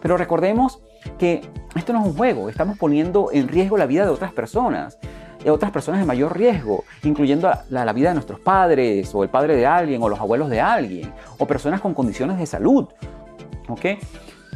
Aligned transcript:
Pero 0.00 0.16
recordemos 0.16 0.80
que 1.18 1.42
esto 1.74 1.92
no 1.92 2.00
es 2.00 2.06
un 2.06 2.16
juego, 2.16 2.48
estamos 2.48 2.78
poniendo 2.78 3.30
en 3.32 3.48
riesgo 3.48 3.76
la 3.76 3.86
vida 3.86 4.04
de 4.04 4.10
otras 4.10 4.32
personas, 4.32 4.98
de 5.42 5.50
otras 5.50 5.70
personas 5.70 6.00
de 6.00 6.06
mayor 6.06 6.36
riesgo, 6.36 6.84
incluyendo 7.02 7.50
la, 7.68 7.84
la, 7.84 7.92
vida 7.92 8.08
de 8.08 8.14
nuestros 8.14 8.40
padres, 8.40 9.14
o 9.14 9.22
el 9.22 9.30
padre 9.30 9.56
de 9.56 9.66
alguien, 9.66 10.02
o 10.02 10.08
los 10.08 10.20
abuelos 10.20 10.50
de 10.50 10.60
alguien, 10.60 11.12
o 11.38 11.46
personas 11.46 11.80
con 11.80 11.94
condiciones 11.94 12.38
de 12.38 12.46
salud. 12.46 12.88
¿Ok? 13.68 13.86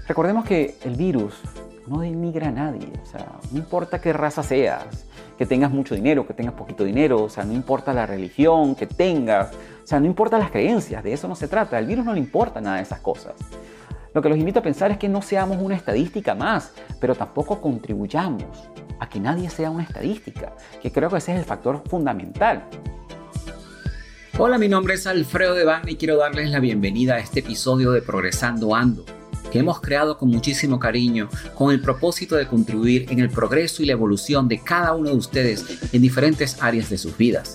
Recordemos 0.07 0.45
que 0.45 0.77
el 0.85 0.96
virus 0.96 1.41
no 1.87 2.01
denigra 2.01 2.49
a 2.49 2.51
nadie, 2.51 2.89
o 3.03 3.07
sea, 3.07 3.27
no 3.51 3.59
importa 3.59 4.01
qué 4.01 4.13
raza 4.13 4.43
seas, 4.43 5.07
que 5.39 5.47
tengas 5.47 5.71
mucho 5.71 5.95
dinero, 5.95 6.27
que 6.27 6.35
tengas 6.35 6.55
poquito 6.55 6.85
dinero, 6.85 7.25
o 7.25 7.29
sea, 7.29 7.45
no 7.45 7.53
importa 7.53 7.93
la 7.93 8.07
religión 8.07 8.75
que 8.75 8.87
tengas, 8.87 9.53
o 9.53 9.87
sea, 9.87 10.01
no 10.01 10.07
importa 10.07 10.39
las 10.39 10.51
creencias, 10.51 11.03
de 11.03 11.13
eso 11.13 11.29
no 11.29 11.35
se 11.35 11.49
trata, 11.49 11.77
al 11.77 11.87
virus 11.87 12.05
no 12.05 12.13
le 12.13 12.21
importa 12.21 12.61
nada 12.61 12.77
de 12.77 12.83
esas 12.83 13.01
cosas. 13.01 13.35
Lo 14.15 14.23
que 14.23 14.29
los 14.29 14.39
invito 14.39 14.61
a 14.61 14.62
pensar 14.62 14.93
es 14.93 14.99
que 14.99 15.09
no 15.09 15.23
seamos 15.23 15.59
una 15.61 15.75
estadística 15.75 16.37
más, 16.37 16.70
pero 17.01 17.16
tampoco 17.16 17.61
contribuyamos 17.61 18.45
a 19.01 19.09
que 19.09 19.19
nadie 19.19 19.51
sea 19.51 19.71
una 19.71 19.83
estadística, 19.83 20.55
que 20.80 20.93
creo 20.93 21.11
que 21.11 21.16
ese 21.16 21.33
es 21.33 21.41
el 21.41 21.45
factor 21.45 21.83
fundamental. 21.88 22.62
Hola, 24.38 24.57
mi 24.57 24.69
nombre 24.69 24.95
es 24.95 25.09
Alfredo 25.09 25.55
Devane 25.55 25.93
y 25.93 25.97
quiero 25.97 26.16
darles 26.16 26.51
la 26.51 26.61
bienvenida 26.61 27.15
a 27.15 27.19
este 27.19 27.41
episodio 27.41 27.91
de 27.91 28.02
Progresando 28.02 28.77
Ando 28.77 29.05
que 29.55 29.61
hemos 29.61 29.80
creado 29.80 30.19
con 30.19 30.30
muchísimo 30.30 30.80
cariño, 30.80 31.29
con 31.55 31.71
el 31.71 31.80
propósito 31.80 32.35
de 32.35 32.49
contribuir 32.49 33.07
en 33.10 33.21
el 33.21 33.30
progreso 33.30 33.85
y 33.85 33.87
la 33.87 33.93
evolución 33.93 34.49
de 34.49 34.59
cada 34.59 34.95
uno 34.95 35.10
de 35.10 35.16
ustedes 35.16 35.65
en 35.93 36.02
diferentes 36.02 36.60
áreas 36.60 36.91
de 36.91 36.99
sus 36.99 37.16
vidas. 37.16 37.55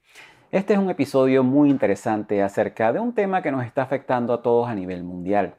Este 0.51 0.73
es 0.73 0.79
un 0.79 0.89
episodio 0.89 1.45
muy 1.45 1.69
interesante 1.69 2.43
acerca 2.43 2.91
de 2.91 2.99
un 2.99 3.13
tema 3.13 3.41
que 3.41 3.53
nos 3.53 3.65
está 3.65 3.83
afectando 3.83 4.33
a 4.33 4.41
todos 4.41 4.67
a 4.67 4.75
nivel 4.75 5.01
mundial, 5.01 5.53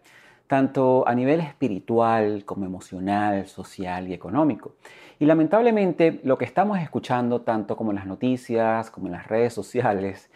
tanto 0.46 1.08
a 1.08 1.14
nivel 1.14 1.40
espiritual 1.40 2.44
como 2.44 2.66
emocional, 2.66 3.46
social 3.46 4.06
y 4.08 4.12
económico. 4.12 4.74
Y 5.18 5.24
lamentablemente 5.24 6.20
lo 6.24 6.36
que 6.36 6.44
estamos 6.44 6.78
escuchando, 6.78 7.40
tanto 7.40 7.74
como 7.74 7.90
en 7.92 7.96
las 7.96 8.06
noticias 8.06 8.90
como 8.90 9.06
en 9.06 9.12
las 9.12 9.28
redes 9.28 9.54
sociales, 9.54 10.30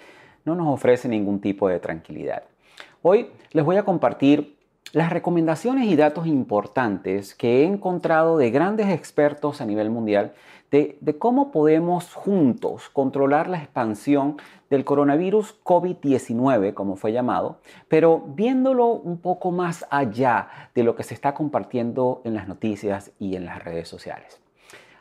no 0.47 0.55
nos 0.55 0.69
ofrece 0.69 1.07
ningún 1.07 1.43
tipo 1.43 1.69
de 1.69 1.79
tranquilidad. 1.79 2.45
Hoy 3.03 3.29
les 3.53 3.63
voy 3.63 3.77
a 3.77 3.85
compartir 3.85 4.57
las 4.93 5.11
recomendaciones 5.11 5.85
y 5.87 5.97
datos 5.97 6.27
importantes 6.27 7.35
que 7.35 7.61
he 7.61 7.65
encontrado 7.67 8.39
de 8.39 8.51
grandes 8.51 8.89
expertos 8.89 9.61
a 9.61 9.67
nivel 9.67 9.91
mundial 9.91 10.33
de, 10.71 11.17
cómo 11.19 11.53
podemos 11.53 12.15
juntos 12.15 12.89
controlar 12.91 13.49
la 13.49 13.59
expansión 13.59 14.37
del 14.71 14.85
coronavirus 14.85 15.63
COVID-19, 15.63 16.75
como 16.75 16.97
fue 16.97 17.13
llamado, 17.13 17.59
pero 17.89 18.25
viéndolo 18.27 18.87
un 18.89 19.19
poco 19.19 19.53
más 19.53 19.87
allá 19.91 20.49
de 20.75 20.83
lo 20.83 20.97
que 20.97 21.05
se 21.05 21.15
está 21.15 21.35
compartiendo 21.35 22.21
en 22.25 22.35
las 22.35 22.49
noticias 22.49 23.13
y 23.19 23.37
en 23.37 23.47
las 23.47 23.63
redes 23.63 23.89
sociales. 23.89 24.41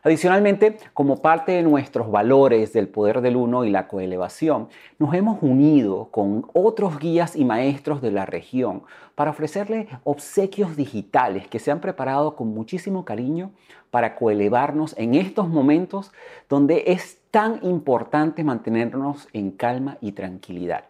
Adicionalmente, 0.06 0.78
como 0.94 1.23
parte 1.23 1.53
de 1.53 1.64
nuestros 1.64 2.11
valores 2.11 2.72
del 2.73 2.88
poder 2.88 3.22
del 3.22 3.36
uno 3.36 3.66
y 3.66 3.72
la 3.72 3.88
coelevación, 3.88 4.70
nos 5.00 5.16
hemos 5.16 5.42
unido 5.42 6.09
con 6.12 6.45
otros 6.53 7.00
guías 7.00 7.35
y 7.35 7.44
maestros 7.44 8.03
de 8.03 8.12
la 8.12 8.28
región 8.28 8.84
para 9.16 9.31
ofrecerle 9.31 9.88
obsequios 10.03 10.75
digitales 10.75 11.47
que 11.47 11.57
se 11.57 11.72
han 11.72 11.81
preparado 11.81 12.35
con 12.35 12.50
muchísimo 12.50 13.03
cariño 13.03 13.50
para 13.90 14.16
coelevarnos 14.16 14.94
en 14.96 15.16
estos 15.16 15.50
momentos 15.50 16.12
donde 16.50 16.84
es 16.85 17.18
tan 17.31 17.66
importante 17.66 18.44
mantenernos 18.44 19.28
en 19.34 19.50
calma 19.50 19.97
y 20.01 20.12
tranquilidad 20.12 20.84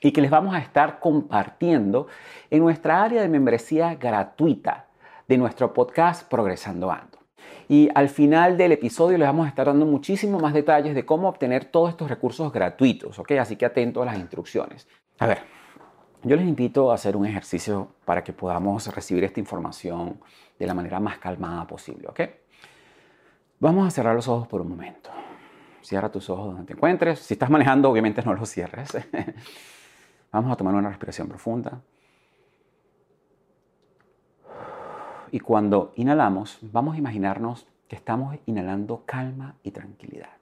y 0.00 0.10
que 0.10 0.20
les 0.20 0.32
vamos 0.32 0.56
a 0.56 0.58
estar 0.58 0.98
compartiendo 0.98 2.08
en 2.50 2.58
nuestra 2.58 3.04
área 3.04 3.22
de 3.22 3.28
membresía 3.28 3.94
gratuita 3.94 4.86
de 5.28 5.38
nuestro 5.38 5.72
podcast 5.72 6.28
Progresando 6.28 6.90
Ando. 6.90 7.17
Y 7.68 7.90
al 7.94 8.08
final 8.08 8.56
del 8.56 8.72
episodio 8.72 9.18
les 9.18 9.28
vamos 9.28 9.44
a 9.44 9.50
estar 9.50 9.66
dando 9.66 9.84
muchísimo 9.84 10.40
más 10.40 10.54
detalles 10.54 10.94
de 10.94 11.04
cómo 11.04 11.28
obtener 11.28 11.66
todos 11.66 11.90
estos 11.90 12.08
recursos 12.08 12.50
gratuitos, 12.50 13.18
¿ok? 13.18 13.32
Así 13.32 13.56
que 13.56 13.66
atento 13.66 14.02
a 14.02 14.06
las 14.06 14.18
instrucciones. 14.18 14.88
A 15.18 15.26
ver, 15.26 15.40
yo 16.22 16.34
les 16.34 16.46
invito 16.46 16.90
a 16.90 16.94
hacer 16.94 17.14
un 17.14 17.26
ejercicio 17.26 17.88
para 18.06 18.24
que 18.24 18.32
podamos 18.32 18.92
recibir 18.94 19.22
esta 19.24 19.38
información 19.38 20.18
de 20.58 20.66
la 20.66 20.72
manera 20.72 20.98
más 20.98 21.18
calmada 21.18 21.66
posible, 21.66 22.08
¿ok? 22.08 22.20
Vamos 23.60 23.86
a 23.86 23.90
cerrar 23.90 24.14
los 24.14 24.28
ojos 24.28 24.48
por 24.48 24.62
un 24.62 24.70
momento. 24.70 25.10
Cierra 25.82 26.10
tus 26.10 26.30
ojos 26.30 26.46
donde 26.46 26.64
te 26.64 26.72
encuentres. 26.72 27.18
Si 27.18 27.34
estás 27.34 27.50
manejando, 27.50 27.90
obviamente 27.90 28.22
no 28.22 28.32
los 28.32 28.48
cierres. 28.48 28.96
Vamos 30.32 30.52
a 30.52 30.56
tomar 30.56 30.74
una 30.74 30.88
respiración 30.88 31.28
profunda. 31.28 31.80
Y 35.30 35.40
cuando 35.40 35.92
inhalamos, 35.96 36.58
vamos 36.62 36.94
a 36.94 36.98
imaginarnos 36.98 37.66
que 37.88 37.96
estamos 37.96 38.36
inhalando 38.46 39.02
calma 39.04 39.56
y 39.62 39.70
tranquilidad. 39.70 40.36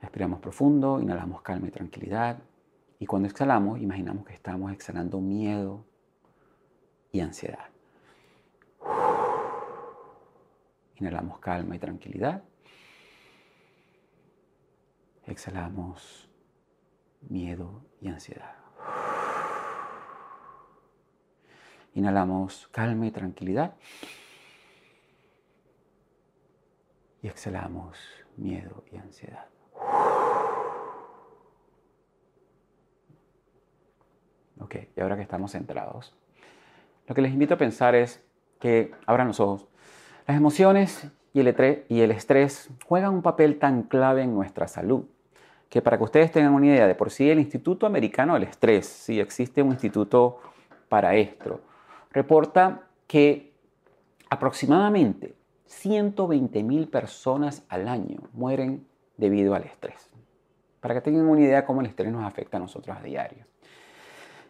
Respiramos 0.00 0.40
profundo, 0.40 1.00
inhalamos 1.00 1.42
calma 1.42 1.68
y 1.68 1.70
tranquilidad. 1.70 2.38
Y 2.98 3.06
cuando 3.06 3.28
exhalamos, 3.28 3.80
imaginamos 3.80 4.24
que 4.24 4.34
estamos 4.34 4.72
exhalando 4.72 5.20
miedo 5.20 5.84
y 7.12 7.20
ansiedad. 7.20 7.66
Inhalamos 10.96 11.38
calma 11.38 11.76
y 11.76 11.78
tranquilidad. 11.78 12.42
Exhalamos 15.26 16.28
miedo 17.28 17.82
y 18.00 18.08
ansiedad. 18.08 18.61
Inhalamos 21.94 22.68
calma 22.68 23.06
y 23.06 23.10
tranquilidad. 23.10 23.74
Y 27.22 27.28
exhalamos 27.28 27.98
miedo 28.36 28.84
y 28.90 28.96
ansiedad. 28.96 29.46
Ok, 34.60 34.76
y 34.96 35.00
ahora 35.00 35.16
que 35.16 35.22
estamos 35.22 35.52
centrados, 35.52 36.14
lo 37.06 37.14
que 37.14 37.22
les 37.22 37.32
invito 37.32 37.54
a 37.54 37.58
pensar 37.58 37.94
es 37.94 38.24
que 38.58 38.92
abran 39.06 39.28
los 39.28 39.40
ojos. 39.40 39.66
Las 40.26 40.36
emociones 40.36 41.10
y 41.32 41.40
el, 41.40 41.84
y 41.88 42.00
el 42.00 42.10
estrés 42.10 42.70
juegan 42.86 43.14
un 43.14 43.22
papel 43.22 43.58
tan 43.58 43.82
clave 43.82 44.22
en 44.22 44.34
nuestra 44.34 44.68
salud 44.68 45.04
que 45.72 45.80
para 45.80 45.96
que 45.96 46.04
ustedes 46.04 46.30
tengan 46.30 46.52
una 46.52 46.66
idea, 46.66 46.86
de 46.86 46.94
por 46.94 47.10
sí 47.10 47.30
el 47.30 47.38
Instituto 47.38 47.86
Americano 47.86 48.34
del 48.34 48.42
Estrés, 48.42 48.84
sí 48.84 49.18
existe 49.18 49.62
un 49.62 49.70
instituto 49.70 50.38
para 50.90 51.14
esto, 51.14 51.62
reporta 52.12 52.82
que 53.06 53.52
aproximadamente 54.30 55.34
120 55.66 56.62
mil 56.62 56.88
personas 56.88 57.64
al 57.68 57.88
año 57.88 58.20
mueren 58.32 58.86
debido 59.16 59.54
al 59.54 59.64
estrés. 59.64 60.10
Para 60.80 60.94
que 60.94 61.00
tengan 61.00 61.26
una 61.26 61.40
idea 61.40 61.64
cómo 61.64 61.80
el 61.80 61.86
estrés 61.86 62.12
nos 62.12 62.24
afecta 62.24 62.56
a 62.56 62.60
nosotros 62.60 62.96
a 62.96 63.02
diario. 63.02 63.46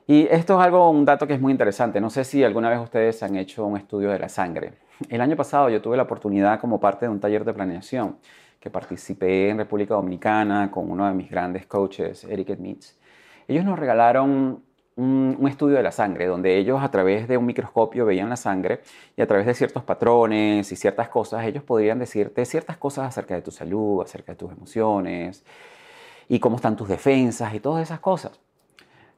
Y 0.06 0.27
esto 0.31 0.59
es 0.59 0.65
algo, 0.65 0.91
un 0.91 1.05
dato 1.05 1.27
que 1.27 1.34
es 1.34 1.41
muy 1.41 1.53
interesante. 1.53 2.00
No 2.00 2.11
sé 2.11 2.25
si 2.25 2.43
alguna 2.43 2.69
vez 2.71 2.81
ustedes 2.81 3.23
han 3.23 3.37
hecho 3.37 3.65
un 3.65 3.77
estudio 3.77 4.11
de 4.11 4.19
la 4.19 4.29
sangre. 4.29 4.75
El 5.09 5.21
año 5.21 5.37
pasado 5.37 5.69
yo 5.69 5.81
tuve 5.81 5.97
la 5.97 6.03
oportunidad 6.05 6.61
como 6.61 6.81
parte 6.81 7.06
de 7.06 7.12
un 7.12 7.20
taller 7.20 7.44
de 7.44 7.53
planeación 7.53 8.19
que 8.58 8.70
participé 8.70 9.49
en 9.49 9.58
República 9.58 9.94
Dominicana 9.94 10.70
con 10.70 10.91
uno 10.91 11.06
de 11.06 11.15
mis 11.15 11.31
grandes 11.31 11.67
coaches, 11.67 12.25
Eric 12.25 12.50
Edmitz. 12.50 12.99
Ellos 13.49 13.65
nos 13.65 13.79
regalaron 13.79 14.62
un, 14.97 15.47
estudio 15.49 15.77
de 15.77 15.83
la 15.83 15.93
sangre, 15.93 16.27
donde 16.27 16.56
ellos 16.59 16.83
a 16.83 16.91
través 16.91 17.29
de 17.29 17.37
un 17.37 17.47
microscopio 17.47 18.05
veían 18.06 18.29
la 18.29 18.37
sangre 18.37 18.81
y 19.17 19.23
a 19.23 19.27
través 19.27 19.47
de 19.47 19.55
ciertos 19.55 19.83
patrones 19.85 20.71
y 20.71 20.77
ciertas 20.77 21.09
cosas, 21.09 21.44
ellos 21.44 21.62
podrían 21.62 21.99
decirte 21.99 22.44
ciertas 22.44 22.77
cosas 22.77 23.09
acerca 23.09 23.35
de 23.35 23.43
tu 23.43 23.50
salud, 23.50 24.03
acerca 24.03 24.33
de 24.33 24.37
tus 24.37 24.53
emociones 24.53 25.44
y 26.29 26.39
cómo 26.39 26.56
están 26.56 26.77
tus 26.77 26.89
defensas 26.89 27.55
y 27.55 27.61
todas 27.61 27.83
esas 27.83 28.00
cosas. 28.00 28.39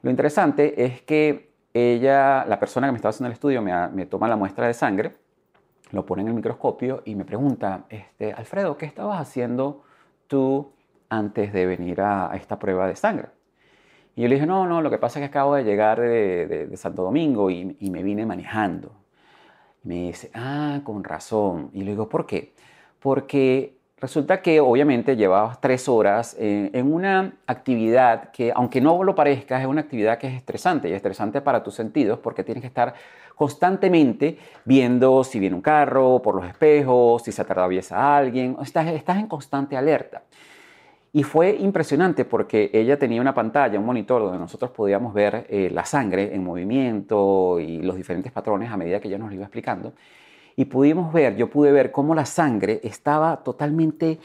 Lo 0.02 0.10
interesante 0.10 0.84
es 0.84 1.02
que 1.02 1.50
ella, 1.72 2.44
la 2.46 2.58
persona 2.58 2.86
que 2.86 2.92
me 2.92 2.96
estaba 2.96 3.10
haciendo 3.10 3.28
el 3.28 3.32
estudio, 3.32 3.62
me, 3.62 4.06
toma 4.06 4.28
la 4.28 4.36
muestra 4.36 4.66
de 4.66 4.74
sangre, 4.74 5.12
lo 5.90 6.06
pone 6.06 6.22
en 6.22 6.28
el 6.28 6.34
microscopio 6.34 7.02
y 7.04 7.14
me 7.14 7.24
pregunta, 7.24 7.84
este, 7.88 8.32
Alfredo, 8.32 8.76
¿qué 8.76 8.86
estabas 8.86 9.20
haciendo 9.20 9.82
tú 10.26 10.72
antes 11.08 11.52
de 11.52 11.66
venir 11.66 12.00
a 12.00 12.32
esta 12.34 12.58
prueba 12.58 12.86
de 12.86 12.96
sangre? 12.96 13.28
Y 14.16 14.22
yo 14.22 14.28
le 14.28 14.36
dije, 14.36 14.46
no, 14.46 14.66
no, 14.66 14.80
lo 14.80 14.90
que 14.90 14.98
pasa 14.98 15.18
es 15.18 15.22
que 15.22 15.26
acabo 15.26 15.54
de 15.54 15.64
llegar 15.64 16.00
de, 16.00 16.70
Santo 16.76 17.02
Domingo 17.02 17.50
y, 17.50 17.76
me 17.90 18.02
vine 18.02 18.24
manejando. 18.26 18.92
Me 19.82 20.06
dice, 20.06 20.30
ah, 20.34 20.80
con 20.84 21.04
razón. 21.04 21.70
Y 21.72 21.82
le 21.82 21.90
digo, 21.92 22.08
¿por 22.08 22.26
qué? 22.26 22.52
Porque 23.00 23.76
resulta 23.98 24.40
que 24.40 24.60
obviamente 24.60 25.16
llevabas 25.16 25.60
tres 25.60 25.88
horas 25.88 26.36
eh, 26.38 26.70
en 26.72 26.92
una 26.92 27.34
actividad 27.46 28.30
que, 28.30 28.52
aunque 28.54 28.80
no 28.80 29.02
lo 29.02 29.14
parezca, 29.14 29.60
es 29.60 29.66
una 29.66 29.80
actividad 29.82 30.18
que 30.18 30.28
es 30.28 30.34
estresante 30.34 30.88
y 30.88 30.92
estresante 30.92 31.40
para 31.40 31.62
tus 31.62 31.74
sentidos 31.74 32.18
porque 32.20 32.44
tienes 32.44 32.62
que 32.62 32.68
estar 32.68 32.94
constantemente 33.34 34.38
viendo 34.64 35.24
si 35.24 35.40
viene 35.40 35.56
un 35.56 35.62
carro, 35.62 36.22
por 36.22 36.36
los 36.36 36.46
espejos, 36.46 37.22
si 37.22 37.32
se 37.32 37.42
atraviesa 37.42 38.16
alguien, 38.16 38.56
estás, 38.62 38.86
estás 38.86 39.18
en 39.18 39.26
constante 39.26 39.76
alerta. 39.76 40.22
Y 41.16 41.22
fue 41.22 41.56
impresionante 41.60 42.24
porque 42.24 42.72
ella 42.74 42.98
tenía 42.98 43.20
una 43.20 43.32
pantalla, 43.32 43.78
un 43.78 43.86
monitor 43.86 44.20
donde 44.20 44.36
nosotros 44.36 44.72
podíamos 44.72 45.14
ver 45.14 45.46
eh, 45.48 45.70
la 45.72 45.84
sangre 45.84 46.34
en 46.34 46.42
movimiento 46.42 47.60
y 47.60 47.82
los 47.82 47.94
diferentes 47.94 48.32
patrones 48.32 48.68
a 48.72 48.76
medida 48.76 48.98
que 48.98 49.06
ella 49.06 49.18
nos 49.18 49.28
lo 49.28 49.36
iba 49.36 49.44
explicando. 49.44 49.92
Y 50.56 50.64
pudimos 50.64 51.12
ver, 51.12 51.36
yo 51.36 51.48
pude 51.48 51.70
ver 51.70 51.92
cómo 51.92 52.16
la 52.16 52.26
sangre 52.26 52.80
estaba 52.82 53.44
totalmente 53.44 54.18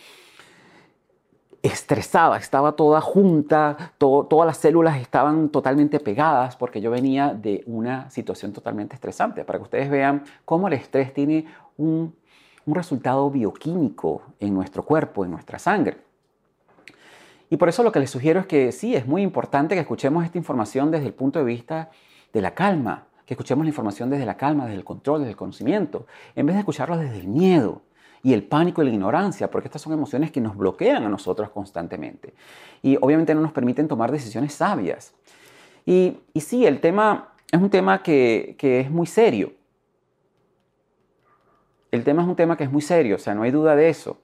estresada, 1.61 2.37
estaba 2.37 2.71
toda 2.71 3.01
junta, 3.01 3.93
todas 3.99 4.47
las 4.47 4.57
células 4.57 4.99
estaban 4.99 5.49
totalmente 5.49 5.99
pegadas 5.99 6.55
porque 6.55 6.81
yo 6.81 6.89
venía 6.89 7.35
de 7.35 7.63
una 7.67 8.09
situación 8.09 8.51
totalmente 8.51 8.95
estresante, 8.95 9.45
para 9.45 9.59
que 9.59 9.63
ustedes 9.63 9.91
vean 9.91 10.23
cómo 10.43 10.67
el 10.67 10.73
estrés 10.73 11.13
tiene 11.13 11.45
un, 11.77 12.15
un 12.65 12.73
resultado 12.73 13.29
bioquímico 13.29 14.23
en 14.39 14.55
nuestro 14.55 14.81
cuerpo, 14.81 15.23
en 15.23 15.29
nuestra 15.29 15.59
sangre. 15.59 16.08
Y 17.49 17.57
por 17.57 17.69
eso 17.69 17.83
lo 17.83 17.91
que 17.91 17.99
les 17.99 18.09
sugiero 18.09 18.39
es 18.39 18.45
que 18.45 18.71
sí, 18.71 18.95
es 18.95 19.07
muy 19.07 19.21
importante 19.21 19.75
que 19.75 19.81
escuchemos 19.81 20.23
esta 20.23 20.37
información 20.37 20.91
desde 20.91 21.07
el 21.07 21.13
punto 21.13 21.39
de 21.39 21.45
vista 21.45 21.89
de 22.31 22.41
la 22.41 22.53
calma, 22.53 23.07
que 23.25 23.33
escuchemos 23.33 23.65
la 23.65 23.69
información 23.69 24.09
desde 24.09 24.25
la 24.25 24.37
calma, 24.37 24.65
desde 24.65 24.77
el 24.77 24.83
control, 24.83 25.21
desde 25.21 25.31
el 25.31 25.37
conocimiento, 25.37 26.05
en 26.35 26.45
vez 26.45 26.55
de 26.55 26.59
escucharlo 26.59 26.97
desde 26.97 27.19
el 27.19 27.27
miedo 27.27 27.81
y 28.21 28.33
el 28.33 28.43
pánico 28.43 28.81
y 28.81 28.85
la 28.85 28.91
ignorancia, 28.91 29.49
porque 29.49 29.67
estas 29.67 29.81
son 29.81 29.93
emociones 29.93 30.31
que 30.31 30.41
nos 30.41 30.55
bloquean 30.55 31.03
a 31.03 31.09
nosotros 31.09 31.49
constantemente 31.49 32.33
y 32.81 32.97
obviamente 33.01 33.33
no 33.33 33.41
nos 33.41 33.51
permiten 33.51 33.87
tomar 33.87 34.11
decisiones 34.11 34.53
sabias. 34.53 35.13
Y, 35.85 36.17
y 36.33 36.41
sí, 36.41 36.65
el 36.65 36.79
tema 36.81 37.33
es 37.51 37.59
un 37.59 37.69
tema 37.69 38.03
que, 38.03 38.55
que 38.59 38.81
es 38.81 38.91
muy 38.91 39.07
serio. 39.07 39.53
El 41.91 42.03
tema 42.03 42.21
es 42.21 42.27
un 42.27 42.35
tema 42.35 42.55
que 42.57 42.63
es 42.63 42.71
muy 42.71 42.81
serio, 42.81 43.15
o 43.15 43.19
sea, 43.19 43.33
no 43.33 43.41
hay 43.41 43.51
duda 43.51 43.75
de 43.75 43.89
eso. 43.89 44.21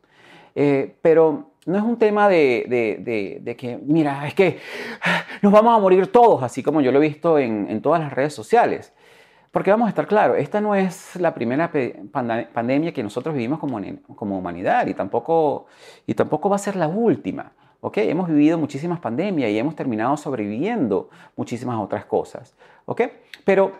Eh, 0.56 0.96
pero 1.02 1.52
no 1.66 1.78
es 1.78 1.84
un 1.84 1.98
tema 1.98 2.30
de, 2.30 3.56
que, 3.58 3.80
mira, 3.84 4.28
es 4.28 4.34
que 4.34 4.60
nos 5.42 5.52
vamos 5.52 5.76
a 5.76 5.80
morir 5.80 6.08
todos, 6.08 6.44
así 6.44 6.62
como 6.62 6.82
yo 6.82 6.92
lo 6.92 7.00
he 7.00 7.08
visto 7.08 7.40
en, 7.40 7.82
todas 7.82 8.00
las 8.00 8.14
redes 8.14 8.34
sociales. 8.34 8.94
Porque 9.52 9.72
vamos 9.72 9.86
a 9.86 9.90
estar 9.90 10.06
claros, 10.06 10.38
esta 10.38 10.60
no 10.60 10.76
es 10.76 11.16
la 11.16 11.34
primera 11.34 11.72
pandemia 12.54 12.94
que 12.94 13.02
nosotros 13.02 13.34
vivimos 13.34 13.60
como, 13.60 13.80
como 14.16 14.38
humanidad 14.38 14.86
y 14.88 14.94
tampoco, 14.94 15.68
y 16.06 16.14
tampoco 16.14 16.50
va 16.50 16.58
a 16.58 16.60
ser 16.60 16.76
la 16.76 16.88
última. 16.88 17.54
¿okay? 17.80 18.10
Hemos 18.10 18.28
vivido 18.28 18.58
muchísimas 18.58 19.00
pandemias 19.00 19.50
y 19.50 19.58
hemos 19.58 19.76
terminado 19.76 20.18
sobreviviendo 20.18 21.10
muchísimas 21.38 21.80
otras 21.80 22.04
cosas. 22.06 22.54
¿okay? 22.86 23.14
Pero 23.46 23.72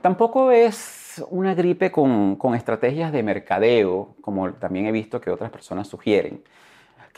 tampoco 0.00 0.50
es 0.50 1.22
una 1.30 1.54
gripe 1.54 1.92
con, 1.92 2.36
con 2.36 2.54
estrategias 2.54 3.12
de 3.12 3.22
mercadeo, 3.22 4.16
como 4.22 4.54
también 4.54 4.86
he 4.86 4.92
visto 4.92 5.20
que 5.20 5.30
otras 5.30 5.50
personas 5.50 5.86
sugieren 5.86 6.42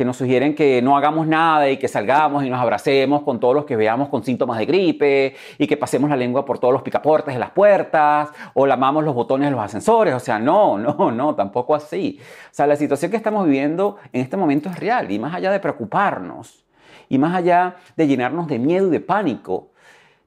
que 0.01 0.05
nos 0.07 0.17
sugieren 0.17 0.55
que 0.55 0.81
no 0.81 0.97
hagamos 0.97 1.27
nada 1.27 1.69
y 1.69 1.77
que 1.77 1.87
salgamos 1.87 2.43
y 2.43 2.49
nos 2.49 2.59
abracemos 2.59 3.21
con 3.21 3.39
todos 3.39 3.55
los 3.55 3.67
que 3.67 3.77
veamos 3.77 4.09
con 4.09 4.25
síntomas 4.25 4.57
de 4.57 4.65
gripe 4.65 5.37
y 5.59 5.67
que 5.67 5.77
pasemos 5.77 6.09
la 6.09 6.17
lengua 6.17 6.47
por 6.47 6.59
todos 6.59 6.73
los 6.73 6.81
picaportes 6.81 7.35
de 7.35 7.39
las 7.39 7.51
puertas 7.51 8.31
o 8.55 8.65
lamamos 8.65 9.05
los 9.05 9.15
botones 9.15 9.49
de 9.49 9.51
los 9.51 9.61
ascensores. 9.61 10.15
O 10.15 10.19
sea, 10.19 10.39
no, 10.39 10.79
no, 10.79 11.13
no, 11.13 11.35
tampoco 11.35 11.75
así. 11.75 12.19
O 12.19 12.49
sea, 12.51 12.67
la 12.67 12.77
situación 12.77 13.11
que 13.11 13.19
estamos 13.19 13.45
viviendo 13.45 13.99
en 14.11 14.23
este 14.23 14.39
momento 14.39 14.71
es 14.71 14.81
real 14.81 15.11
y 15.11 15.19
más 15.19 15.35
allá 15.35 15.53
de 15.53 15.61
preocuparnos 15.61 16.65
y 17.11 17.19
más 17.19 17.37
allá 17.37 17.77
de 17.95 18.07
llenarnos 18.07 18.49
de 18.49 18.59
miedo 18.59 18.87
y 18.89 18.91
de 18.93 19.01
pánico, 19.01 19.69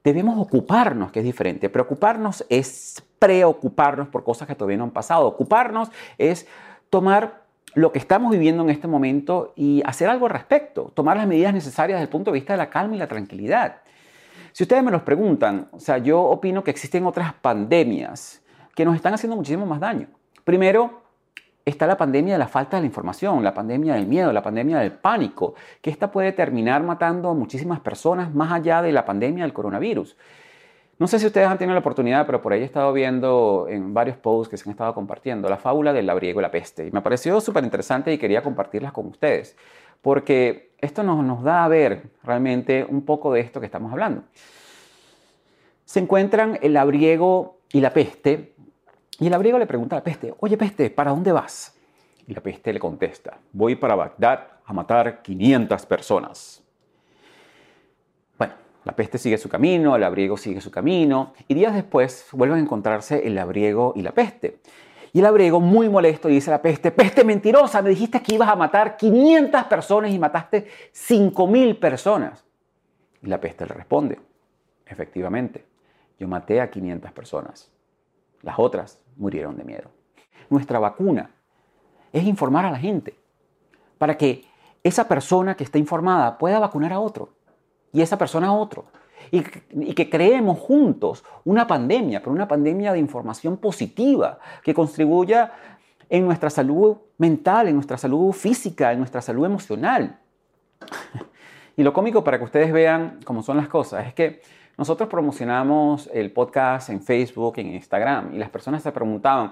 debemos 0.04 0.38
ocuparnos, 0.38 1.10
que 1.10 1.18
es 1.18 1.24
diferente. 1.24 1.68
Preocuparnos 1.68 2.46
es 2.48 3.02
preocuparnos 3.18 4.06
por 4.06 4.22
cosas 4.22 4.46
que 4.46 4.54
todavía 4.54 4.76
no 4.76 4.84
han 4.84 4.92
pasado. 4.92 5.26
Ocuparnos 5.26 5.90
es 6.16 6.46
tomar 6.90 7.43
lo 7.74 7.92
que 7.92 7.98
estamos 7.98 8.30
viviendo 8.30 8.62
en 8.62 8.70
este 8.70 8.86
momento 8.86 9.52
y 9.56 9.82
hacer 9.84 10.08
algo 10.08 10.26
al 10.26 10.32
respecto, 10.32 10.92
tomar 10.94 11.16
las 11.16 11.26
medidas 11.26 11.52
necesarias 11.52 11.96
desde 11.96 12.04
el 12.04 12.10
punto 12.10 12.30
de 12.30 12.36
vista 12.36 12.52
de 12.52 12.58
la 12.58 12.70
calma 12.70 12.94
y 12.94 12.98
la 12.98 13.08
tranquilidad. 13.08 13.82
Si 14.52 14.62
ustedes 14.62 14.84
me 14.84 14.92
los 14.92 15.02
preguntan, 15.02 15.68
o 15.72 15.80
sea, 15.80 15.98
yo 15.98 16.22
opino 16.22 16.62
que 16.62 16.70
existen 16.70 17.04
otras 17.06 17.32
pandemias 17.34 18.42
que 18.74 18.84
nos 18.84 18.94
están 18.94 19.14
haciendo 19.14 19.36
muchísimo 19.36 19.66
más 19.66 19.80
daño. 19.80 20.08
Primero, 20.44 21.02
está 21.64 21.86
la 21.86 21.96
pandemia 21.96 22.34
de 22.34 22.38
la 22.38 22.46
falta 22.46 22.76
de 22.76 22.82
la 22.82 22.86
información, 22.86 23.42
la 23.42 23.54
pandemia 23.54 23.94
del 23.94 24.06
miedo, 24.06 24.32
la 24.32 24.42
pandemia 24.42 24.78
del 24.78 24.92
pánico, 24.92 25.54
que 25.80 25.90
esta 25.90 26.10
puede 26.10 26.32
terminar 26.32 26.82
matando 26.82 27.30
a 27.30 27.34
muchísimas 27.34 27.80
personas 27.80 28.34
más 28.34 28.52
allá 28.52 28.82
de 28.82 28.92
la 28.92 29.04
pandemia 29.04 29.44
del 29.44 29.52
coronavirus. 29.52 30.16
No 30.96 31.08
sé 31.08 31.18
si 31.18 31.26
ustedes 31.26 31.48
han 31.48 31.58
tenido 31.58 31.74
la 31.74 31.80
oportunidad, 31.80 32.24
pero 32.24 32.40
por 32.40 32.52
ahí 32.52 32.60
he 32.62 32.64
estado 32.64 32.92
viendo 32.92 33.66
en 33.68 33.92
varios 33.92 34.16
posts 34.16 34.48
que 34.48 34.56
se 34.56 34.68
han 34.68 34.72
estado 34.72 34.94
compartiendo 34.94 35.48
la 35.48 35.56
fábula 35.56 35.92
del 35.92 36.06
labriego 36.06 36.40
y 36.40 36.42
la 36.42 36.52
peste. 36.52 36.86
Y 36.86 36.92
me 36.92 37.00
pareció 37.00 37.40
súper 37.40 37.64
interesante 37.64 38.12
y 38.12 38.18
quería 38.18 38.42
compartirlas 38.42 38.92
con 38.92 39.06
ustedes, 39.06 39.56
porque 40.02 40.70
esto 40.78 41.02
nos, 41.02 41.42
da 41.42 41.64
a 41.64 41.68
ver 41.68 42.10
realmente 42.22 42.86
un 42.88 43.04
poco 43.04 43.32
de 43.32 43.40
esto 43.40 43.58
que 43.58 43.66
estamos 43.66 43.90
hablando. 43.90 44.22
Se 45.84 45.98
encuentran 45.98 46.58
el 46.62 46.74
labriego 46.74 47.58
y 47.72 47.80
la 47.80 47.92
peste, 47.92 48.54
y 49.18 49.26
el 49.26 49.32
labriego 49.32 49.58
le 49.58 49.66
pregunta 49.66 49.96
a 49.96 49.98
la 49.98 50.04
peste, 50.04 50.32
oye 50.38 50.56
peste, 50.56 50.90
¿para 50.90 51.10
dónde 51.10 51.32
vas? 51.32 51.76
Y 52.26 52.34
la 52.34 52.40
peste 52.40 52.72
le 52.72 52.78
contesta, 52.78 53.38
voy 53.52 53.74
para 53.74 53.96
Bagdad 53.96 54.46
a 54.64 54.72
matar 54.72 55.22
500 55.22 55.86
personas. 55.86 56.63
La 58.84 58.94
peste 58.94 59.16
sigue 59.16 59.38
su 59.38 59.48
camino, 59.48 59.94
el 59.94 60.02
labriego 60.02 60.36
sigue 60.36 60.60
su 60.60 60.70
camino, 60.70 61.32
y 61.48 61.54
días 61.54 61.74
después 61.74 62.28
vuelven 62.32 62.58
a 62.58 62.62
encontrarse 62.62 63.26
el 63.26 63.34
labriego 63.34 63.94
y 63.96 64.02
la 64.02 64.12
peste. 64.12 64.60
Y 65.14 65.18
el 65.18 65.24
labriego, 65.24 65.58
muy 65.58 65.88
molesto, 65.88 66.28
dice 66.28 66.50
a 66.50 66.54
la 66.54 66.62
peste, 66.62 66.90
peste 66.90 67.24
mentirosa, 67.24 67.80
me 67.80 67.88
dijiste 67.88 68.20
que 68.20 68.34
ibas 68.34 68.48
a 68.48 68.56
matar 68.56 68.96
500 68.96 69.64
personas 69.64 70.10
y 70.10 70.18
mataste 70.18 70.66
5.000 70.92 71.78
personas. 71.78 72.44
Y 73.22 73.28
la 73.28 73.40
peste 73.40 73.64
le 73.64 73.72
responde, 73.72 74.20
efectivamente, 74.86 75.64
yo 76.18 76.28
maté 76.28 76.60
a 76.60 76.70
500 76.70 77.10
personas. 77.12 77.70
Las 78.42 78.58
otras 78.58 79.00
murieron 79.16 79.56
de 79.56 79.64
miedo. 79.64 79.90
Nuestra 80.50 80.78
vacuna 80.78 81.30
es 82.12 82.24
informar 82.24 82.66
a 82.66 82.70
la 82.70 82.78
gente 82.78 83.16
para 83.96 84.18
que 84.18 84.44
esa 84.82 85.08
persona 85.08 85.56
que 85.56 85.64
está 85.64 85.78
informada 85.78 86.36
pueda 86.36 86.58
vacunar 86.58 86.92
a 86.92 87.00
otro 87.00 87.30
y 87.94 88.02
esa 88.02 88.18
persona 88.18 88.52
otro. 88.52 88.84
Y, 89.30 89.40
que 89.94 90.10
creemos 90.10 90.58
juntos 90.58 91.24
una 91.44 91.66
pandemia, 91.66 92.20
pero 92.20 92.32
una 92.32 92.46
pandemia 92.46 92.92
de 92.92 92.98
información 92.98 93.56
positiva 93.56 94.38
que 94.62 94.74
contribuya 94.74 95.52
en 96.10 96.26
nuestra 96.26 96.50
salud 96.50 96.98
mental, 97.16 97.68
en 97.68 97.74
nuestra 97.76 97.96
salud 97.96 98.32
física, 98.32 98.92
en 98.92 98.98
nuestra 98.98 99.22
salud 99.22 99.46
emocional. 99.46 100.18
Y 101.76 101.82
lo 101.82 101.92
cómico 101.92 102.22
para 102.22 102.38
que 102.38 102.44
ustedes 102.44 102.72
vean 102.72 103.18
cómo 103.24 103.42
son 103.42 103.56
las 103.56 103.66
cosas 103.66 104.06
es 104.06 104.14
que 104.14 104.42
nosotros 104.78 105.08
promocionamos 105.08 106.08
el 106.14 106.30
podcast 106.30 106.88
en 106.88 107.02
Facebook, 107.02 107.54
en 107.56 107.74
Instagram, 107.74 108.32
y 108.32 108.38
las 108.38 108.48
personas 108.48 108.80
se 108.80 108.92
preguntaban, 108.92 109.50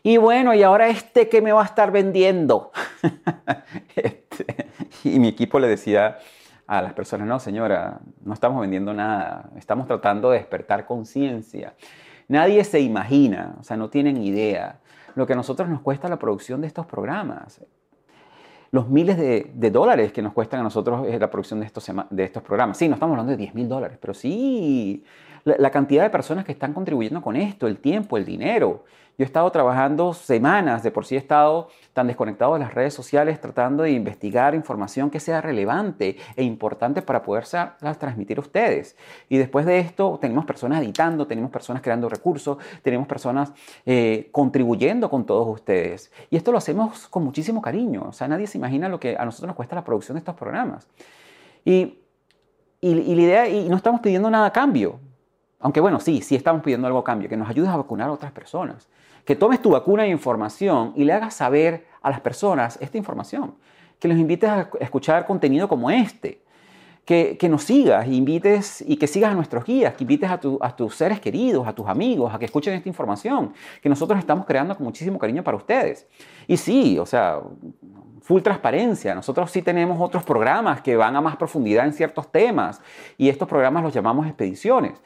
y 0.00 0.16
bueno, 0.18 0.54
¿y 0.54 0.62
ahora 0.62 0.86
este 0.86 1.28
qué 1.28 1.42
me 1.42 1.50
va 1.50 1.62
a 1.62 1.64
estar 1.64 1.90
vendiendo? 1.90 2.70
Este, 3.96 4.68
y 5.02 5.18
mi 5.18 5.26
equipo 5.26 5.58
le 5.58 5.66
decía, 5.66 6.18
a 6.66 6.82
las 6.82 6.92
personas, 6.94 7.26
no 7.26 7.38
señora, 7.38 8.00
no 8.24 8.32
estamos 8.32 8.60
vendiendo 8.60 8.92
nada, 8.94 9.50
estamos 9.56 9.86
tratando 9.86 10.30
de 10.30 10.38
despertar 10.38 10.86
conciencia. 10.86 11.74
Nadie 12.28 12.64
se 12.64 12.80
imagina, 12.80 13.54
o 13.60 13.62
sea, 13.62 13.76
no 13.76 13.90
tienen 13.90 14.16
idea 14.16 14.80
lo 15.14 15.26
que 15.26 15.34
a 15.34 15.36
nosotros 15.36 15.68
nos 15.68 15.80
cuesta 15.80 16.08
la 16.08 16.18
producción 16.18 16.60
de 16.60 16.66
estos 16.66 16.86
programas. 16.86 17.60
Los 18.70 18.88
miles 18.88 19.16
de, 19.16 19.70
dólares 19.70 20.12
que 20.12 20.20
nos 20.20 20.32
cuestan 20.32 20.60
a 20.60 20.62
nosotros 20.64 21.06
la 21.06 21.30
producción 21.30 21.60
de 21.60 21.66
estos, 21.66 21.88
de 22.10 22.24
estos 22.24 22.42
programas. 22.42 22.76
Sí, 22.76 22.88
no 22.88 22.94
estamos 22.94 23.12
hablando 23.12 23.30
de 23.30 23.36
10 23.36 23.54
mil 23.54 23.68
dólares, 23.68 23.98
pero 24.00 24.14
sí 24.14 25.04
la, 25.44 25.70
cantidad 25.70 26.02
de 26.02 26.10
personas 26.10 26.44
que 26.44 26.52
están 26.52 26.72
contribuyendo 26.72 27.20
con 27.22 27.36
esto, 27.36 27.66
el 27.66 27.78
tiempo, 27.78 28.16
el 28.16 28.24
dinero. 28.24 28.84
Yo 29.16 29.22
he 29.22 29.26
estado 29.26 29.48
trabajando 29.52 30.12
semanas, 30.12 30.82
de 30.82 30.90
por 30.90 31.06
sí 31.06 31.14
he 31.14 31.18
estado 31.18 31.68
tan 31.92 32.08
desconectado 32.08 32.54
de 32.54 32.58
las 32.58 32.74
redes 32.74 32.94
sociales 32.94 33.40
tratando 33.40 33.84
de 33.84 33.92
investigar 33.92 34.56
información 34.56 35.08
que 35.08 35.20
sea 35.20 35.40
relevante 35.40 36.16
e 36.34 36.42
importante 36.42 37.00
para 37.00 37.22
poder 37.22 37.44
transmitir 38.00 38.38
a 38.38 38.40
ustedes. 38.40 38.96
Y 39.28 39.36
después 39.36 39.66
de 39.66 39.78
esto 39.78 40.18
tenemos 40.20 40.44
personas 40.46 40.82
editando, 40.82 41.28
tenemos 41.28 41.52
personas 41.52 41.80
creando 41.80 42.08
recursos, 42.08 42.58
tenemos 42.82 43.06
personas 43.06 43.52
eh, 43.86 44.30
contribuyendo 44.32 45.08
con 45.08 45.24
todos 45.24 45.46
ustedes. 45.46 46.10
Y 46.28 46.36
esto 46.36 46.50
lo 46.50 46.58
hacemos 46.58 47.06
con 47.06 47.22
muchísimo 47.22 47.62
cariño. 47.62 48.06
O 48.08 48.12
sea, 48.12 48.26
nadie 48.26 48.48
se 48.48 48.58
imagina 48.58 48.88
lo 48.88 48.98
que 48.98 49.16
a 49.16 49.24
nosotros 49.24 49.46
nos 49.46 49.56
cuesta 49.56 49.76
la 49.76 49.84
producción 49.84 50.16
de 50.16 50.20
estos 50.20 50.34
programas. 50.34 50.88
Y, 51.64 52.00
y 52.80 53.14
la 53.14 53.22
idea, 53.22 53.48
y 53.48 53.68
no 53.68 53.76
estamos 53.76 54.00
pidiendo 54.00 54.28
nada 54.28 54.46
a 54.46 54.52
cambio. 54.52 54.98
Aunque 55.64 55.80
bueno, 55.80 55.98
sí, 55.98 56.20
sí 56.20 56.36
estamos 56.36 56.62
pidiendo 56.62 56.86
algo 56.86 57.02
cambio, 57.02 57.26
que 57.26 57.38
nos 57.38 57.48
ayudes 57.48 57.70
a 57.70 57.78
vacunar 57.78 58.10
a 58.10 58.12
otras 58.12 58.32
personas, 58.32 58.86
que 59.24 59.34
tomes 59.34 59.62
tu 59.62 59.70
vacuna 59.70 60.02
de 60.02 60.10
información 60.10 60.92
y 60.94 61.04
le 61.04 61.14
hagas 61.14 61.32
saber 61.32 61.86
a 62.02 62.10
las 62.10 62.20
personas 62.20 62.76
esta 62.82 62.98
información, 62.98 63.54
que 63.98 64.06
los 64.06 64.18
invites 64.18 64.50
a 64.50 64.68
escuchar 64.78 65.24
contenido 65.24 65.66
como 65.66 65.90
este, 65.90 66.42
que, 67.06 67.38
nos 67.48 67.64
sigas, 67.64 68.06
invites 68.06 68.84
y 68.86 68.98
que 68.98 69.06
sigas 69.06 69.32
a 69.32 69.34
nuestros 69.34 69.64
guías, 69.64 69.94
que 69.94 70.04
invites 70.04 70.28
a, 70.28 70.38
a, 70.60 70.76
tus 70.76 70.96
seres 70.96 71.18
queridos, 71.18 71.66
a 71.66 71.74
tus 71.74 71.86
amigos, 71.86 72.34
a 72.34 72.38
que 72.38 72.44
escuchen 72.44 72.74
esta 72.74 72.90
información, 72.90 73.54
que 73.80 73.88
nosotros 73.88 74.18
estamos 74.18 74.44
creando 74.44 74.76
con 74.76 74.84
muchísimo 74.84 75.18
cariño 75.18 75.42
para 75.42 75.56
ustedes. 75.56 76.06
Y 76.46 76.58
sí, 76.58 76.98
o 76.98 77.06
sea, 77.06 77.40
full 78.20 78.42
transparencia. 78.42 79.14
Nosotros 79.14 79.50
sí 79.50 79.62
tenemos 79.62 79.98
otros 79.98 80.24
programas 80.24 80.82
que 80.82 80.94
van 80.94 81.16
a 81.16 81.22
más 81.22 81.36
profundidad 81.36 81.86
en 81.86 81.94
ciertos 81.94 82.30
temas 82.30 82.82
y 83.16 83.30
estos 83.30 83.48
programas 83.48 83.82
los 83.82 83.94
llamamos 83.94 84.26
expediciones. 84.26 85.00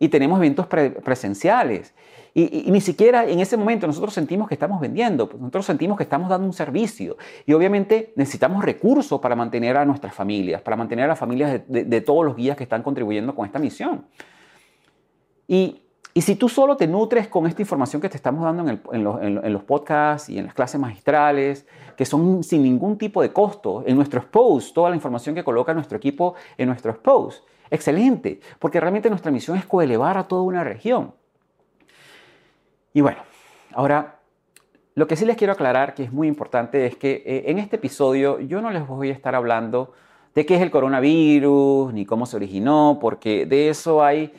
Y 0.00 0.08
tenemos 0.08 0.38
eventos 0.38 0.66
presenciales. 0.66 1.94
Y, 2.32 2.70
ni 2.70 2.80
siquiera 2.80 3.24
en 3.24 3.40
ese 3.40 3.56
momento 3.56 3.86
nosotros 3.86 4.14
sentimos 4.14 4.48
que 4.48 4.54
estamos 4.54 4.80
vendiendo, 4.80 5.28
pues 5.28 5.40
nosotros 5.40 5.66
sentimos 5.66 5.96
que 5.96 6.04
estamos 6.04 6.30
dando 6.30 6.46
un 6.46 6.52
servicio. 6.52 7.16
Y 7.44 7.52
obviamente 7.52 8.12
necesitamos 8.16 8.64
recursos 8.64 9.20
para 9.20 9.36
mantener 9.36 9.76
a 9.76 9.84
nuestras 9.84 10.14
familias, 10.14 10.62
para 10.62 10.76
mantener 10.76 11.04
a 11.04 11.08
las 11.08 11.18
familias 11.18 11.60
de, 11.66 12.00
todos 12.00 12.24
los 12.24 12.36
guías 12.36 12.56
que 12.56 12.62
están 12.62 12.82
contribuyendo 12.82 13.34
con 13.34 13.46
esta 13.46 13.58
misión. 13.58 14.06
Y, 15.46 15.82
si 16.16 16.34
tú 16.34 16.48
solo 16.48 16.76
te 16.76 16.86
nutres 16.86 17.28
con 17.28 17.46
esta 17.46 17.62
información 17.62 18.02
que 18.02 18.08
te 18.08 18.16
estamos 18.16 18.42
dando 18.42 18.68
en, 18.92 19.04
los, 19.04 19.22
en, 19.22 19.52
los, 19.52 19.62
podcasts 19.62 20.28
y 20.28 20.38
en 20.38 20.46
las 20.46 20.54
clases 20.54 20.80
magistrales, 20.80 21.66
que 21.96 22.04
son 22.04 22.42
sin 22.42 22.62
ningún 22.62 22.98
tipo 22.98 23.22
de 23.22 23.32
costo, 23.32 23.84
en 23.86 23.96
nuestros 23.96 24.24
posts, 24.26 24.72
toda 24.72 24.90
la 24.90 24.96
información 24.96 25.34
que 25.34 25.44
coloca 25.44 25.72
nuestro 25.72 25.96
equipo 25.96 26.34
en 26.58 26.66
nuestros 26.68 26.98
posts, 26.98 27.44
excelente, 27.70 28.40
porque 28.58 28.80
realmente 28.80 29.10
nuestra 29.10 29.30
misión 29.30 29.56
es 29.56 29.64
coelevar 29.64 30.18
a 30.18 30.28
toda 30.28 30.42
una 30.42 30.64
región. 30.64 31.14
Y 32.92 33.00
bueno, 33.00 33.18
ahora 33.72 34.20
lo 34.94 35.06
que 35.06 35.16
sí 35.16 35.24
les 35.24 35.36
quiero 35.36 35.52
aclarar, 35.52 35.94
que 35.94 36.02
es 36.02 36.12
muy 36.12 36.28
importante, 36.28 36.86
es 36.86 36.96
que 36.96 37.22
eh, 37.24 37.44
en 37.46 37.58
este 37.58 37.76
episodio 37.76 38.40
yo 38.40 38.60
no 38.60 38.70
les 38.70 38.86
voy 38.86 39.10
a 39.10 39.12
estar 39.12 39.34
hablando 39.34 39.92
de 40.34 40.44
qué 40.46 40.56
es 40.56 40.62
el 40.62 40.70
coronavirus, 40.70 41.92
ni 41.92 42.04
cómo 42.04 42.26
se 42.26 42.36
originó, 42.36 42.98
porque 43.00 43.46
de 43.46 43.68
eso 43.68 44.02
hay 44.02 44.32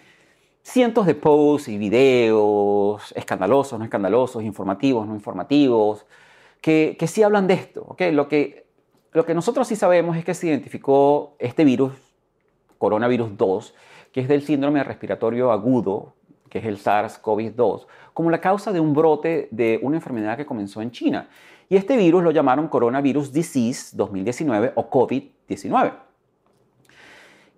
cientos 0.62 1.06
de 1.06 1.16
posts 1.16 1.70
y 1.70 1.78
videos, 1.78 3.14
escandalosos, 3.16 3.80
no 3.80 3.86
escandalosos, 3.86 4.44
informativos, 4.44 5.08
no 5.08 5.16
informativos, 5.16 6.06
que, 6.62 6.96
que 7.00 7.08
sí 7.08 7.24
hablan 7.24 7.48
de 7.48 7.56
esto. 7.56 7.86
¿okay? 7.88 8.12
Lo, 8.12 8.28
que, 8.28 8.68
lo 9.14 9.26
que 9.26 9.34
nosotros 9.34 9.68
sí 9.68 9.76
sabemos 9.76 10.18
es 10.18 10.26
que 10.26 10.34
se 10.34 10.48
identificó 10.48 11.36
este 11.40 11.64
virus, 11.64 11.94
coronavirus 12.82 13.38
2, 13.38 13.76
que 14.12 14.22
es 14.22 14.28
del 14.28 14.42
síndrome 14.42 14.84
respiratorio 14.84 15.52
agudo, 15.52 16.16
que 16.50 16.58
es 16.58 16.66
el 16.66 16.80
SARS-CoV-2, 16.80 17.86
como 18.16 18.32
la 18.32 18.42
causa 18.42 18.72
de 18.72 18.80
un 18.80 18.96
brote 18.96 19.48
de 19.52 19.80
una 19.84 19.98
enfermedad 19.98 20.36
que 20.36 20.48
comenzó 20.48 20.82
en 20.82 20.90
China. 20.90 21.30
Y 21.70 21.76
este 21.76 21.96
virus 21.96 22.24
lo 22.24 22.32
llamaron 22.32 22.70
Coronavirus 22.70 23.32
Disease 23.32 23.96
2019 23.96 24.72
o 24.74 24.90
COVID-19. 24.90 25.94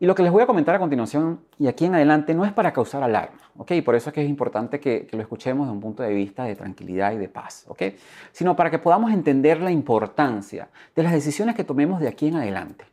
Y 0.02 0.06
lo 0.06 0.14
que 0.14 0.24
les 0.24 0.32
voy 0.34 0.44
a 0.44 0.46
comentar 0.46 0.76
a 0.76 0.80
continuación 0.80 1.40
y 1.58 1.68
aquí 1.68 1.86
en 1.86 1.96
adelante 1.96 2.34
no 2.34 2.44
es 2.44 2.52
para 2.52 2.74
causar 2.74 3.02
alarma, 3.02 3.40
¿ok? 3.56 3.72
Por 3.86 3.96
eso 3.96 4.10
es 4.10 4.14
que 4.14 4.22
es 4.22 4.30
importante 4.30 4.82
que, 4.82 5.08
lo 5.10 5.22
escuchemos 5.22 5.68
de 5.68 5.72
un 5.72 5.80
punto 5.80 6.04
de 6.04 6.14
vista 6.14 6.44
de 6.44 6.58
tranquilidad 6.58 7.14
y 7.14 7.18
de 7.18 7.30
paz, 7.30 7.64
¿ok? 7.70 7.84
Sino 8.34 8.58
para 8.58 8.70
que 8.70 8.78
podamos 8.78 9.14
entender 9.14 9.62
la 9.62 9.72
importancia 9.72 10.68
de 10.94 11.04
las 11.04 11.14
decisiones 11.14 11.56
que 11.56 11.64
tomemos 11.64 12.02
de 12.02 12.10
aquí 12.10 12.28
en 12.28 12.36
adelante. 12.36 12.93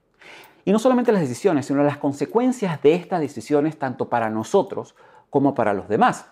Y 0.65 0.73
no 0.73 0.79
solamente 0.79 1.13
las 1.13 1.23
decisiones, 1.23 1.67
sino 1.67 1.83
las 1.83 1.99
consecuencias 1.99 2.83
de 2.83 2.95
estas 2.95 3.21
decisiones 3.21 3.79
tanto 3.79 4.09
para 4.09 4.31
nosotros 4.31 4.95
como 5.31 5.55
para 5.55 5.73
los 5.73 5.89
demás. 5.89 6.27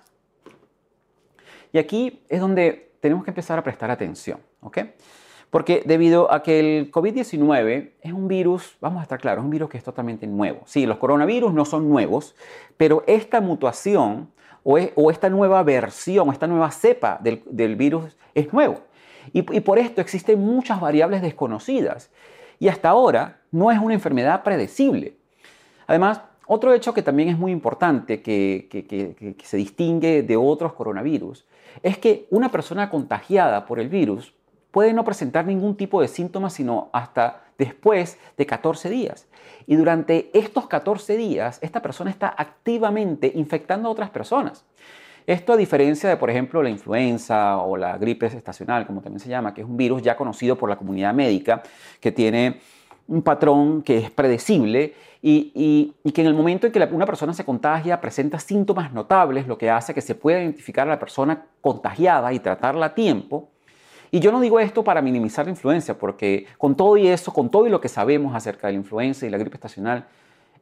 Y 1.73 1.79
aquí 1.79 2.23
es 2.29 2.41
donde 2.41 2.93
tenemos 3.01 3.25
que 3.25 3.31
empezar 3.31 3.59
a 3.59 3.63
prestar 3.63 3.91
atención, 3.91 4.41
¿ok? 4.61 4.79
Porque 5.51 5.83
debido 5.87 6.31
a 6.31 6.43
que 6.43 6.61
el 6.61 6.93
COVID-19 6.93 7.93
es 8.03 8.13
un 8.13 8.29
virus, 8.29 8.77
vamos 8.81 9.01
a 9.01 9.03
estar 9.03 9.19
claros, 9.19 9.43
es 9.43 9.45
un 9.45 9.51
virus 9.51 9.71
que 9.71 9.79
es 9.79 9.85
totalmente 9.85 10.27
nuevo. 10.27 10.61
Sí, 10.67 10.85
los 10.85 10.99
coronavirus 10.99 11.55
no 11.55 11.65
son 11.65 11.89
nuevos, 11.89 12.35
pero 12.77 13.03
esta 13.07 13.41
mutación 13.41 14.31
o, 14.63 15.11
esta 15.11 15.31
nueva 15.31 15.63
versión, 15.63 16.29
esta 16.31 16.47
nueva 16.47 16.71
cepa 16.71 17.19
del, 17.23 17.77
virus 17.77 18.17
es 18.35 18.53
nuevo. 18.53 18.81
Y, 19.33 19.39
y 19.57 19.61
por 19.61 19.79
esto 19.79 20.03
existen 20.03 20.39
muchas 20.39 20.81
variables 20.81 21.23
desconocidas. 21.23 22.11
Y 22.59 22.69
hasta 22.69 22.89
ahora 22.89 23.41
no 23.51 23.71
es 23.71 23.79
una 23.79 23.95
enfermedad 23.95 24.43
predecible. 24.43 25.17
Además, 25.87 26.21
otro 26.47 26.73
hecho 26.73 26.95
que 26.95 27.03
también 27.03 27.29
es 27.29 27.39
muy 27.39 27.53
importante, 27.53 28.23
que, 28.23 29.37
se 29.43 29.57
distingue 29.57 30.23
de 30.23 30.37
otros 30.37 30.73
coronavirus, 30.73 31.45
es 31.83 31.99
que 31.99 32.27
una 32.31 32.51
persona 32.51 32.91
contagiada 32.91 33.67
por 33.67 33.79
el 33.79 33.89
virus 33.89 34.35
puede 34.71 34.93
no 34.93 35.05
presentar 35.05 35.47
ningún 35.47 35.77
tipo 35.77 36.01
de 36.01 36.09
síntomas 36.09 36.55
sino 36.55 36.91
hasta 36.93 37.45
después 37.59 38.19
de 38.37 38.47
14 38.47 38.89
días. 38.89 39.27
Y 39.67 39.77
durante 39.77 40.31
estos 40.33 40.67
14 40.67 41.17
días, 41.17 41.59
esta 41.63 41.83
persona 41.83 42.11
está 42.11 42.35
activamente 42.37 43.31
infectando 43.35 43.89
a 43.89 43.93
otras 43.93 44.11
personas. 44.11 44.65
Esto 45.29 45.53
a 45.53 45.59
diferencia 45.59 46.09
de, 46.09 46.17
por 46.17 46.31
ejemplo, 46.31 46.63
la 46.63 46.71
influenza 46.71 47.59
o 47.59 47.77
la 47.77 47.99
gripe 47.99 48.25
estacional, 48.25 48.87
como 48.87 49.03
también 49.03 49.21
se 49.21 49.29
llama, 49.29 49.53
que 49.53 49.61
es 49.61 49.67
un 49.67 49.77
virus 49.77 50.01
ya 50.01 50.17
conocido 50.17 50.57
por 50.57 50.71
la 50.71 50.77
comunidad 50.77 51.13
médica, 51.13 51.63
que 52.01 52.11
tiene 52.11 52.61
un 53.09 53.21
patrón 53.21 53.83
que 53.83 53.99
es 53.99 54.11
predecible 54.11 54.95
y, 55.21 55.93
que 56.15 56.23
en 56.23 56.29
el 56.29 56.33
momento 56.33 56.67
en 56.67 56.73
que 56.73 56.83
una 56.93 57.05
persona 57.05 57.35
se 57.35 57.45
contagia 57.45 58.01
presenta 58.01 58.39
síntomas 58.39 58.91
notables, 58.95 59.47
lo 59.47 59.59
que 59.59 59.69
hace 59.69 59.93
que 59.93 60.01
se 60.01 60.15
pueda 60.15 60.41
identificar 60.41 60.89
a 60.89 60.93
la 60.93 60.99
persona 60.99 61.45
contagiada 61.61 62.33
y 62.33 62.39
tratarla 62.39 62.87
a 62.87 62.95
tiempo. 62.95 63.51
Y 64.11 64.21
yo 64.21 64.33
no 64.33 64.41
digo 64.41 64.59
esto 64.59 64.83
para 64.83 65.03
minimizar 65.03 65.45
la 65.45 65.51
influencia, 65.51 65.99
porque 65.99 66.47
con 66.57 66.75
todo 66.75 66.97
y 66.97 67.07
eso, 67.07 67.35
con 67.35 67.51
todo 67.51 67.67
y 67.67 67.71
lo 67.71 67.83
que 67.83 67.91
sabemos 67.91 68.35
acerca 68.35 68.69
de 68.69 68.73
la 68.73 68.79
influenza 68.79 69.27
y 69.27 69.29
la 69.29 69.37
gripe 69.37 69.57
estacional, 69.57 70.07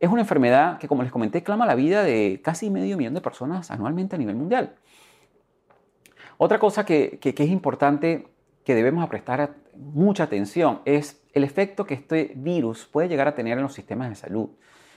es 0.01 0.11
una 0.11 0.23
enfermedad 0.23 0.79
que, 0.79 0.89
como 0.89 1.03
les 1.03 1.13
comenté, 1.13 1.43
clama 1.43 1.67
la 1.67 1.75
vida 1.75 2.03
de 2.03 2.41
casi 2.43 2.71
medio 2.71 2.97
millón 2.97 3.15
de 3.15 3.21
personas 3.21 3.71
anualmente 3.71 4.17
a 4.17 4.19
nivel 4.19 4.37
mundial. 4.37 4.75
Otra 6.39 6.59
cosa 6.59 6.85
que, 6.85 7.19
es 7.23 7.51
importante 7.51 8.29
que 8.65 8.75
debemos 8.75 9.09
prestar 9.09 9.55
mucha 9.75 10.25
atención 10.25 10.81
es 10.85 11.23
el 11.33 11.45
efecto 11.45 11.87
que 11.87 11.95
este 11.95 12.33
virus 12.37 12.87
puede 12.87 13.09
llegar 13.09 13.29
a 13.29 13.35
tener 13.35 13.57
en 13.57 13.63
los 13.63 13.75
sistemas 13.75 14.09
de 14.11 14.17
salud, 14.17 14.49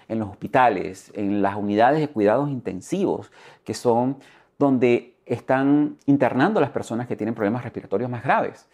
en 0.08 0.20
los 0.20 0.30
hospitales, 0.30 1.12
en 1.16 1.42
las 1.42 1.56
unidades 1.56 2.00
de 2.00 2.10
cuidados 2.10 2.50
intensivos, 2.50 3.32
que 3.64 3.74
son 3.74 4.18
donde 4.58 5.16
están 5.26 5.98
internando 6.08 6.60
a 6.60 6.62
las 6.62 6.72
personas 6.72 7.08
que 7.08 7.16
tienen 7.16 7.36
problemas 7.36 7.64
respiratorios 7.64 8.10
más 8.10 8.24
graves. 8.24 8.68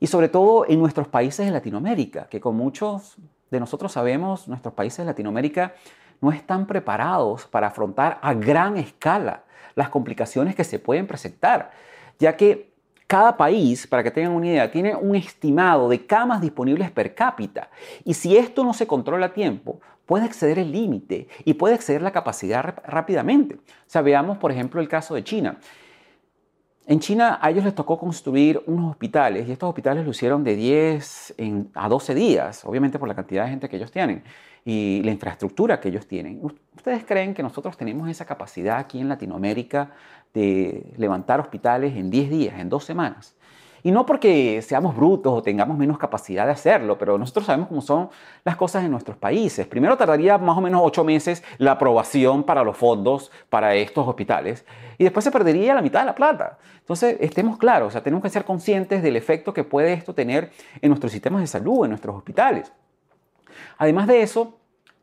Y 0.00 0.06
sobre 0.06 0.28
todo 0.28 0.66
en 0.66 0.80
nuestros 0.80 1.06
países 1.08 1.46
de 1.46 1.52
Latinoamérica, 1.52 2.26
que 2.28 2.40
con 2.40 2.56
muchos 2.56 3.18
de 3.50 3.60
nosotros 3.60 3.92
sabemos, 3.92 4.48
nuestros 4.48 4.74
países 4.74 4.98
de 4.98 5.04
Latinoamérica 5.06 5.74
no 6.20 6.32
están 6.32 6.66
preparados 6.66 7.46
para 7.46 7.68
afrontar 7.68 8.18
a 8.22 8.34
gran 8.34 8.76
escala 8.76 9.44
las 9.74 9.88
complicaciones 9.88 10.54
que 10.54 10.64
se 10.64 10.78
pueden 10.78 11.06
presentar, 11.06 11.70
ya 12.18 12.36
que 12.36 12.70
cada 13.06 13.36
país, 13.36 13.88
para 13.88 14.04
que 14.04 14.10
tengan 14.12 14.32
una 14.32 14.46
idea, 14.46 14.70
tiene 14.70 14.94
un 14.94 15.16
estimado 15.16 15.88
de 15.88 16.06
camas 16.06 16.40
disponibles 16.40 16.92
per 16.92 17.12
cápita. 17.12 17.68
Y 18.04 18.14
si 18.14 18.36
esto 18.36 18.62
no 18.62 18.72
se 18.72 18.86
controla 18.86 19.26
a 19.26 19.32
tiempo, 19.32 19.80
puede 20.06 20.26
exceder 20.26 20.60
el 20.60 20.70
límite 20.70 21.26
y 21.44 21.54
puede 21.54 21.74
exceder 21.74 22.02
la 22.02 22.12
capacidad 22.12 22.76
rápidamente. 22.86 23.56
O 23.56 23.58
sea, 23.86 24.02
veamos, 24.02 24.38
por 24.38 24.52
ejemplo, 24.52 24.80
el 24.80 24.88
caso 24.88 25.16
de 25.16 25.24
China. 25.24 25.58
En 26.90 26.98
China 26.98 27.38
a 27.40 27.50
ellos 27.50 27.64
les 27.64 27.72
tocó 27.72 27.96
construir 27.96 28.60
unos 28.66 28.90
hospitales 28.90 29.46
y 29.46 29.52
estos 29.52 29.68
hospitales 29.68 30.04
lo 30.04 30.10
hicieron 30.10 30.42
de 30.42 30.56
10 30.56 31.34
a 31.74 31.88
12 31.88 32.14
días, 32.16 32.64
obviamente 32.64 32.98
por 32.98 33.06
la 33.06 33.14
cantidad 33.14 33.44
de 33.44 33.50
gente 33.50 33.68
que 33.68 33.76
ellos 33.76 33.92
tienen 33.92 34.24
y 34.64 35.00
la 35.04 35.12
infraestructura 35.12 35.78
que 35.78 35.88
ellos 35.88 36.08
tienen. 36.08 36.40
¿Ustedes 36.74 37.04
creen 37.04 37.32
que 37.32 37.44
nosotros 37.44 37.76
tenemos 37.76 38.08
esa 38.08 38.24
capacidad 38.24 38.78
aquí 38.78 38.98
en 38.98 39.08
Latinoamérica 39.08 39.92
de 40.34 40.92
levantar 40.96 41.38
hospitales 41.38 41.94
en 41.94 42.10
10 42.10 42.28
días, 42.28 42.58
en 42.58 42.68
dos 42.68 42.86
semanas? 42.86 43.36
Y 43.82 43.90
no 43.90 44.04
porque 44.06 44.60
seamos 44.62 44.96
brutos 44.96 45.32
o 45.32 45.42
tengamos 45.42 45.78
menos 45.78 45.98
capacidad 45.98 46.46
de 46.46 46.52
hacerlo, 46.52 46.98
pero 46.98 47.18
nosotros 47.18 47.46
sabemos 47.46 47.68
cómo 47.68 47.80
son 47.80 48.10
las 48.44 48.56
cosas 48.56 48.84
en 48.84 48.90
nuestros 48.90 49.16
países. 49.16 49.66
Primero 49.66 49.96
tardaría 49.96 50.38
más 50.38 50.56
o 50.56 50.60
menos 50.60 50.80
ocho 50.84 51.04
meses 51.04 51.42
la 51.58 51.72
aprobación 51.72 52.44
para 52.44 52.62
los 52.62 52.76
fondos 52.76 53.30
para 53.48 53.74
estos 53.74 54.06
hospitales 54.06 54.64
y 54.98 55.04
después 55.04 55.24
se 55.24 55.30
perdería 55.30 55.74
la 55.74 55.82
mitad 55.82 56.00
de 56.00 56.06
la 56.06 56.14
plata. 56.14 56.58
Entonces, 56.78 57.16
estemos 57.20 57.56
claros, 57.56 57.88
o 57.88 57.90
sea, 57.90 58.02
tenemos 58.02 58.22
que 58.22 58.30
ser 58.30 58.44
conscientes 58.44 59.02
del 59.02 59.16
efecto 59.16 59.54
que 59.54 59.64
puede 59.64 59.92
esto 59.92 60.14
tener 60.14 60.50
en 60.82 60.90
nuestros 60.90 61.10
sistemas 61.10 61.40
de 61.40 61.46
salud, 61.46 61.84
en 61.84 61.90
nuestros 61.90 62.14
hospitales. 62.14 62.72
Además 63.78 64.06
de 64.06 64.22
eso, 64.22 64.59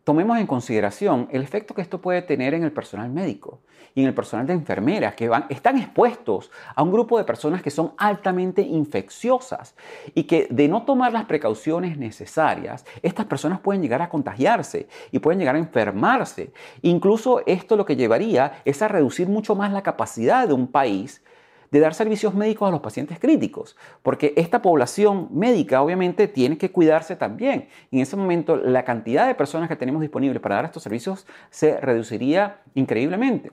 tomemos 0.07 0.37
en 0.37 0.47
consideración 0.47 1.27
el 1.33 1.41
efecto 1.41 1.73
que 1.73 1.81
esto 1.81 1.99
puede 1.99 2.21
tener 2.21 2.53
en 2.53 2.63
el 2.63 2.71
personal 2.71 3.09
médico 3.09 3.59
y 3.93 4.03
en 4.03 4.07
el 4.07 4.13
personal 4.13 4.47
de 4.47 4.53
enfermeras 4.53 5.15
que 5.15 5.27
van, 5.27 5.47
están 5.49 5.77
expuestos 5.77 6.49
a 6.73 6.81
un 6.81 6.93
grupo 6.93 7.17
de 7.17 7.25
personas 7.25 7.61
que 7.61 7.71
son 7.71 7.91
altamente 7.97 8.61
infecciosas 8.61 9.75
y 10.15 10.23
que 10.23 10.47
de 10.49 10.69
no 10.69 10.83
tomar 10.83 11.11
las 11.11 11.25
precauciones 11.25 11.97
necesarias, 11.97 12.85
estas 13.01 13.25
personas 13.25 13.59
pueden 13.59 13.81
llegar 13.81 14.01
a 14.01 14.07
contagiarse 14.07 14.87
y 15.11 15.19
pueden 15.19 15.39
llegar 15.39 15.55
a 15.55 15.59
enfermarse. 15.59 16.53
Incluso 16.83 17.41
esto 17.45 17.75
lo 17.75 17.85
que 17.85 17.97
llevaría 17.97 18.61
es 18.63 18.81
a 18.81 18.87
reducir 18.87 19.27
mucho 19.27 19.55
más 19.55 19.73
la 19.73 19.83
capacidad 19.83 20.47
de 20.47 20.53
un 20.53 20.67
país 20.67 21.21
de 21.71 21.79
dar 21.79 21.93
servicios 21.93 22.33
médicos 22.33 22.67
a 22.67 22.71
los 22.71 22.81
pacientes 22.81 23.19
críticos, 23.19 23.75
porque 24.01 24.33
esta 24.37 24.61
población 24.61 25.29
médica 25.31 25.81
obviamente 25.81 26.27
tiene 26.27 26.57
que 26.57 26.71
cuidarse 26.71 27.15
también. 27.15 27.67
Y 27.91 27.97
en 27.97 28.03
ese 28.03 28.15
momento 28.15 28.55
la 28.55 28.83
cantidad 28.83 29.27
de 29.27 29.35
personas 29.35 29.69
que 29.69 29.75
tenemos 29.75 30.01
disponibles 30.01 30.41
para 30.41 30.55
dar 30.55 30.65
estos 30.65 30.83
servicios 30.83 31.27
se 31.49 31.79
reduciría 31.79 32.61
increíblemente. 32.73 33.51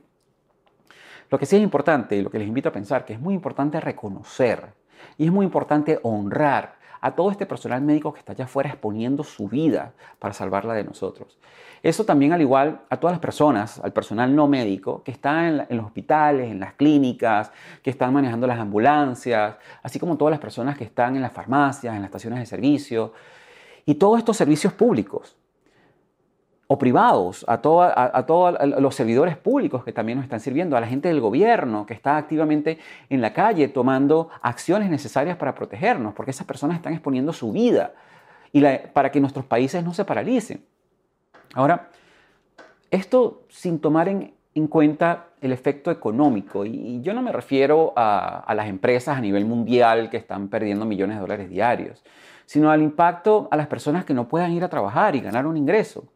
Lo 1.30 1.38
que 1.38 1.46
sí 1.46 1.56
es 1.56 1.62
importante 1.62 2.16
y 2.16 2.22
lo 2.22 2.30
que 2.30 2.38
les 2.38 2.48
invito 2.48 2.68
a 2.68 2.72
pensar, 2.72 3.04
que 3.04 3.14
es 3.14 3.20
muy 3.20 3.34
importante 3.34 3.80
reconocer 3.80 4.74
y 5.18 5.26
es 5.26 5.32
muy 5.32 5.44
importante 5.44 5.98
honrar 6.02 6.76
a 7.04 7.14
todo 7.14 7.30
este 7.30 7.44
personal 7.44 7.82
médico 7.82 8.14
que 8.14 8.20
está 8.20 8.32
allá 8.32 8.46
afuera 8.46 8.70
exponiendo 8.70 9.24
su 9.24 9.46
vida 9.46 9.92
para 10.18 10.32
salvarla 10.32 10.72
de 10.72 10.84
nosotros. 10.84 11.36
Eso 11.82 12.04
también 12.04 12.32
al 12.32 12.40
igual 12.40 12.80
a 12.88 12.96
todas 12.96 13.12
las 13.12 13.20
personas, 13.20 13.78
al 13.80 13.92
personal 13.92 14.34
no 14.34 14.48
médico 14.48 15.02
que 15.02 15.10
está 15.10 15.46
en, 15.46 15.66
en, 15.68 15.76
los 15.76 15.84
hospitales, 15.84 16.50
en 16.50 16.60
las 16.60 16.72
clínicas, 16.72 17.52
que 17.82 17.90
están 17.90 18.14
manejando 18.14 18.46
las 18.46 18.58
ambulancias, 18.58 19.56
así 19.82 19.98
como 19.98 20.16
todas 20.16 20.30
las 20.30 20.40
personas 20.40 20.78
que 20.78 20.84
están 20.84 21.14
en 21.14 21.20
las 21.20 21.32
farmacias, 21.32 21.94
en 21.94 22.00
las 22.00 22.08
estaciones 22.08 22.38
de 22.38 22.46
servicio 22.46 23.12
y 23.84 23.96
todos 23.96 24.18
estos 24.18 24.38
servicios 24.38 24.72
públicos 24.72 25.36
o 26.74 26.78
privados, 26.78 27.44
a, 27.46 27.52
a, 27.54 28.26
todos 28.26 28.56
los 28.80 28.96
servidores 28.96 29.36
públicos 29.36 29.84
que 29.84 29.92
también 29.92 30.18
nos 30.18 30.24
están 30.24 30.40
sirviendo, 30.40 30.76
a 30.76 30.80
la 30.80 30.88
gente 30.88 31.06
del 31.06 31.20
gobierno 31.20 31.86
que 31.86 31.94
está 31.94 32.16
activamente 32.16 32.78
en 33.08 33.20
la 33.20 33.32
calle 33.32 33.68
tomando 33.68 34.28
acciones 34.42 34.90
necesarias 34.90 35.36
para 35.36 35.54
protegernos, 35.54 36.14
porque 36.14 36.32
esas 36.32 36.48
personas 36.48 36.76
están 36.78 36.92
exponiendo 36.92 37.32
su 37.32 37.52
vida 37.52 37.92
y 38.50 38.60
para 38.92 39.12
que 39.12 39.20
nuestros 39.20 39.44
países 39.44 39.84
no 39.84 39.94
se 39.94 40.04
paralicen. 40.04 40.64
Ahora, 41.54 41.90
esto 42.90 43.44
sin 43.50 43.78
tomar 43.78 44.08
en, 44.08 44.34
cuenta 44.66 45.26
el 45.40 45.52
efecto 45.52 45.92
económico, 45.92 46.64
y, 46.64 47.00
yo 47.02 47.14
no 47.14 47.22
me 47.22 47.30
refiero 47.30 47.92
a, 47.94 48.40
a 48.40 48.54
las 48.56 48.66
empresas 48.66 49.16
a 49.16 49.20
nivel 49.20 49.44
mundial 49.44 50.10
que 50.10 50.16
están 50.16 50.48
perdiendo 50.48 50.86
millones 50.86 51.18
de 51.18 51.20
dólares 51.20 51.48
diarios, 51.48 52.02
sino 52.46 52.72
al 52.72 52.82
impacto 52.82 53.46
a 53.52 53.56
las 53.56 53.68
personas 53.68 54.04
que 54.04 54.12
no 54.12 54.26
puedan 54.26 54.50
ir 54.50 54.64
a 54.64 54.68
trabajar 54.68 55.14
y 55.14 55.20
ganar 55.20 55.46
un 55.46 55.56
ingreso 55.56 56.08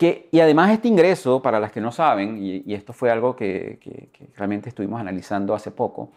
y 0.00 0.40
además 0.40 0.70
este 0.70 0.86
ingreso, 0.86 1.42
para 1.42 1.58
las 1.58 1.72
que 1.72 1.80
no 1.80 1.90
saben, 1.90 2.38
y, 2.40 2.72
esto 2.72 2.92
fue 2.92 3.10
algo 3.10 3.34
que, 3.34 3.78
realmente 4.36 4.68
estuvimos 4.68 5.00
analizando 5.00 5.54
hace 5.54 5.70
poco, 5.72 6.12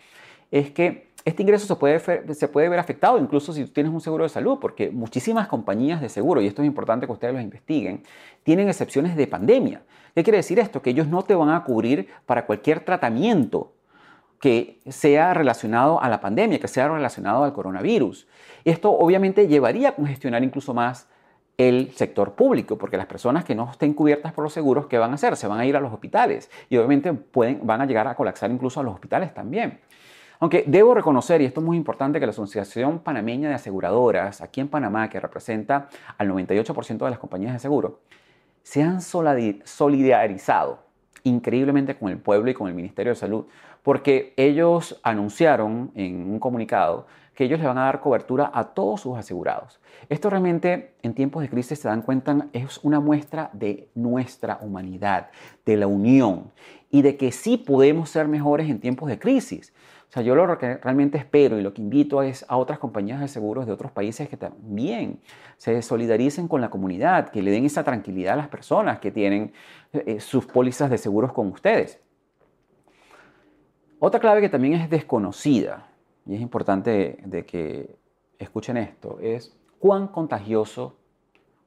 es 0.51 0.71
que 0.71 1.09
este 1.25 1.41
ingreso 1.41 1.65
se 1.65 1.75
puede, 1.75 2.00
se 2.33 2.47
puede 2.47 2.69
ver 2.69 2.79
afectado 2.79 3.17
incluso 3.17 3.53
si 3.53 3.63
tú 3.65 3.71
tienes 3.71 3.91
un 3.91 4.01
seguro 4.01 4.23
de 4.23 4.29
salud, 4.29 4.59
porque 4.59 4.91
muchísimas 4.91 5.47
compañías 5.47 6.01
de 6.01 6.09
seguro, 6.09 6.41
y 6.41 6.47
esto 6.47 6.61
es 6.61 6.67
importante 6.67 7.05
que 7.07 7.11
ustedes 7.11 7.33
lo 7.33 7.41
investiguen, 7.41 8.03
tienen 8.43 8.67
excepciones 8.67 9.15
de 9.15 9.27
pandemia. 9.27 9.81
¿Qué 10.13 10.23
quiere 10.23 10.38
decir 10.38 10.59
esto? 10.59 10.81
Que 10.81 10.91
ellos 10.91 11.07
no 11.07 11.23
te 11.23 11.33
van 11.33 11.50
a 11.50 11.63
cubrir 11.63 12.07
para 12.25 12.45
cualquier 12.45 12.81
tratamiento 12.81 13.73
que 14.39 14.79
sea 14.89 15.33
relacionado 15.33 16.01
a 16.01 16.09
la 16.09 16.19
pandemia, 16.19 16.59
que 16.59 16.67
sea 16.67 16.88
relacionado 16.89 17.43
al 17.43 17.53
coronavirus. 17.53 18.27
Esto 18.65 18.91
obviamente 18.91 19.47
llevaría 19.47 19.89
a 19.89 19.95
congestionar 19.95 20.43
incluso 20.43 20.73
más 20.73 21.07
el 21.58 21.91
sector 21.91 22.34
público, 22.34 22.77
porque 22.77 22.98
las 22.98 23.05
personas 23.05 23.43
que 23.43 23.55
no 23.55 23.70
estén 23.70 23.93
cubiertas 23.93 24.34
por 24.34 24.43
los 24.43 24.53
seguros, 24.53 24.88
¿qué 24.88 24.98
van 24.98 25.12
a 25.12 25.15
hacer? 25.15 25.36
Se 25.36 25.48
van 25.48 25.60
a 25.60 25.65
ir 25.65 25.75
a 25.75 25.79
los 25.79 25.93
hospitales 25.93 26.50
y 26.70 26.77
obviamente 26.77 27.13
pueden, 27.13 27.60
van 27.63 27.81
a 27.81 27.86
llegar 27.86 28.08
a 28.08 28.15
colapsar 28.15 28.50
incluso 28.51 28.79
a 28.79 28.84
los 28.84 28.93
hospitales 28.93 29.34
también. 29.34 29.79
Aunque 30.39 30.63
debo 30.65 30.96
reconocer, 30.96 31.39
y 31.41 31.46
esto 31.46 31.60
es 31.60 31.65
muy 31.65 31.77
importante, 31.77 32.20
que 32.20 32.25
la 32.25 32.31
Asociación 32.31 33.00
Panameña 33.00 33.50
de 33.50 33.55
Aseguradoras, 33.55 34.41
aquí 34.41 34.60
en 34.60 34.70
Panamá, 34.70 35.08
que 35.08 35.20
representa 35.20 35.88
al 36.17 36.29
98% 36.29 36.98
de 36.98 37.10
las 37.12 37.20
compañías 37.20 37.53
de 37.53 37.60
seguro, 37.60 38.00
se 38.63 38.81
han 38.81 39.01
solidarizado 39.01 40.79
increíblemente 41.24 41.96
con 41.96 42.10
el 42.10 42.17
pueblo 42.17 42.50
y 42.50 42.55
con 42.55 42.67
el 42.67 42.74
Ministerio 42.74 43.12
de 43.12 43.15
Salud, 43.15 43.46
porque 43.84 44.34
ellos 44.36 45.00
anunciaron 45.03 45.91
en 45.93 46.31
un 46.31 46.39
comunicado 46.39 47.05
que 47.33 47.45
ellos 47.45 47.59
le 47.59 47.67
van 47.67 47.77
a 47.77 47.85
dar 47.85 48.01
cobertura 48.01 48.51
a 48.53 48.65
todos 48.73 49.01
sus 49.01 49.17
asegurados. 49.17 49.79
Esto 50.09 50.29
realmente 50.29 50.93
en 51.01 51.13
tiempos 51.13 51.41
de 51.41 51.49
crisis 51.49 51.79
se 51.79 51.88
dan 51.88 52.01
cuenta 52.01 52.47
es 52.53 52.79
una 52.84 52.99
muestra 52.99 53.49
de 53.53 53.89
nuestra 53.95 54.60
humanidad, 54.62 55.29
de 55.65 55.77
la 55.77 55.88
unión 55.88 56.51
y 56.89 57.01
de 57.01 57.15
que 57.15 57.32
sí 57.32 57.58
podemos 57.58 58.10
ser 58.10 58.27
mejores 58.27 58.69
en 58.69 58.79
tiempos 58.79 59.10
de 59.10 59.17
crisis. 59.17 59.73
O 60.10 60.13
sea, 60.13 60.23
yo 60.23 60.36
lo 60.36 60.58
que 60.58 60.75
realmente 60.75 61.17
espero 61.17 61.58
y 61.58 61.62
lo 61.62 61.73
que 61.73 61.82
invito 61.82 62.21
es 62.21 62.45
a 62.49 62.58
otras 62.58 62.79
compañías 62.79 63.21
de 63.21 63.29
seguros 63.29 63.65
de 63.65 63.71
otros 63.71 63.93
países 63.93 64.27
que 64.27 64.36
también 64.36 65.21
se 65.56 65.82
solidaricen 65.82 66.49
con 66.49 66.60
la 66.60 66.69
comunidad, 66.69 67.29
que 67.29 67.41
le 67.41 67.49
den 67.49 67.63
esa 67.63 67.86
tranquilidad 67.86 68.34
a 68.34 68.36
las 68.38 68.49
personas 68.49 68.99
que 68.99 69.10
tienen 69.10 69.53
eh, 69.93 70.19
sus 70.19 70.45
pólizas 70.45 70.89
de 70.89 70.97
seguros 70.97 71.32
con 71.32 71.47
ustedes. 71.47 72.01
Otra 73.99 74.19
clave 74.19 74.41
que 74.41 74.49
también 74.49 74.73
es 74.73 74.89
desconocida 74.89 75.90
y 76.25 76.36
es 76.36 76.41
importante 76.41 77.19
de 77.25 77.45
que 77.45 77.95
escuchen 78.39 78.77
esto, 78.77 79.19
es 79.21 79.55
cuán 79.79 80.07
contagioso, 80.07 80.95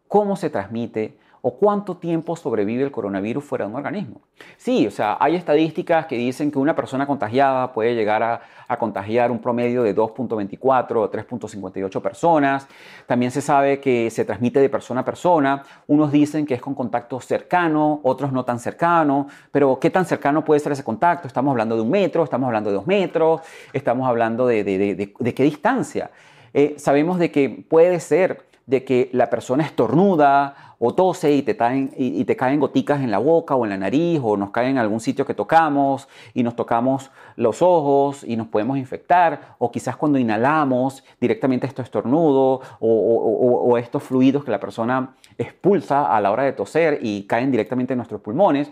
cómo 0.08 0.36
se 0.36 0.50
transmite 0.50 1.18
o 1.46 1.59
cuánto 1.59 1.98
tiempo 1.98 2.37
sobrevive 2.37 2.85
el 2.85 2.90
coronavirus 2.90 3.44
fuera 3.44 3.66
de 3.66 3.70
un 3.70 3.76
organismo. 3.76 4.22
Sí, 4.57 4.87
o 4.87 4.90
sea, 4.90 5.18
hay 5.20 5.37
estadísticas 5.37 6.07
que 6.07 6.16
dicen 6.16 6.50
que 6.50 6.59
una 6.59 6.74
persona 6.74 7.07
contagiada 7.07 7.70
puede 7.74 7.94
llegar 7.94 8.22
a, 8.22 8.40
contagiar 8.78 9.30
un 9.30 9.38
promedio 9.38 9.83
de 9.83 9.94
2.24 9.94 10.96
o 10.96 11.11
3.58 11.11 12.00
personas. 12.00 12.66
También 13.07 13.30
se 13.30 13.42
sabe 13.42 13.78
que 13.78 14.11
se 14.11 14.24
transmite 14.24 14.59
de 14.59 14.70
persona 14.70 15.02
a 15.02 15.04
persona. 15.04 15.62
Unos 15.87 16.11
dicen 16.11 16.46
que 16.46 16.54
es 16.54 16.62
con 16.62 16.74
contacto 16.74 17.20
cercano, 17.20 18.00
otros 18.04 18.33
no 18.33 18.46
tan 18.46 18.59
cercano. 18.59 19.28
Pero 19.52 19.78
¿qué 19.78 19.90
tan 19.90 20.07
cercano 20.07 20.46
puede 20.46 20.61
ser 20.61 20.72
ese 20.72 20.83
contacto? 20.83 21.28
Estamos 21.28 21.50
hablando 21.50 21.76
de 21.76 21.83
un 21.83 21.90
metro, 21.90 22.24
estamos 22.24 22.46
hablando 22.46 22.70
de 22.70 22.76
dos 22.76 22.87
metros, 22.87 23.42
estamos 23.74 24.09
hablando 24.09 24.46
de, 24.46 25.12
qué 25.37 25.42
distancia. 25.42 26.11
Eh, 26.54 26.74
sabemos 26.78 27.18
de 27.18 27.30
que 27.30 27.66
puede 27.68 28.00
ser 28.00 28.46
de 28.66 28.85
que 28.85 29.11
la 29.12 29.28
persona 29.28 29.64
estornuda 29.64 30.73
o 30.86 30.94
tose 30.94 31.32
y 31.32 31.40
te, 31.40 31.56
caen, 31.56 32.60
goticas 32.60 33.00
en 33.00 33.10
la 33.10 33.16
boca 33.16 33.54
o 33.54 33.64
en 33.64 33.70
la 33.70 33.78
nariz 33.78 34.20
o 34.22 34.36
nos 34.36 34.50
caen 34.50 34.72
en 34.72 34.78
algún 34.78 35.00
sitio 35.00 35.24
que 35.24 35.32
tocamos 35.32 36.08
y 36.34 36.42
nos 36.42 36.56
tocamos 36.56 37.10
los 37.36 37.62
ojos 37.62 38.22
y 38.22 38.36
nos 38.36 38.48
podemos 38.48 38.76
infectar 38.76 39.56
o 39.58 39.70
quizás 39.70 39.96
cuando 39.96 40.18
inhalamos 40.18 41.02
directamente 41.18 41.66
esto 41.66 41.80
estornudo 41.80 42.60
o, 42.80 42.88
o 42.88 43.78
estos 43.78 44.02
fluidos 44.02 44.44
que 44.44 44.50
la 44.50 44.60
persona 44.60 45.14
expulsa 45.38 46.14
a 46.14 46.20
la 46.20 46.30
hora 46.30 46.42
de 46.42 46.52
toser 46.52 46.98
y 47.00 47.22
caen 47.22 47.50
directamente 47.50 47.94
en 47.94 47.98
nuestros 47.98 48.20
pulmones. 48.20 48.70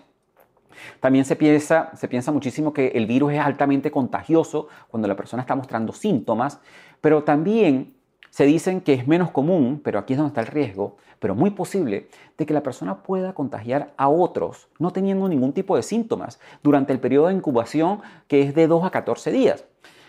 También 1.01 1.25
se 1.25 1.35
piensa, 1.35 1.93
se 1.97 2.09
piensa 2.09 2.31
muchísimo 2.31 2.75
que 2.75 2.89
el 2.89 3.07
virus 3.07 3.33
es 3.33 3.41
altamente 3.41 3.91
contagioso 3.91 4.69
cuando 4.89 5.09
la 5.09 5.17
persona 5.17 5.41
está 5.41 5.55
mostrando 5.55 5.95
síntomas, 5.95 6.61
pero 7.01 7.25
también 7.25 7.95
se 8.33 8.45
dicen 8.45 8.81
que 8.81 8.95
es 8.95 9.07
menos 9.07 9.31
común, 9.31 9.81
pero 9.85 9.99
aquí 9.99 10.15
es 10.15 10.17
donde 10.17 10.29
está 10.29 10.41
el 10.41 10.47
riesgo, 10.47 10.97
pero 11.23 11.37
muy 11.37 11.51
posible, 11.51 12.09
de 12.37 12.47
que 12.47 12.53
la 12.53 12.65
persona 12.65 13.05
pueda 13.05 13.33
contagiar 13.33 13.93
a 13.97 14.09
otros 14.09 14.67
no 14.81 14.91
teniendo 14.91 15.29
ningún 15.29 15.53
tipo 15.53 15.77
de 15.77 15.85
síntomas 15.85 16.41
durante 16.65 16.93
el 16.93 16.99
periodo 16.99 17.29
de 17.29 17.35
incubación 17.35 18.01
que 18.27 18.43
es 18.43 18.57
de 18.57 18.67
2 18.67 18.85
a 18.85 18.91
14 18.91 19.31
días. 19.31 19.65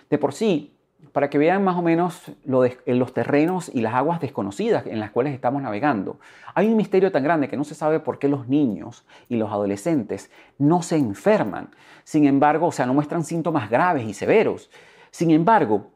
De 0.09 0.17
por 0.17 0.33
sí, 0.33 0.75
para 1.11 1.29
que 1.29 1.37
vean 1.37 1.63
más 1.63 1.77
o 1.77 1.83
menos 1.83 2.31
los 2.45 3.13
terrenos 3.13 3.69
y 3.71 3.81
las 3.81 3.93
aguas 3.93 4.21
desconocidas 4.21 4.87
en 4.87 4.99
las 4.99 5.11
cuales 5.11 5.35
estamos 5.35 5.61
navegando. 5.61 6.17
Hay 6.55 6.67
un 6.67 6.77
misterio 6.77 7.11
tan 7.11 7.23
grande 7.23 7.47
que 7.47 7.57
no 7.57 7.63
se 7.63 7.75
sabe 7.75 7.99
por 7.99 8.17
qué 8.17 8.27
los 8.27 8.47
niños 8.47 9.05
y 9.29 9.35
los 9.35 9.51
adolescentes 9.51 10.31
no 10.57 10.81
se 10.81 10.97
enferman. 10.97 11.69
Sin 12.05 12.25
embargo, 12.25 12.65
o 12.65 12.71
sea, 12.71 12.87
no 12.87 12.95
muestran 12.95 13.23
síntomas 13.23 13.69
graves 13.69 14.07
y 14.07 14.15
severos. 14.15 14.71
Sin 15.11 15.29
embargo, 15.29 15.91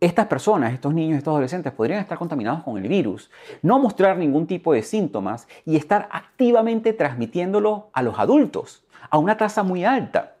estas 0.00 0.26
personas, 0.26 0.72
estos 0.72 0.94
niños, 0.94 1.18
estos 1.18 1.32
adolescentes 1.32 1.72
podrían 1.72 2.00
estar 2.00 2.16
contaminados 2.18 2.62
con 2.62 2.78
el 2.78 2.88
virus, 2.88 3.30
no 3.62 3.78
mostrar 3.78 4.16
ningún 4.16 4.46
tipo 4.46 4.72
de 4.72 4.82
síntomas 4.82 5.46
y 5.66 5.76
estar 5.76 6.08
activamente 6.10 6.92
transmitiéndolo 6.92 7.90
a 7.92 8.02
los 8.02 8.18
adultos 8.18 8.84
a 9.10 9.18
una 9.18 9.36
tasa 9.36 9.62
muy 9.62 9.84
alta. 9.84 10.36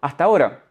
Hasta 0.00 0.24
ahora, 0.24 0.64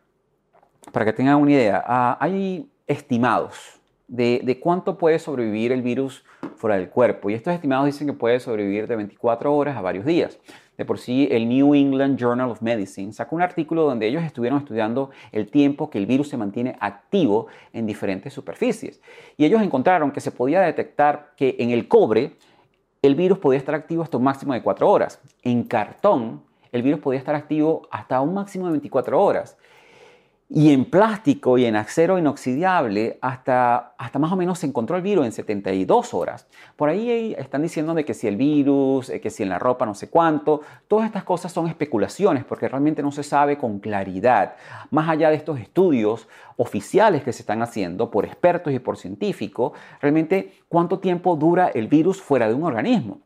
para 0.92 1.06
que 1.06 1.14
tengan 1.14 1.38
una 1.38 1.52
idea, 1.52 1.84
ah, 1.86 2.18
hay 2.20 2.70
estimados 2.88 3.80
de, 4.08 4.42
de, 4.44 4.60
cuánto 4.60 4.98
puede 4.98 5.20
sobrevivir 5.20 5.72
el 5.72 5.82
virus 5.82 6.26
fuera 6.58 6.76
del 6.76 6.90
cuerpo 6.90 7.30
y 7.30 7.34
estos 7.34 7.54
estimados 7.54 7.86
dicen 7.86 8.08
que 8.08 8.14
puede 8.14 8.42
sobrevivir 8.42 8.88
de 8.88 8.98
24 8.98 9.56
horas 9.56 9.78
a 9.78 9.82
varios 9.82 10.06
días. 10.06 10.38
De 10.78 10.86
por 10.86 10.98
sí, 10.98 11.28
el 11.30 11.48
New 11.48 11.76
England 11.76 12.18
Journal 12.18 12.50
of 12.50 12.62
Medicine 12.62 13.14
sacó 13.14 13.36
un 13.36 13.42
artículo 13.42 13.84
donde 13.84 14.08
ellos 14.08 14.24
estuvieron 14.24 14.60
estudiando 14.60 15.12
el 15.32 15.52
tiempo 15.52 15.90
que 15.90 15.98
el 15.98 16.06
virus 16.06 16.30
se 16.30 16.38
mantiene 16.38 16.76
activo 16.80 17.48
en 17.74 17.86
diferentes 17.86 18.34
superficies. 18.34 19.02
Y 19.38 19.46
ellos 19.46 19.62
encontraron 19.62 20.12
que 20.12 20.22
se 20.22 20.32
podía 20.32 20.62
detectar 20.62 21.34
que 21.36 21.56
en 21.60 21.72
el 21.72 21.88
cobre 21.88 22.38
el 23.02 23.16
virus 23.16 23.40
podía 23.40 23.60
estar 23.60 23.76
activo 23.76 24.04
hasta 24.04 24.18
un 24.18 24.24
máximo 24.24 24.54
de 24.54 24.62
4 24.62 24.90
horas. 24.90 25.20
En 25.44 25.64
cartón 25.64 26.44
el 26.72 26.84
virus 26.84 27.02
podía 27.02 27.20
estar 27.20 27.36
activo 27.36 27.88
hasta 27.92 28.22
un 28.22 28.34
máximo 28.34 28.66
de 28.66 28.72
24 28.72 29.22
horas. 29.22 29.58
Y 30.54 30.74
en 30.74 30.84
plástico 30.84 31.58
y 31.58 31.64
en 31.64 31.78
acero 31.78 32.20
inoxidable 32.20 33.18
hasta, 33.22 33.94
hasta 33.98 34.20
más 34.20 34.34
o 34.34 34.36
menos 34.36 34.60
se 34.60 34.68
encontró 34.68 34.98
el 34.98 35.02
virus 35.02 35.26
en 35.26 35.32
72 35.32 36.14
horas. 36.14 36.46
Por 36.76 36.90
ahí 36.90 37.34
están 37.38 37.62
diciendo 37.62 37.94
de 37.94 38.04
que 38.04 38.14
si 38.14 38.28
el 38.28 38.36
virus, 38.36 39.10
eh, 39.10 39.22
que 39.22 39.30
si 39.30 39.44
en 39.44 39.50
la 39.50 39.60
ropa 39.60 39.86
no 39.86 39.96
sé 39.96 40.10
cuánto, 40.10 40.60
todas 40.90 41.06
estas 41.06 41.24
cosas 41.24 41.54
son 41.54 41.68
especulaciones 41.68 42.44
porque 42.44 42.68
realmente 42.68 43.02
no 43.02 43.14
se 43.14 43.24
sabe 43.24 43.58
con 43.58 43.80
claridad, 43.80 44.56
más 44.90 45.08
allá 45.08 45.30
de 45.30 45.38
estos 45.38 45.58
estudios 45.58 46.28
oficiales 46.58 47.24
que 47.24 47.32
se 47.32 47.44
están 47.44 47.62
haciendo 47.62 48.12
por 48.12 48.26
expertos 48.26 48.74
y 48.74 48.80
por 48.80 48.98
científicos, 48.98 49.72
realmente 50.02 50.60
cuánto 50.68 51.00
tiempo 51.00 51.38
dura 51.38 51.70
el 51.70 51.88
virus 51.88 52.22
fuera 52.22 52.50
de 52.50 52.56
un 52.56 52.64
organismo. 52.64 53.22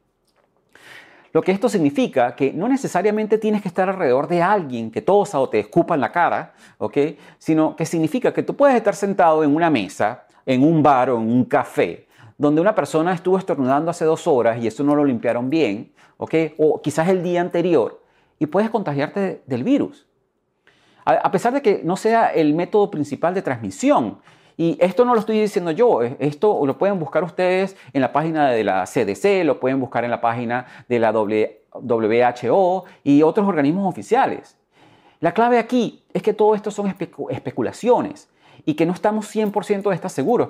Lo 1.35 1.41
que 1.41 1.51
esto 1.51 1.67
significa 1.67 2.33
que 2.33 2.53
no 2.53 2.69
necesariamente 2.69 3.37
tienes 3.37 3.61
que 3.61 3.67
estar 3.67 3.89
alrededor 3.89 4.29
de 4.29 4.41
alguien 4.41 4.89
que 4.89 5.01
tosa 5.01 5.37
o 5.41 5.49
te 5.49 5.59
escupa 5.59 5.93
en 5.93 5.99
la 5.99 6.09
cara, 6.09 6.53
¿ok? 6.77 6.97
Sino 7.37 7.75
que 7.75 7.85
significa 7.85 8.33
que 8.33 8.41
tú 8.41 8.55
puedes 8.55 8.73
estar 8.73 8.95
sentado 8.95 9.43
en 9.43 9.53
una 9.53 9.69
mesa, 9.69 10.27
en 10.45 10.63
un 10.63 10.81
bar 10.81 11.09
o 11.09 11.17
en 11.17 11.29
un 11.29 11.43
café, 11.43 12.07
donde 12.37 12.61
una 12.61 12.73
persona 12.73 13.13
estuvo 13.13 13.37
estornudando 13.37 13.91
hace 13.91 14.05
dos 14.05 14.27
horas 14.27 14.63
y 14.63 14.67
eso 14.67 14.81
no 14.85 14.95
lo 14.95 15.03
limpiaron 15.03 15.49
bien, 15.49 15.91
¿ok? 16.15 16.35
O 16.57 16.81
quizás 16.81 17.09
el 17.09 17.21
día 17.21 17.41
anterior, 17.41 18.01
y 18.39 18.45
puedes 18.45 18.69
contagiarte 18.69 19.41
del 19.45 19.65
virus. 19.65 20.07
A 21.03 21.29
pesar 21.31 21.51
de 21.51 21.61
que 21.61 21.81
no 21.83 21.97
sea 21.97 22.27
el 22.27 22.53
método 22.53 22.89
principal 22.89 23.33
de 23.33 23.41
transmisión, 23.41 24.19
y 24.57 24.77
esto 24.79 25.05
no 25.05 25.13
lo 25.13 25.19
estoy 25.19 25.39
diciendo 25.39 25.71
yo, 25.71 26.01
esto 26.01 26.65
lo 26.65 26.77
pueden 26.77 26.99
buscar 26.99 27.23
ustedes 27.23 27.75
en 27.93 28.01
la 28.01 28.13
página 28.13 28.49
de 28.49 28.63
la 28.63 28.85
CDC, 28.85 29.43
lo 29.43 29.59
pueden 29.59 29.79
buscar 29.79 30.03
en 30.03 30.11
la 30.11 30.21
página 30.21 30.65
de 30.87 30.99
la 30.99 31.11
WHO 31.11 32.85
y 33.03 33.21
otros 33.21 33.47
organismos 33.47 33.87
oficiales. 33.87 34.57
La 35.19 35.33
clave 35.33 35.57
aquí 35.57 36.03
es 36.13 36.21
que 36.21 36.33
todo 36.33 36.55
esto 36.55 36.71
son 36.71 36.93
especulaciones 37.29 38.29
y 38.65 38.73
que 38.73 38.85
no 38.85 38.93
estamos 38.93 39.33
100% 39.33 40.01
de 40.01 40.09
seguros, 40.09 40.49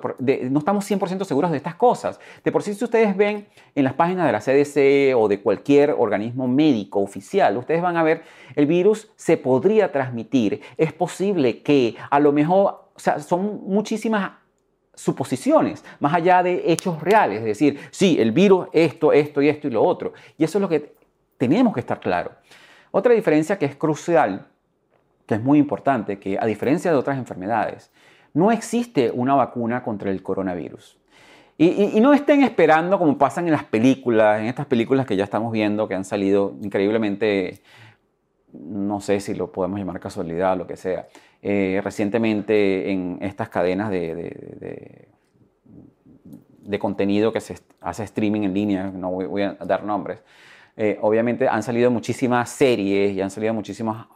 no 0.50 0.60
estamos 0.60 0.90
100% 0.90 1.26
seguros 1.26 1.52
de 1.52 1.58
estas 1.58 1.76
cosas. 1.76 2.20
De 2.44 2.52
por 2.52 2.64
sí, 2.64 2.74
si 2.74 2.84
ustedes 2.84 3.16
ven 3.16 3.48
en 3.74 3.84
las 3.84 3.94
páginas 3.94 4.26
de 4.26 4.32
la 4.32 4.40
CDC 4.40 5.18
o 5.18 5.28
de 5.28 5.42
cualquier 5.42 5.92
organismo 5.92 6.48
médico 6.48 7.02
oficial, 7.02 7.58
ustedes 7.58 7.82
van 7.82 7.98
a 7.98 8.04
ver 8.04 8.24
el 8.56 8.66
virus 8.66 9.12
se 9.16 9.38
podría 9.38 9.92
transmitir. 9.92 10.62
Es 10.78 10.94
posible 10.94 11.62
que 11.62 11.96
a 12.10 12.20
lo 12.20 12.32
mejor 12.32 12.85
o 12.96 13.00
sea, 13.00 13.20
son 13.20 13.62
muchísimas 13.66 14.32
suposiciones, 14.94 15.84
más 16.00 16.14
allá 16.14 16.42
de 16.42 16.72
hechos 16.72 17.02
reales, 17.02 17.40
es 17.40 17.46
decir, 17.46 17.80
sí, 17.92 18.18
el 18.20 18.32
virus, 18.32 18.68
esto, 18.72 19.12
esto 19.12 19.42
y 19.42 19.50
esto 19.50 19.68
y 19.68 19.72
lo 19.72 19.84
otro. 19.84 20.14
Y 20.38 20.46
eso 20.46 20.58
es 20.58 20.62
lo 20.62 20.70
que 20.70 20.94
tenemos 21.38 21.74
que 21.74 21.82
estar 21.82 22.00
claro. 22.00 22.32
Otra 22.92 23.14
diferencia 23.14 23.60
que 23.60 23.66
es 23.66 23.76
crucial, 23.76 24.48
que 25.26 25.36
es 25.36 25.42
muy 25.42 25.60
importante, 25.60 26.18
que 26.18 26.38
a 26.40 26.46
diferencia 26.46 26.92
de 26.92 26.98
otras 26.98 27.18
enfermedades, 27.18 27.92
no 28.34 28.52
existe 28.52 29.12
una 29.12 29.36
vacuna 29.36 29.84
contra 29.84 30.12
el 30.12 30.24
coronavirus. 30.24 30.98
Y, 31.58 31.98
y, 31.98 32.02
no 32.02 32.14
estén 32.14 32.44
esperando 32.44 33.00
como 33.00 33.18
pasan 33.18 33.46
en 33.46 33.54
las 33.54 33.64
películas, 33.64 34.42
en 34.42 34.48
estas 34.48 34.66
películas 34.66 35.06
que 35.06 35.16
ya 35.16 35.24
estamos 35.24 35.54
viendo, 35.54 35.88
que 35.88 35.96
han 35.96 36.04
salido 36.04 36.54
increíblemente, 36.62 37.62
no 38.52 39.00
sé 39.00 39.22
si 39.22 39.34
lo 39.34 39.54
podemos 39.54 39.80
llamar 39.80 40.02
casualidad 40.02 40.54
o 40.54 40.56
lo 40.58 40.68
que 40.68 40.76
sea, 40.76 41.08
eh, 41.48 41.80
recientemente 41.84 42.90
en 42.90 43.20
estas 43.22 43.50
cadenas 43.50 43.92
de, 43.92 45.10
contenido 46.80 47.32
que 47.32 47.40
se 47.40 47.56
hace 47.82 48.04
streaming 48.04 48.42
en 48.42 48.54
línea, 48.56 48.92
no 48.92 49.12
voy, 49.12 49.44
a 49.44 49.54
dar 49.64 49.84
nombres, 49.84 50.24
eh, 50.76 50.98
obviamente 51.04 51.48
han 51.48 51.62
salido 51.62 51.92
muchísimas 51.92 52.50
series 52.50 53.14
y 53.14 53.22
han 53.22 53.30
salido 53.30 53.54
muchísimas, 53.54 54.08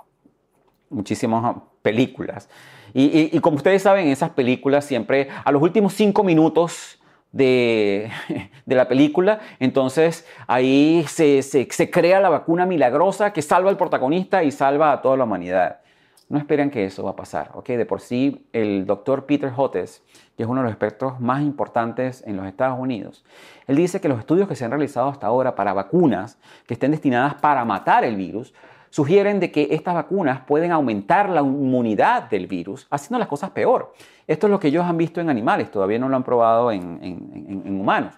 películas. 1.84 2.50
Y, 2.96 3.39
como 3.42 3.58
ustedes 3.58 3.84
saben, 3.84 4.08
esas 4.08 4.32
películas 4.32 4.86
siempre, 4.86 5.30
a 5.46 5.52
los 5.52 5.62
últimos 5.62 5.94
cinco 5.94 6.24
minutos 6.24 7.00
de, 7.32 8.10
la 8.65 8.88
película. 8.88 9.39
Entonces 9.60 10.26
ahí 10.48 11.06
se, 11.08 11.92
crea 11.92 12.20
la 12.22 12.30
vacuna 12.30 12.65
milagrosa 12.65 13.34
que 13.34 13.44
salva 13.44 13.70
al 13.70 13.78
protagonista 13.78 14.44
y 14.44 14.50
salva 14.50 14.94
a 14.94 15.02
toda 15.04 15.15
la 15.15 15.26
humanidad. 15.26 15.82
No 16.30 16.38
esperen 16.38 16.70
que 16.70 16.86
eso 16.86 17.04
va 17.04 17.12
a 17.12 17.15
pasar, 17.15 17.50
¿ok? 17.56 17.70
De 17.70 17.88
por 17.88 18.02
sí, 18.02 18.48
el 18.54 18.86
doctor 18.86 19.26
Peter 19.26 19.52
Hotez, 19.56 20.04
que 20.38 20.44
es 20.44 20.50
uno 20.50 20.62
de 20.62 20.65
los 20.65 20.72
expertos 20.72 21.20
más 21.20 21.42
importantes 21.42 22.24
en 22.26 22.38
los 22.38 22.46
Estados 22.46 22.80
Unidos, 22.80 23.26
él 23.65 23.76
dice 23.76 24.00
que 24.00 24.08
los 24.08 24.20
estudios 24.20 24.48
que 24.48 24.56
se 24.56 24.63
han 24.63 24.70
realizado 24.70 25.10
hasta 25.10 25.26
ahora 25.26 25.56
para 25.56 25.74
vacunas 25.74 26.38
que 26.68 26.76
estén 26.76 26.92
destinadas 26.92 27.34
para 27.34 27.65
matar 27.65 28.04
el 28.04 28.15
virus, 28.15 28.54
sugieren 28.92 29.39
de 29.39 29.52
que 29.52 29.70
estas 29.72 29.96
vacunas 29.96 30.42
pueden 30.42 30.72
aumentar 30.72 31.30
la 31.30 31.42
inmunidad 31.42 32.30
del 32.30 32.46
virus, 32.46 32.86
haciendo 32.92 33.18
las 33.18 33.28
cosas 33.28 33.50
peor. 33.50 33.94
Esto 34.28 34.46
es 34.46 34.52
lo 34.52 34.60
que 34.60 34.68
ellos 34.68 34.86
han 34.86 34.98
visto 34.98 35.20
en 35.20 35.32
animales, 35.32 35.72
todavía 35.72 35.98
no 35.98 36.10
lo 36.10 36.15
han 36.15 36.24
probado 36.24 36.72
en, 36.72 37.00
en 37.02 37.80
humanos. 37.80 38.13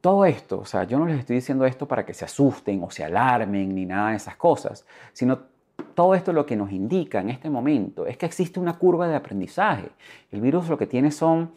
Todo 0.00 0.24
esto, 0.24 0.58
o 0.60 0.64
sea, 0.64 0.84
yo 0.84 0.98
no 0.98 1.06
les 1.06 1.20
estoy 1.20 1.36
diciendo 1.36 1.64
esto 1.64 1.86
para 1.86 2.04
que 2.04 2.14
se 2.14 2.24
asusten 2.24 2.82
o 2.82 2.90
se 2.90 3.04
alarmen 3.04 3.74
ni 3.74 3.86
nada 3.86 4.10
de 4.10 4.16
esas 4.16 4.36
cosas, 4.36 4.84
sino 5.12 5.55
todo 5.94 6.14
esto 6.14 6.32
lo 6.32 6.46
que 6.46 6.56
nos 6.56 6.72
indica 6.72 7.20
en 7.20 7.30
este 7.30 7.50
momento 7.50 8.06
es 8.06 8.16
que 8.16 8.26
existe 8.26 8.60
una 8.60 8.74
curva 8.74 9.08
de 9.08 9.16
aprendizaje. 9.16 9.88
El 10.30 10.40
virus 10.40 10.68
lo 10.68 10.76
que 10.76 10.86
tiene 10.86 11.10
son 11.10 11.52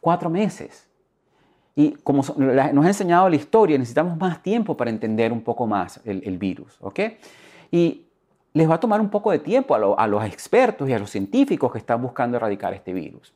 cuatro 0.00 0.30
meses. 0.30 0.86
Y 1.74 1.92
como 1.92 2.22
nos 2.36 2.84
ha 2.84 2.88
enseñado 2.88 3.28
la 3.28 3.36
historia, 3.36 3.76
necesitamos 3.78 4.16
más 4.18 4.42
tiempo 4.42 4.76
para 4.76 4.90
entender 4.90 5.32
un 5.32 5.42
poco 5.42 5.66
más 5.66 6.00
el, 6.04 6.38
virus. 6.38 6.78
¿ok? 6.80 7.00
Y 7.70 8.06
les 8.54 8.68
va 8.68 8.76
a 8.76 8.80
tomar 8.80 9.00
un 9.00 9.10
poco 9.10 9.30
de 9.30 9.38
tiempo 9.38 9.74
a, 9.74 10.02
a 10.02 10.06
los 10.06 10.24
expertos 10.24 10.88
y 10.88 10.94
a 10.94 10.98
los 10.98 11.10
científicos 11.10 11.70
que 11.70 11.78
están 11.78 12.00
buscando 12.00 12.38
erradicar 12.38 12.72
este 12.72 12.92
virus. 12.92 13.34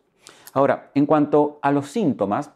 Ahora, 0.54 0.90
en 0.94 1.06
cuanto 1.06 1.58
a 1.62 1.70
los 1.70 1.88
síntomas, 1.88 2.50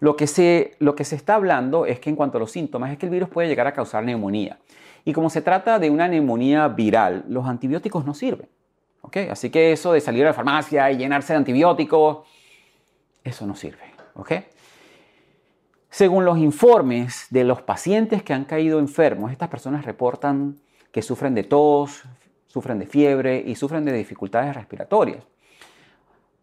lo 0.00 0.16
que, 0.16 0.26
se, 0.26 0.76
lo 0.78 0.94
que 0.94 1.04
se 1.04 1.14
está 1.14 1.34
hablando 1.34 1.84
es 1.84 2.00
que 2.00 2.08
en 2.08 2.16
cuanto 2.16 2.38
a 2.38 2.40
los 2.40 2.50
síntomas 2.50 2.90
es 2.90 2.98
que 2.98 3.06
el 3.06 3.12
virus 3.12 3.28
puede 3.28 3.48
llegar 3.48 3.66
a 3.66 3.72
causar 3.72 4.02
neumonía. 4.02 4.58
Y 5.04 5.12
como 5.12 5.30
se 5.30 5.42
trata 5.42 5.78
de 5.78 5.90
una 5.90 6.08
neumonía 6.08 6.68
viral, 6.68 7.24
los 7.28 7.46
antibióticos 7.46 8.04
no 8.04 8.14
sirven. 8.14 8.48
¿okay? 9.02 9.28
Así 9.28 9.50
que 9.50 9.72
eso 9.72 9.92
de 9.92 10.00
salir 10.00 10.24
a 10.24 10.28
la 10.28 10.34
farmacia 10.34 10.90
y 10.90 10.96
llenarse 10.96 11.32
de 11.32 11.38
antibióticos, 11.38 12.26
eso 13.24 13.46
no 13.46 13.54
sirve. 13.54 13.82
¿okay? 14.14 14.44
Según 15.88 16.24
los 16.24 16.38
informes 16.38 17.26
de 17.30 17.44
los 17.44 17.62
pacientes 17.62 18.22
que 18.22 18.32
han 18.32 18.44
caído 18.44 18.78
enfermos, 18.78 19.32
estas 19.32 19.48
personas 19.48 19.84
reportan 19.84 20.56
que 20.92 21.02
sufren 21.02 21.34
de 21.34 21.44
tos, 21.44 22.04
sufren 22.46 22.78
de 22.78 22.86
fiebre 22.86 23.42
y 23.44 23.54
sufren 23.54 23.84
de 23.84 23.92
dificultades 23.92 24.54
respiratorias. 24.54 25.24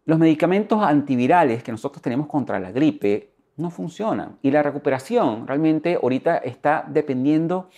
Los 0.04 0.18
medicamentos 0.18 0.82
antivirales 0.82 1.62
que 1.62 1.72
nosotros 1.72 2.00
tenemos 2.00 2.26
contra 2.26 2.58
la 2.58 2.72
gripe 2.72 3.30
no 3.56 3.70
funcionan 3.70 4.38
y 4.40 4.50
la 4.50 4.62
recuperación 4.62 5.46
realmente 5.46 5.98
ahorita 6.00 6.38
está 6.38 6.84
dependiendo 6.88 7.68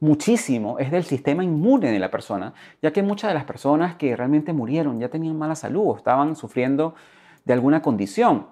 muchísimo 0.00 0.78
es 0.78 0.90
del 0.90 1.04
sistema 1.04 1.44
inmune 1.44 1.90
de 1.90 1.98
la 1.98 2.10
persona, 2.10 2.54
ya 2.82 2.92
que 2.92 3.02
muchas 3.02 3.30
de 3.30 3.34
las 3.34 3.44
personas 3.44 3.96
que 3.96 4.14
realmente 4.16 4.52
murieron 4.52 4.98
ya 5.00 5.08
tenían 5.08 5.36
mala 5.36 5.54
salud 5.54 5.82
o 5.86 5.96
estaban 5.96 6.36
sufriendo 6.36 6.94
de 7.44 7.52
alguna 7.52 7.82
condición. 7.82 8.46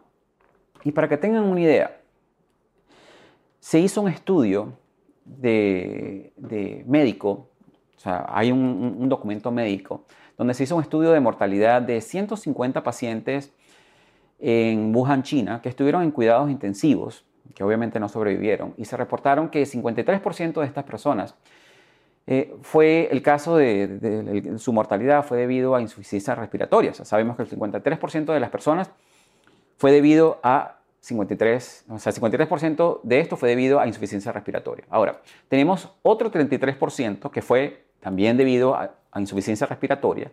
Y 0.84 0.92
para 0.92 1.08
que 1.08 1.16
tengan 1.16 1.44
una 1.44 1.60
idea, 1.60 2.00
se 3.60 3.80
hizo 3.80 4.02
un 4.02 4.08
estudio 4.08 4.72
de, 5.24 6.32
médico, 6.86 7.48
o 7.96 8.00
sea, 8.00 8.26
hay 8.28 8.52
un, 8.52 8.96
un 8.98 9.08
documento 9.08 9.50
médico, 9.50 10.04
donde 10.36 10.54
se 10.54 10.64
hizo 10.64 10.76
un 10.76 10.82
estudio 10.82 11.10
de 11.10 11.20
mortalidad 11.20 11.82
de 11.82 12.00
150 12.00 12.82
pacientes 12.82 13.52
en 14.38 14.94
Wuhan, 14.94 15.22
China, 15.22 15.60
que 15.62 15.68
estuvieron 15.68 16.02
en 16.02 16.10
cuidados 16.10 16.50
intensivos 16.50 17.24
que 17.54 17.64
obviamente 17.64 18.00
no 18.00 18.08
sobrevivieron, 18.08 18.74
y 18.76 18.84
se 18.84 18.96
reportaron 18.96 19.48
que 19.48 19.62
53% 19.62 20.60
de 20.60 20.66
estas 20.66 20.84
personas 20.84 21.34
eh, 22.26 22.56
fue 22.62 23.08
el 23.12 23.22
caso 23.22 23.56
de, 23.56 24.54
su 24.58 24.72
mortalidad 24.72 25.24
fue 25.24 25.38
debido 25.38 25.76
a 25.76 25.80
insuficiencia 25.80 26.34
respiratoria. 26.34 26.92
sabemos 26.92 27.36
que 27.36 27.42
el 27.42 27.50
53% 27.50 28.32
de 28.32 28.40
las 28.40 28.50
personas 28.50 28.90
fue 29.76 29.92
debido 29.92 30.40
a 30.42 30.80
53, 31.00 31.84
o 31.88 31.98
sea, 32.00 32.12
53% 32.12 33.00
de 33.04 33.20
esto 33.20 33.36
fue 33.36 33.48
debido 33.48 33.78
a 33.78 33.86
insuficiencia 33.86 34.32
respiratoria. 34.32 34.84
Ahora, 34.90 35.20
tenemos 35.48 35.94
otro 36.02 36.32
33% 36.32 37.30
que 37.30 37.42
fue 37.42 37.86
también 38.00 38.36
debido 38.36 38.74
a 38.74 38.90
insuficiencia 39.14 39.68
respiratoria, 39.68 40.32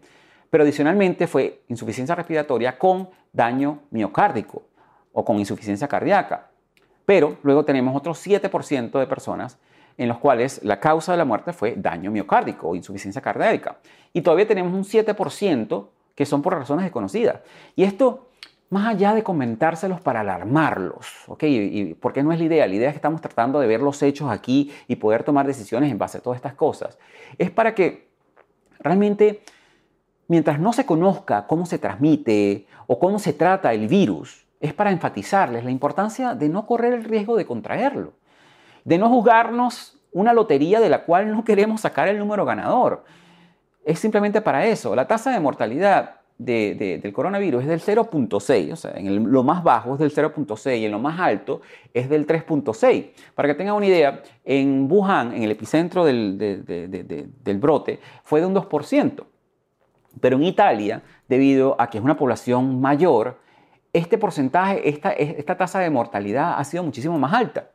pero 0.49 0.63
adicionalmente 0.63 1.28
fue 1.28 1.62
insuficiencia 1.67 2.15
respiratoria 2.15 2.78
con 2.80 3.10
daño 3.32 3.82
miocárdico 3.91 4.63
o 5.12 5.23
con 5.23 5.38
insuficiencia 5.38 5.88
cardíaca. 5.88 6.49
Pero 7.05 7.37
luego 7.43 7.65
tenemos 7.65 7.95
otro 7.95 8.13
7% 8.13 8.99
de 8.99 9.07
personas 9.07 9.57
en 9.97 10.07
los 10.07 10.17
cuales 10.17 10.61
la 10.63 10.79
causa 10.79 11.11
de 11.11 11.17
la 11.17 11.25
muerte 11.25 11.53
fue 11.53 11.75
daño 11.77 12.11
miocárdico 12.11 12.69
o 12.69 12.75
insuficiencia 12.75 13.21
cardíaca. 13.21 13.77
Y 14.11 14.21
todavía 14.21 14.47
tenemos 14.47 14.73
un 14.73 14.83
7% 14.83 15.87
que 16.15 16.25
son 16.25 16.41
por 16.41 16.53
razones 16.53 16.83
desconocidas. 16.83 17.41
Y 17.75 17.83
esto, 17.83 18.29
más 18.69 18.87
allá 18.87 19.13
de 19.13 19.23
comentárselos 19.23 20.01
para 20.01 20.21
alarmarlos, 20.21 21.07
¿ok? 21.27 21.43
Y, 21.43 21.93
porque 21.95 22.23
no 22.23 22.31
es 22.31 22.39
la 22.39 22.45
idea, 22.45 22.67
la 22.67 22.75
idea 22.75 22.89
es 22.89 22.93
que 22.93 22.97
estamos 22.97 23.21
tratando 23.21 23.59
de 23.59 23.67
ver 23.67 23.81
los 23.81 24.01
hechos 24.01 24.29
aquí 24.29 24.71
y 24.87 24.95
poder 24.95 25.23
tomar 25.23 25.45
decisiones 25.47 25.91
en 25.91 25.97
base 25.97 26.19
a 26.19 26.21
todas 26.21 26.37
estas 26.37 26.53
cosas, 26.53 26.97
es 27.37 27.51
para 27.51 27.73
que 27.75 28.07
realmente, 28.79 29.41
mientras 30.27 30.59
no 30.59 30.73
se 30.73 30.85
conozca 30.85 31.47
cómo 31.47 31.65
se 31.65 31.79
transmite 31.79 32.67
o 32.87 32.99
cómo 32.99 33.19
se 33.19 33.33
trata 33.33 33.73
el 33.73 33.87
virus, 33.87 34.42
es 34.63 34.73
para 34.73 34.91
enfatizarles 34.91 35.65
la 35.65 35.71
importancia 35.71 36.36
de 36.36 36.47
no 36.47 36.65
correr 36.65 36.93
el 36.93 37.04
riesgo 37.04 37.36
de 37.36 37.45
contraerlo, 37.45 38.13
de 38.86 38.97
no 38.97 39.10
jugarnos 39.10 39.97
una 40.13 40.32
lotería 40.32 40.80
de 40.80 40.88
la 40.88 41.04
cual 41.04 41.30
no 41.34 41.43
queremos 41.43 41.82
sacar 41.82 42.08
el 42.08 42.17
número 42.17 42.45
ganador. 42.45 43.04
Es 43.84 43.99
simplemente 43.99 44.39
para 44.39 44.65
eso. 44.65 44.95
La 44.95 45.06
tasa 45.06 45.32
de 45.32 45.41
mortalidad 45.41 46.21
del 46.38 47.12
coronavirus 47.13 47.63
es 47.63 47.67
del 47.67 47.82
0.6, 47.82 48.71
o 48.71 48.76
sea, 48.78 48.93
en 48.95 49.30
lo 49.30 49.43
más 49.43 49.63
bajo 49.63 49.95
es 49.95 49.99
del 49.99 50.13
0.6 50.13 50.80
y 50.80 50.86
en 50.86 50.91
lo 50.91 50.99
más 50.99 51.19
alto 51.19 51.60
es 51.93 52.08
del 52.08 52.26
3.6. 52.26 53.10
Para 53.36 53.49
que 53.49 53.56
tengan 53.56 53.76
una 53.76 53.88
idea, 53.88 54.23
en 54.45 54.88
Wuhan, 54.89 55.34
en 55.34 55.43
el 55.43 55.52
epicentro 55.52 56.06
del, 56.06 56.38
del 56.38 57.58
brote, 57.58 57.99
fue 58.23 58.39
de 58.39 58.45
un 58.45 58.56
2%. 58.56 59.26
Pero 60.21 60.38
en 60.38 60.43
Italia, 60.43 61.02
debido 61.28 61.76
a 61.78 61.89
que 61.89 61.97
es 61.97 62.04
una 62.04 62.15
población 62.15 62.80
mayor, 62.80 63.43
este 63.93 64.17
porcentaje, 64.17 64.89
esta, 64.89 65.56
tasa 65.56 65.79
de 65.79 65.89
mortalidad 65.89 66.56
ha 66.58 66.63
sido 66.63 66.84
muchísimo 66.84 67.17
más 67.19 67.34
alta 67.34 67.69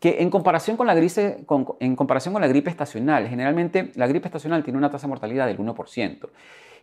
que 0.00 0.22
en 0.22 0.30
comparación 0.30 0.78
con 0.78 0.86
la 0.86 0.94
gripe, 0.94 1.44
en 1.80 1.94
comparación 1.94 2.32
con 2.32 2.40
la 2.40 2.48
gripe 2.48 2.70
estacional, 2.70 3.28
generalmente 3.28 3.92
la 3.96 4.06
gripe 4.06 4.28
estacional 4.28 4.64
tiene 4.64 4.78
una 4.78 4.90
tasa 4.90 5.06
de 5.06 5.10
mortalidad 5.10 5.46
del 5.46 5.58
1%. 5.58 6.28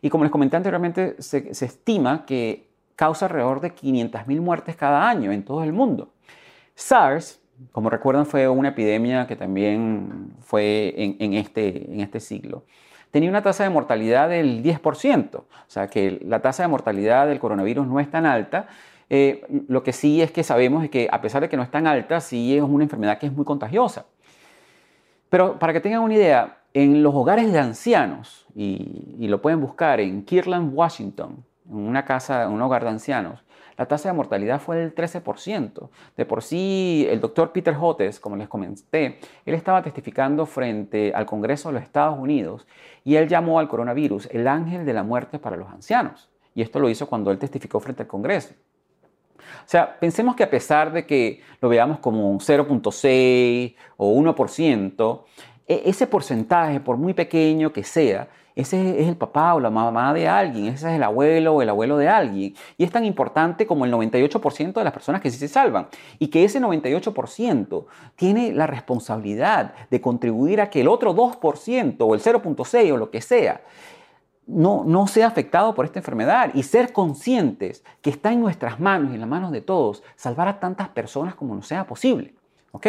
Y 0.03 0.09
como 0.11 0.23
les 0.23 0.31
comenté 0.31 0.55
anteriormente, 0.55 1.15
se, 1.19 1.49
estima 1.49 2.25
que 2.27 2.69
causa 2.95 3.25
alrededor 3.25 3.59
de 3.59 3.73
500.000 3.73 4.39
muertes 4.39 4.75
cada 4.75 5.09
año 5.09 5.31
en 5.31 5.43
todo 5.43 5.63
el 5.63 5.73
mundo. 5.73 6.13
SARS, 6.75 7.41
como 7.71 7.89
recuerdan, 7.89 8.27
fue 8.27 8.47
una 8.47 8.69
epidemia 8.69 9.25
que 9.25 9.35
también 9.35 10.35
fue 10.41 10.93
en, 10.95 11.33
este, 11.33 11.91
en 11.91 12.01
este 12.01 12.19
siglo. 12.19 12.65
Tenía 13.17 13.31
una 13.31 13.41
tasa 13.41 13.63
de 13.63 13.71
mortalidad 13.71 14.29
del 14.29 14.61
10%, 14.61 15.37
o 15.37 15.45
sea 15.65 15.87
que 15.87 16.19
la 16.23 16.39
tasa 16.39 16.61
de 16.61 16.69
mortalidad 16.69 17.25
del 17.25 17.39
coronavirus 17.39 17.87
no 17.87 17.99
es 17.99 18.11
tan 18.11 18.27
alta, 18.27 18.67
eh, 19.09 19.43
lo 19.67 19.81
que 19.81 19.91
sí 19.91 20.21
es 20.21 20.31
que 20.31 20.43
sabemos 20.43 20.83
es 20.83 20.91
que 20.91 21.09
a 21.11 21.19
pesar 21.19 21.41
de 21.41 21.49
que 21.49 21.57
no 21.57 21.63
es 21.63 21.71
tan 21.71 21.87
alta, 21.87 22.21
sí 22.21 22.55
es 22.55 22.61
una 22.61 22.83
enfermedad 22.83 23.17
que 23.17 23.25
es 23.25 23.33
muy 23.33 23.43
contagiosa. 23.43 24.05
Pero 25.29 25.57
para 25.57 25.73
que 25.73 25.79
tengan 25.79 26.01
una 26.01 26.13
idea, 26.13 26.59
en 26.75 27.01
los 27.01 27.15
hogares 27.15 27.51
de 27.51 27.57
ancianos, 27.57 28.45
y, 28.53 29.27
lo 29.27 29.41
pueden 29.41 29.61
buscar 29.61 29.99
en 29.99 30.23
Kirtland, 30.23 30.71
Washington, 30.71 31.43
en 31.67 31.75
una 31.75 32.05
casa, 32.05 32.47
un 32.47 32.61
hogar 32.61 32.83
de 32.83 32.89
ancianos, 32.89 33.43
la 33.77 33.85
tasa 33.85 34.09
de 34.09 34.13
mortalidad 34.13 34.59
fue 34.59 34.77
del 34.77 34.95
13%. 34.95 35.89
De 36.17 36.25
por 36.25 36.41
sí, 36.41 37.05
el 37.09 37.21
doctor 37.21 37.51
Peter 37.51 37.75
Hotes, 37.79 38.19
como 38.19 38.35
les 38.35 38.47
comenté, 38.47 39.19
él 39.45 39.53
estaba 39.53 39.83
testificando 39.83 40.45
frente 40.45 41.13
al 41.13 41.25
Congreso 41.25 41.69
de 41.69 41.73
los 41.73 41.83
Estados 41.83 42.17
Unidos 42.17 42.65
y 43.03 43.15
él 43.15 43.27
llamó 43.27 43.59
al 43.59 43.67
coronavirus 43.67 44.27
el 44.31 44.47
ángel 44.47 44.85
de 44.85 44.93
la 44.93 45.03
muerte 45.03 45.39
para 45.39 45.55
los 45.55 45.69
ancianos. 45.69 46.29
Y 46.55 46.63
esto 46.63 46.79
lo 46.79 46.89
hizo 46.89 47.07
cuando 47.07 47.29
él 47.29 47.37
testificó 47.37 47.79
frente 47.79 48.03
al 48.03 48.07
Congreso. 48.07 48.55
O 49.37 49.69
sea, 49.69 49.99
pensemos 49.99 50.35
que 50.35 50.43
a 50.43 50.49
pesar 50.49 50.91
de 50.91 51.05
que 51.05 51.41
lo 51.61 51.69
veamos 51.69 51.99
como 51.99 52.31
un 52.31 52.39
0.6 52.39 53.75
o 53.97 54.13
1%, 54.13 55.23
e, 55.67 55.83
ese 55.85 56.07
porcentaje, 56.07 56.79
por 56.79 56.97
muy 56.97 57.13
pequeño 57.13 57.71
que 57.71 57.83
sea, 57.83 58.27
ese 58.57 59.01
es 59.01 59.07
el 59.07 59.15
papá 59.15 59.53
o 59.53 59.59
la 59.59 59.69
mamá 59.69 60.13
de 60.13 60.27
alguien, 60.27 60.65
ese 60.65 60.89
es 60.89 60.95
el 60.95 61.03
abuelo 61.03 61.53
o 61.53 61.61
el 61.61 61.69
abuelo 61.69 61.95
de 61.97 62.07
alguien. 62.09 62.55
Y 62.77 62.83
es 62.83 62.91
tan 62.91 63.05
importante 63.05 63.67
como 63.67 63.85
el 63.85 63.93
98% 63.93 64.73
de 64.73 64.83
las 64.83 64.93
personas 64.93 65.21
que 65.21 65.29
sí 65.29 65.37
se 65.37 65.47
salvan. 65.47 65.87
Y 66.17 66.27
que 66.29 66.43
ese 66.43 66.59
98% 66.59 67.85
tiene 68.15 68.51
la 68.53 68.65
responsabilidad 68.65 69.75
de 69.91 70.01
contribuir 70.01 70.59
a 70.59 70.71
que 70.71 70.81
el 70.81 70.87
otro 70.87 71.15
2% 71.15 71.95
o 71.99 72.15
el 72.15 72.21
0.6 72.21 72.91
o 72.91 72.97
lo 72.97 73.11
que 73.11 73.21
sea 73.21 73.61
no, 74.47 74.83
no 74.85 75.07
sea 75.07 75.27
afectado 75.27 75.75
por 75.75 75.85
esta 75.85 75.99
enfermedad 75.99 76.51
y 76.53 76.63
ser 76.63 76.93
conscientes 76.93 77.83
que 78.01 78.09
está 78.09 78.31
en 78.31 78.41
nuestras 78.41 78.79
manos 78.79 79.11
y 79.11 79.15
en 79.15 79.19
las 79.19 79.29
manos 79.29 79.51
de 79.51 79.61
todos 79.61 80.01
salvar 80.15 80.47
a 80.47 80.59
tantas 80.59 80.89
personas 80.89 81.35
como 81.35 81.53
nos 81.53 81.67
sea 81.67 81.85
posible. 81.85 82.33
¿Ok? 82.71 82.87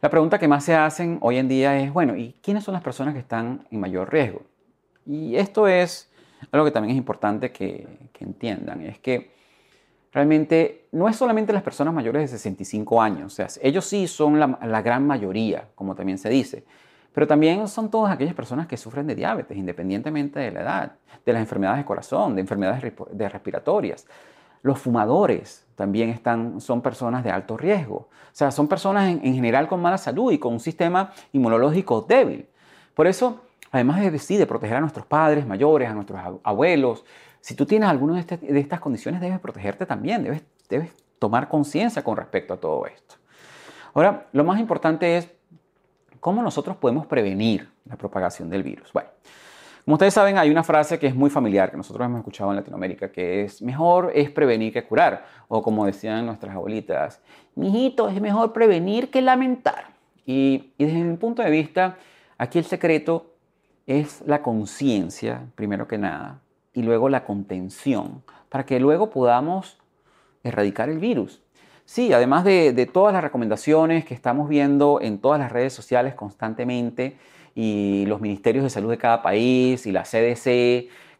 La 0.00 0.10
pregunta 0.10 0.38
que 0.38 0.46
más 0.46 0.62
se 0.64 0.74
hacen 0.74 1.18
hoy 1.22 1.38
en 1.38 1.48
día 1.48 1.78
es, 1.78 1.90
bueno, 1.90 2.16
¿y 2.16 2.34
quiénes 2.42 2.64
son 2.64 2.74
las 2.74 2.82
personas 2.82 3.14
que 3.14 3.20
están 3.20 3.66
en 3.70 3.80
mayor 3.80 4.12
riesgo? 4.12 4.42
Y 5.06 5.36
esto 5.36 5.66
es 5.66 6.10
algo 6.52 6.66
que 6.66 6.70
también 6.70 6.92
es 6.92 6.98
importante 6.98 7.50
que, 7.50 8.10
entiendan, 8.20 8.82
es 8.82 8.98
que 8.98 9.30
realmente 10.12 10.88
no 10.92 11.08
es 11.08 11.16
solamente 11.16 11.52
las 11.52 11.62
personas 11.62 11.94
mayores 11.94 12.22
de 12.22 12.28
65 12.28 13.00
años, 13.00 13.32
o 13.32 13.36
sea, 13.36 13.46
ellos 13.62 13.86
sí 13.86 14.06
son 14.06 14.38
la, 14.38 14.58
la 14.62 14.82
gran 14.82 15.06
mayoría, 15.06 15.68
como 15.74 15.94
también 15.94 16.18
se 16.18 16.28
dice, 16.28 16.64
pero 17.14 17.26
también 17.26 17.66
son 17.66 17.90
todas 17.90 18.12
aquellas 18.12 18.34
personas 18.34 18.66
que 18.66 18.76
sufren 18.76 19.06
de 19.06 19.14
diabetes, 19.14 19.56
independientemente 19.56 20.40
de 20.40 20.50
la 20.50 20.60
edad, 20.60 20.92
de 21.24 21.32
las 21.32 21.40
enfermedades 21.40 21.78
de 21.78 21.84
corazón, 21.86 22.34
de 22.34 22.42
enfermedades 22.42 22.92
de 23.12 23.28
respiratorias. 23.30 24.06
Los 24.62 24.78
fumadores 24.78 25.64
también 25.74 26.10
están, 26.10 26.60
son 26.60 26.82
personas 26.82 27.24
de 27.24 27.30
alto 27.30 27.56
riesgo. 27.56 27.96
O 27.96 28.08
sea, 28.32 28.50
son 28.50 28.68
personas 28.68 29.08
en, 29.08 29.34
general 29.34 29.68
con 29.68 29.80
mala 29.80 29.98
salud 29.98 30.32
y 30.32 30.38
con 30.38 30.54
un 30.54 30.60
sistema 30.60 31.12
inmunológico 31.32 32.02
débil. 32.02 32.46
Por 32.94 33.06
eso, 33.06 33.42
además 33.70 34.00
de, 34.00 34.10
decir, 34.10 34.46
proteger 34.46 34.76
a 34.76 34.80
nuestros 34.80 35.06
padres 35.06 35.46
mayores, 35.46 35.88
a 35.88 35.94
nuestros 35.94 36.20
abuelos, 36.42 37.04
si 37.40 37.54
tú 37.54 37.64
tienes 37.66 37.88
alguna 37.88 38.22
de, 38.22 38.36
de, 38.36 38.60
estas 38.60 38.80
condiciones, 38.80 39.20
debes 39.20 39.38
protegerte 39.38 39.86
también, 39.86 40.24
debes, 40.24 40.42
debes 40.68 40.90
tomar 41.18 41.48
conciencia 41.48 42.02
con 42.02 42.16
respecto 42.16 42.54
a 42.54 42.56
todo 42.56 42.86
esto. 42.86 43.16
Ahora, 43.94 44.26
lo 44.32 44.44
más 44.44 44.58
importante 44.58 45.16
es 45.16 45.30
¿Cómo 46.26 46.42
nosotros 46.42 46.76
podemos 46.76 47.06
prevenir 47.06 47.68
la 47.84 47.94
propagación 47.94 48.50
del 48.50 48.64
virus? 48.64 48.92
Bueno, 48.92 49.10
como 49.86 49.94
ustedes 49.94 50.14
saben, 50.14 50.36
hay 50.36 50.50
una 50.50 50.64
frase 50.64 50.98
que 50.98 51.06
es 51.06 51.14
muy 51.14 51.30
familiar, 51.30 51.70
que 51.70 51.76
nosotros 51.76 52.04
hemos 52.04 52.18
escuchado 52.18 52.50
en 52.50 52.56
Latinoamérica, 52.56 53.12
que 53.12 53.44
es 53.44 53.62
mejor 53.62 54.10
es 54.16 54.28
prevenir 54.32 54.72
que 54.72 54.82
curar. 54.82 55.24
O 55.46 55.62
como 55.62 55.86
decían 55.86 56.26
nuestras 56.26 56.56
abuelitas, 56.56 57.20
mijito, 57.54 58.08
es 58.08 58.20
mejor 58.20 58.52
prevenir 58.52 59.12
que 59.12 59.22
lamentar. 59.22 59.90
Y, 60.26 60.72
desde 60.76 60.98
mi 60.98 61.16
punto 61.16 61.40
de 61.40 61.52
vista, 61.52 61.98
aquí 62.36 62.58
el 62.58 62.64
secreto 62.64 63.34
es 63.86 64.24
la 64.26 64.42
conciencia, 64.42 65.46
primero 65.54 65.86
que 65.86 65.98
nada, 65.98 66.40
y 66.74 66.82
luego 66.82 67.08
la 67.08 67.22
contención, 67.22 68.24
para 68.48 68.66
que 68.66 68.80
luego 68.80 69.08
podamos 69.10 69.78
erradicar 70.42 70.88
el 70.88 70.98
virus. 70.98 71.44
Sí, 71.84 72.12
además 72.12 72.42
de, 72.42 72.90
todas 72.92 73.12
las 73.12 73.22
recomendaciones 73.22 74.04
que 74.04 74.14
estamos 74.14 74.48
viendo 74.48 74.98
en 75.00 75.18
todas 75.18 75.38
las 75.38 75.52
redes 75.52 75.72
sociales 75.72 76.16
constantemente 76.16 77.18
y 77.56 78.04
los 78.06 78.20
ministerios 78.20 78.62
de 78.62 78.70
salud 78.70 78.90
de 78.90 78.98
cada 78.98 79.22
país 79.22 79.86
y 79.86 79.90
la 79.90 80.02
CDC, 80.02 80.44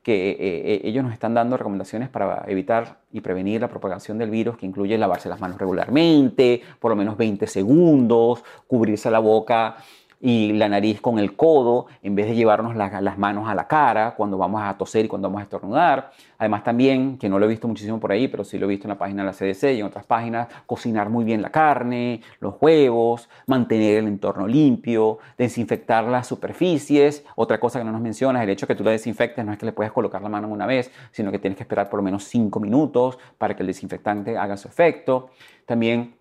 que 0.03 0.31
eh, 0.31 0.37
eh, 0.39 0.81
ellos 0.85 1.03
nos 1.03 1.15
están 1.15 1.33
dando 1.33 1.57
recomendaciones 1.57 2.11
para 2.11 2.45
evitar 2.47 2.99
y 3.11 3.23
prevenir 3.23 3.63
la 3.63 3.69
propagación 3.69 4.19
del 4.19 4.31
virus, 4.31 4.59
que 4.59 4.67
incluye 4.67 4.99
lavarse 4.99 5.31
las 5.31 5.41
manos 5.41 5.59
regularmente, 5.59 6.61
por 6.79 6.91
lo 6.91 6.97
menos 6.97 7.17
20 7.17 7.47
segundos, 7.47 8.45
cubrirse 8.69 9.11
la 9.11 9.19
boca 9.19 9.77
y 10.21 10.53
la 10.55 10.69
nariz 10.69 11.01
con 11.01 11.19
el 11.19 11.37
codo 11.37 11.87
en 12.03 12.15
vez 12.15 12.27
de 12.27 12.35
llevarnos 12.35 12.75
las 12.75 13.19
manos 13.19 13.49
a 13.49 13.55
la 13.55 13.69
cara 13.69 14.15
cuando 14.17 14.39
vamos 14.39 14.63
a 14.63 14.77
toser 14.77 15.05
y 15.05 15.09
cuando 15.09 15.29
vamos 15.29 15.41
a 15.41 15.45
estornudar. 15.45 16.11
Además 16.39 16.65
también, 16.65 17.19
que 17.19 17.29
no 17.29 17.39
lo 17.39 17.47
he 17.47 17.49
visto 17.49 17.69
muchísimo 17.69 18.01
por 18.01 18.13
ahí, 18.13 18.29
pero 18.29 18.45
sí 18.45 18.59
lo 18.59 18.67
he 18.67 18.69
visto 18.69 18.87
en 18.87 18.91
la 18.91 18.99
página 18.99 19.23
de 19.23 19.27
la 19.27 19.33
CDC 19.33 19.75
y 19.75 19.81
en 19.81 19.87
otras 19.87 20.05
páginas, 20.05 20.49
cocinar 20.67 21.09
muy 21.09 21.25
bien 21.25 21.41
la 21.41 21.51
carne, 21.51 22.21
los 22.41 22.55
huevos, 22.61 23.29
mantener 23.47 23.99
el 23.99 24.07
entorno 24.07 24.47
limpio, 24.47 25.19
desinfectar 25.39 26.05
las 26.05 26.27
superficies. 26.27 27.25
Otra 27.37 27.61
cosa 27.61 27.79
que 27.79 27.85
no 27.85 27.93
nos 27.93 28.01
menciona 28.01 28.41
es 28.41 28.45
el 28.45 28.51
hecho 28.51 28.67
de 28.67 28.75
que 28.75 28.79
tú 28.79 28.85
la 28.85 28.91
desinfectes, 28.91 29.45
no 29.45 29.53
es 29.53 29.59
que 29.59 29.67
le 29.67 29.73
puedes 29.73 29.93
colocar 29.93 30.21
la 30.23 30.29
mano 30.29 30.49
una 30.49 30.67
vez, 30.67 30.91
sino 31.13 31.31
que 31.31 31.39
tienes 31.39 31.57
que 31.57 31.63
esperar 31.63 31.89
por 31.89 31.99
lo 31.99 32.03
menos 32.03 32.25
5 32.25 32.59
minutos 32.61 33.19
para 33.39 33.55
que 33.55 33.63
el 33.63 33.69
desinfectante 33.69 34.37
haga 34.37 34.57
su 34.57 34.69
efecto. 34.69 35.31
También 35.65 36.16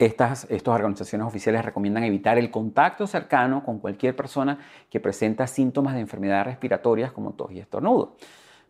estas, 0.00 0.46
organizaciones 0.66 1.26
oficiales 1.26 1.62
recomiendan 1.62 2.04
evitar 2.04 2.38
el 2.38 2.50
contacto 2.50 3.06
cercano 3.06 3.62
con 3.62 3.78
cualquier 3.78 4.16
persona 4.16 4.58
que 4.88 4.98
presenta 4.98 5.46
síntomas 5.46 5.94
de 5.94 6.00
enfermedades 6.00 6.46
respiratorias 6.46 7.12
como 7.12 7.32
tos 7.34 7.52
y 7.52 7.58
estornudo. 7.58 8.16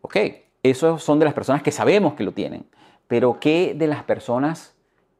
Ok, 0.01 0.17
esos 0.61 1.01
son 1.01 1.19
de 1.19 1.25
las 1.25 1.33
personas 1.33 1.63
que 1.63 1.71
sabemos 1.71 2.15
que 2.15 2.23
lo 2.23 2.33
tienen, 2.33 2.65
pero 3.07 3.39
¿qué 3.39 3.73
de 3.73 3.87
las 3.87 4.03
personas 4.03 4.75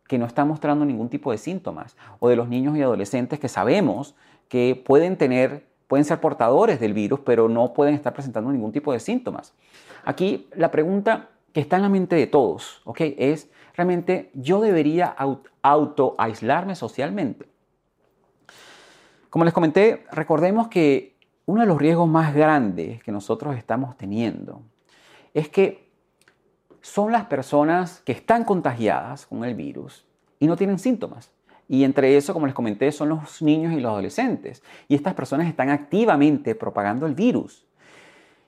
que 0.05 0.17
no 0.17 0.25
están 0.25 0.49
mostrando 0.49 0.83
ningún 0.83 1.07
tipo 1.07 1.31
de 1.31 1.37
síntomas? 1.37 1.95
O 2.19 2.27
de 2.27 2.35
los 2.35 2.49
niños 2.49 2.75
y 2.75 2.81
adolescentes 2.81 3.39
que 3.39 3.47
sabemos 3.47 4.13
que 4.49 4.81
pueden 4.85 5.15
tener, 5.15 5.65
pueden 5.87 6.03
ser 6.03 6.19
portadores 6.19 6.81
del 6.81 6.93
virus, 6.93 7.21
pero 7.21 7.47
no 7.47 7.71
pueden 7.71 7.95
estar 7.95 8.13
presentando 8.13 8.51
ningún 8.51 8.73
tipo 8.73 8.91
de 8.91 8.99
síntomas. 8.99 9.53
Aquí 10.03 10.49
la 10.55 10.71
pregunta 10.71 11.29
que 11.53 11.61
está 11.61 11.77
en 11.77 11.83
la 11.83 11.89
mente 11.89 12.17
de 12.17 12.27
todos, 12.27 12.81
¿ok? 12.83 12.99
Es, 13.17 13.49
realmente 13.81 14.29
yo 14.35 14.61
debería 14.61 15.15
auto-aislarme 15.63 16.75
socialmente. 16.75 17.47
Como 19.31 19.43
les 19.43 19.53
comenté, 19.55 20.05
recordemos 20.11 20.67
que 20.67 21.17
uno 21.47 21.61
de 21.61 21.67
los 21.67 21.79
riesgos 21.79 22.07
más 22.07 22.35
grandes 22.35 23.01
que 23.01 23.11
nosotros 23.11 23.57
estamos 23.57 23.97
teniendo 23.97 24.61
es 25.33 25.49
que 25.49 25.89
son 26.81 27.11
las 27.11 27.25
personas 27.25 28.01
que 28.01 28.11
están 28.11 28.43
contagiadas 28.43 29.25
con 29.25 29.43
el 29.45 29.55
virus 29.55 30.05
y 30.39 30.45
no 30.45 30.55
tienen 30.55 30.77
síntomas. 30.77 31.31
Y 31.67 31.83
entre 31.83 32.15
eso, 32.17 32.33
como 32.33 32.45
les 32.45 32.53
comenté, 32.53 32.91
son 32.91 33.09
los 33.09 33.41
niños 33.41 33.73
y 33.73 33.79
los 33.79 33.91
adolescentes. 33.91 34.61
Y 34.89 34.95
estas 34.95 35.15
personas 35.15 35.47
están 35.47 35.69
activamente 35.69 36.53
propagando 36.53 37.07
el 37.07 37.15
virus. 37.15 37.65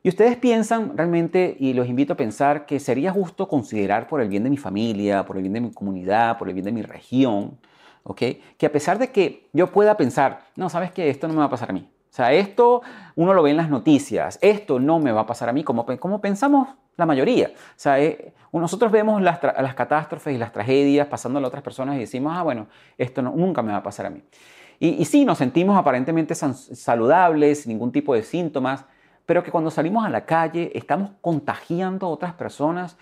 Y 0.06 0.10
ustedes 0.10 0.36
piensan 0.36 0.98
realmente, 0.98 1.56
y 1.58 1.74
los 1.74 1.88
invito 1.88 2.14
a 2.14 2.18
pensar, 2.18 2.66
que 2.66 2.82
sería 2.82 3.14
justo 3.14 3.48
considerar 3.48 4.08
por 4.08 4.20
el 4.20 4.28
bien 4.28 4.44
de 4.44 4.50
mi 4.50 4.58
familia, 4.58 5.26
por 5.26 5.38
el 5.38 5.44
bien 5.44 5.54
de 5.54 5.62
mi 5.62 5.72
comunidad, 5.72 6.38
por 6.38 6.50
el 6.50 6.54
bien 6.54 6.66
de 6.66 6.74
mi 6.74 6.82
región, 6.82 7.58
¿ok? 8.04 8.22
Que 8.58 8.66
a 8.66 8.72
pesar 8.72 9.00
de 9.00 9.14
que 9.14 9.48
yo 9.54 9.72
pueda 9.72 9.96
pensar, 9.96 10.42
no, 10.58 10.70
sabes 10.70 10.92
que 10.92 11.10
esto 11.10 11.30
no 11.30 11.34
me 11.34 11.40
va 11.40 11.46
a 11.46 11.50
pasar 11.50 11.70
a 11.70 11.74
mí. 11.74 11.90
O 12.12 12.16
sea, 12.16 12.34
esto 12.34 12.82
uno 13.16 13.34
lo 13.34 13.42
ve 13.42 13.52
en 13.52 13.58
las 13.58 13.70
noticias, 13.70 14.40
esto 14.42 14.78
no 14.78 15.00
me 15.00 15.14
va 15.14 15.22
a 15.22 15.26
pasar 15.26 15.48
a 15.48 15.54
mí, 15.54 15.64
como, 15.64 15.86
como 15.86 16.20
pensamos 16.20 16.68
la 16.98 17.06
mayoría. 17.06 17.52
O 17.56 17.74
sea, 17.78 18.02
eh, 18.02 18.34
nosotros 18.52 18.92
vemos 18.92 19.22
las, 19.22 19.42
las, 19.42 19.74
catástrofes 19.74 20.36
y 20.36 20.38
las 20.38 20.52
tragedias 20.52 21.08
pasando 21.08 21.40
a 21.40 21.48
otras 21.48 21.64
personas 21.64 21.96
y 21.96 22.00
decimos, 22.00 22.34
ah, 22.36 22.44
bueno, 22.44 22.68
esto 22.98 23.22
nunca 23.22 23.62
me 23.62 23.72
va 23.72 23.78
a 23.78 23.84
pasar 23.84 24.08
a 24.08 24.10
mí. 24.10 24.22
Y, 24.80 24.90
y 25.02 25.06
sí, 25.06 25.24
nos 25.24 25.38
sentimos 25.38 25.78
aparentemente 25.78 26.36
saludables, 26.36 27.62
sin 27.62 27.72
ningún 27.72 27.94
tipo 27.94 28.14
de 28.14 28.22
síntomas, 28.22 28.86
pero 29.26 29.44
que 29.44 29.52
cuando 29.52 29.72
salimos 29.72 30.06
a 30.06 30.10
la 30.10 30.26
calle 30.26 30.72
estamos 30.76 31.12
contagiando 31.22 32.08
a 32.08 32.10
otras 32.10 32.34
personas 32.34 32.98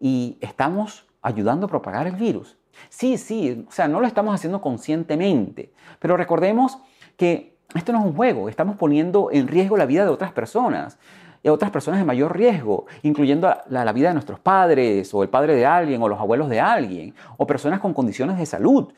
y 0.00 0.38
estamos 0.40 1.06
ayudando 1.22 1.66
a 1.66 1.68
propagar 1.68 2.06
el 2.06 2.16
virus. 2.16 2.56
Sí, 2.88 3.18
sí, 3.18 3.64
o 3.68 3.72
sea, 3.72 3.88
no 3.88 4.00
lo 4.00 4.06
estamos 4.06 4.34
haciendo 4.34 4.60
conscientemente, 4.60 5.72
pero 5.98 6.16
recordemos 6.16 6.78
que 7.16 7.56
esto 7.74 7.92
no 7.92 7.98
es 7.98 8.04
un 8.04 8.14
juego, 8.14 8.48
estamos 8.48 8.76
poniendo 8.76 9.30
en 9.32 9.48
riesgo 9.48 9.76
la 9.76 9.86
vida 9.86 10.04
de 10.04 10.10
otras 10.10 10.32
personas, 10.32 10.98
y 11.42 11.48
otras 11.48 11.70
personas 11.70 12.00
de 12.00 12.04
mayor 12.04 12.36
riesgo, 12.36 12.86
incluyendo 13.02 13.54
la, 13.68 13.84
la, 13.84 13.92
vida 13.92 14.08
de 14.08 14.14
nuestros 14.14 14.40
padres, 14.40 15.12
o 15.14 15.22
el 15.22 15.28
padre 15.28 15.54
de 15.54 15.64
alguien, 15.64 16.02
o 16.02 16.08
los 16.08 16.18
abuelos 16.18 16.48
de 16.48 16.60
alguien, 16.60 17.14
o 17.36 17.46
personas 17.46 17.80
con 17.80 17.94
condiciones 17.94 18.38
de 18.38 18.46
salud. 18.46 18.92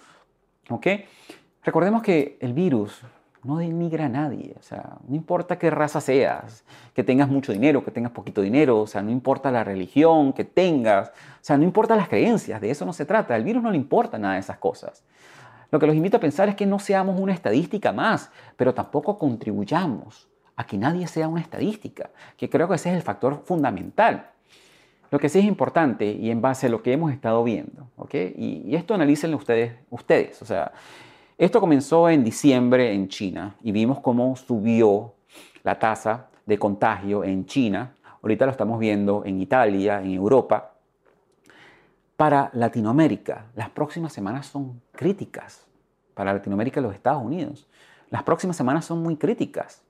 ¿Ok? 0.71 0.87
Recordemos 1.63 2.03
que 2.03 2.39
el 2.41 2.55
virus 2.55 3.03
no 3.43 3.59
denigra 3.59 4.07
a 4.07 4.09
nadie, 4.09 4.55
o 4.59 4.63
sea, 4.63 4.99
no 5.09 5.17
importa 5.17 5.59
qué 5.59 5.71
raza 5.71 6.01
seas, 6.01 6.65
que 6.95 7.03
tengas 7.03 7.29
mucho 7.29 7.53
dinero, 7.53 7.85
que 7.85 7.91
tengas 7.91 8.13
poquito 8.13 8.43
dinero, 8.43 8.81
o 8.81 8.87
sea, 8.87 9.03
no 9.03 9.11
importa 9.11 9.51
la 9.51 9.65
religión 9.65 10.33
que 10.33 10.45
tengas, 10.45 11.09
o 11.09 11.43
sea, 11.43 11.57
no 11.57 11.65
importa 11.65 11.97
las 11.97 12.09
creencias, 12.09 12.61
de 12.61 12.71
eso 12.71 12.85
no 12.85 12.93
se 12.93 13.07
trata, 13.07 13.35
al 13.35 13.45
virus 13.45 13.63
no 13.63 13.71
le 13.71 13.77
importa 13.77 14.19
nada 14.19 14.35
de 14.35 14.41
esas 14.41 14.59
cosas. 14.59 15.05
Lo 15.71 15.79
que 15.79 15.87
los 15.87 15.95
invito 15.95 16.17
a 16.17 16.21
pensar 16.21 16.49
es 16.49 16.57
que 16.57 16.67
no 16.67 16.79
seamos 16.79 17.19
una 17.19 17.33
estadística 17.33 17.93
más, 17.93 18.31
pero 18.57 18.75
tampoco 18.75 19.19
contribuyamos 19.19 20.29
a 20.57 20.67
que 20.67 20.77
nadie 20.77 21.07
sea 21.07 21.29
una 21.29 21.41
estadística, 21.41 22.11
que 22.37 22.51
creo 22.51 22.69
que 22.69 22.75
ese 22.75 22.91
es 22.91 22.97
el 22.97 23.03
factor 23.03 23.43
fundamental. 23.45 24.31
Lo 25.11 25.19
que 25.19 25.29
sí 25.29 25.39
es 25.39 25.45
importante 25.45 26.13
y 26.13 26.31
en 26.31 26.41
base 26.41 26.67
a 26.67 26.71
lo 26.71 26.83
que 26.83 26.93
hemos 26.93 27.13
estado 27.13 27.43
viendo, 27.43 27.89
¿ok? 27.97 28.15
Y, 28.37 28.75
esto 28.75 28.95
analícenlo 28.95 29.37
ustedes, 29.37 29.73
ustedes, 29.91 30.41
o 30.43 30.45
sea, 30.45 30.73
esto 31.41 31.59
comenzó 31.59 32.11
en 32.11 32.23
diciembre 32.23 32.93
en 32.93 33.09
China 33.09 33.57
y 33.63 33.73
vimos 33.73 34.01
cómo 34.01 34.37
subió 34.37 35.15
la 35.63 35.79
tasa 35.79 36.29
de 36.45 36.59
contagio 36.59 37.25
en 37.25 37.47
China. 37.47 37.95
Ahorita 38.21 38.45
lo 38.45 38.51
estamos 38.51 38.79
viendo 38.79 39.25
en 39.25 39.41
Italia, 39.41 40.03
en 40.03 40.11
Europa. 40.11 40.75
Para 42.15 42.51
Latinoamérica, 42.53 43.47
las 43.57 43.71
próximas 43.71 44.13
semanas 44.13 44.49
son 44.49 44.83
críticas. 44.93 45.67
Para 46.13 46.35
Latinoamérica 46.35 46.81
y 46.81 46.83
los 46.83 46.95
Estados 46.95 47.23
Unidos, 47.23 47.67
las 48.11 48.23
próximas 48.23 48.55
semanas 48.55 48.85
son 48.85 49.03
muy 49.03 49.17
críticas. 49.17 49.83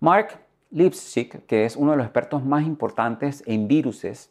Mark 0.00 0.28
Lipschick, 0.70 1.44
que 1.44 1.66
es 1.66 1.76
uno 1.76 1.90
de 1.90 1.98
los 1.98 2.06
expertos 2.06 2.42
más 2.42 2.64
importantes 2.64 3.44
en 3.46 3.68
viruses 3.68 4.30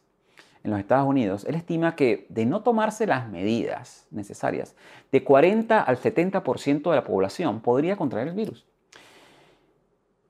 en 0.65 0.71
los 0.71 0.79
Estados 0.79 1.07
Unidos, 1.07 1.45
él 1.47 1.53
estima 1.53 1.95
que 1.95 2.25
de 2.29 2.45
no 2.45 2.61
tomarse 2.61 3.05
las 3.05 3.29
medidas 3.29 4.07
necesarias, 4.09 4.75
de 5.11 5.23
40 5.23 5.79
al 5.79 5.97
70% 5.97 6.89
de 6.89 6.95
la 6.95 7.03
población 7.03 7.61
podría 7.61 7.95
contraer 7.95 8.29
el 8.29 8.33
virus. 8.33 8.65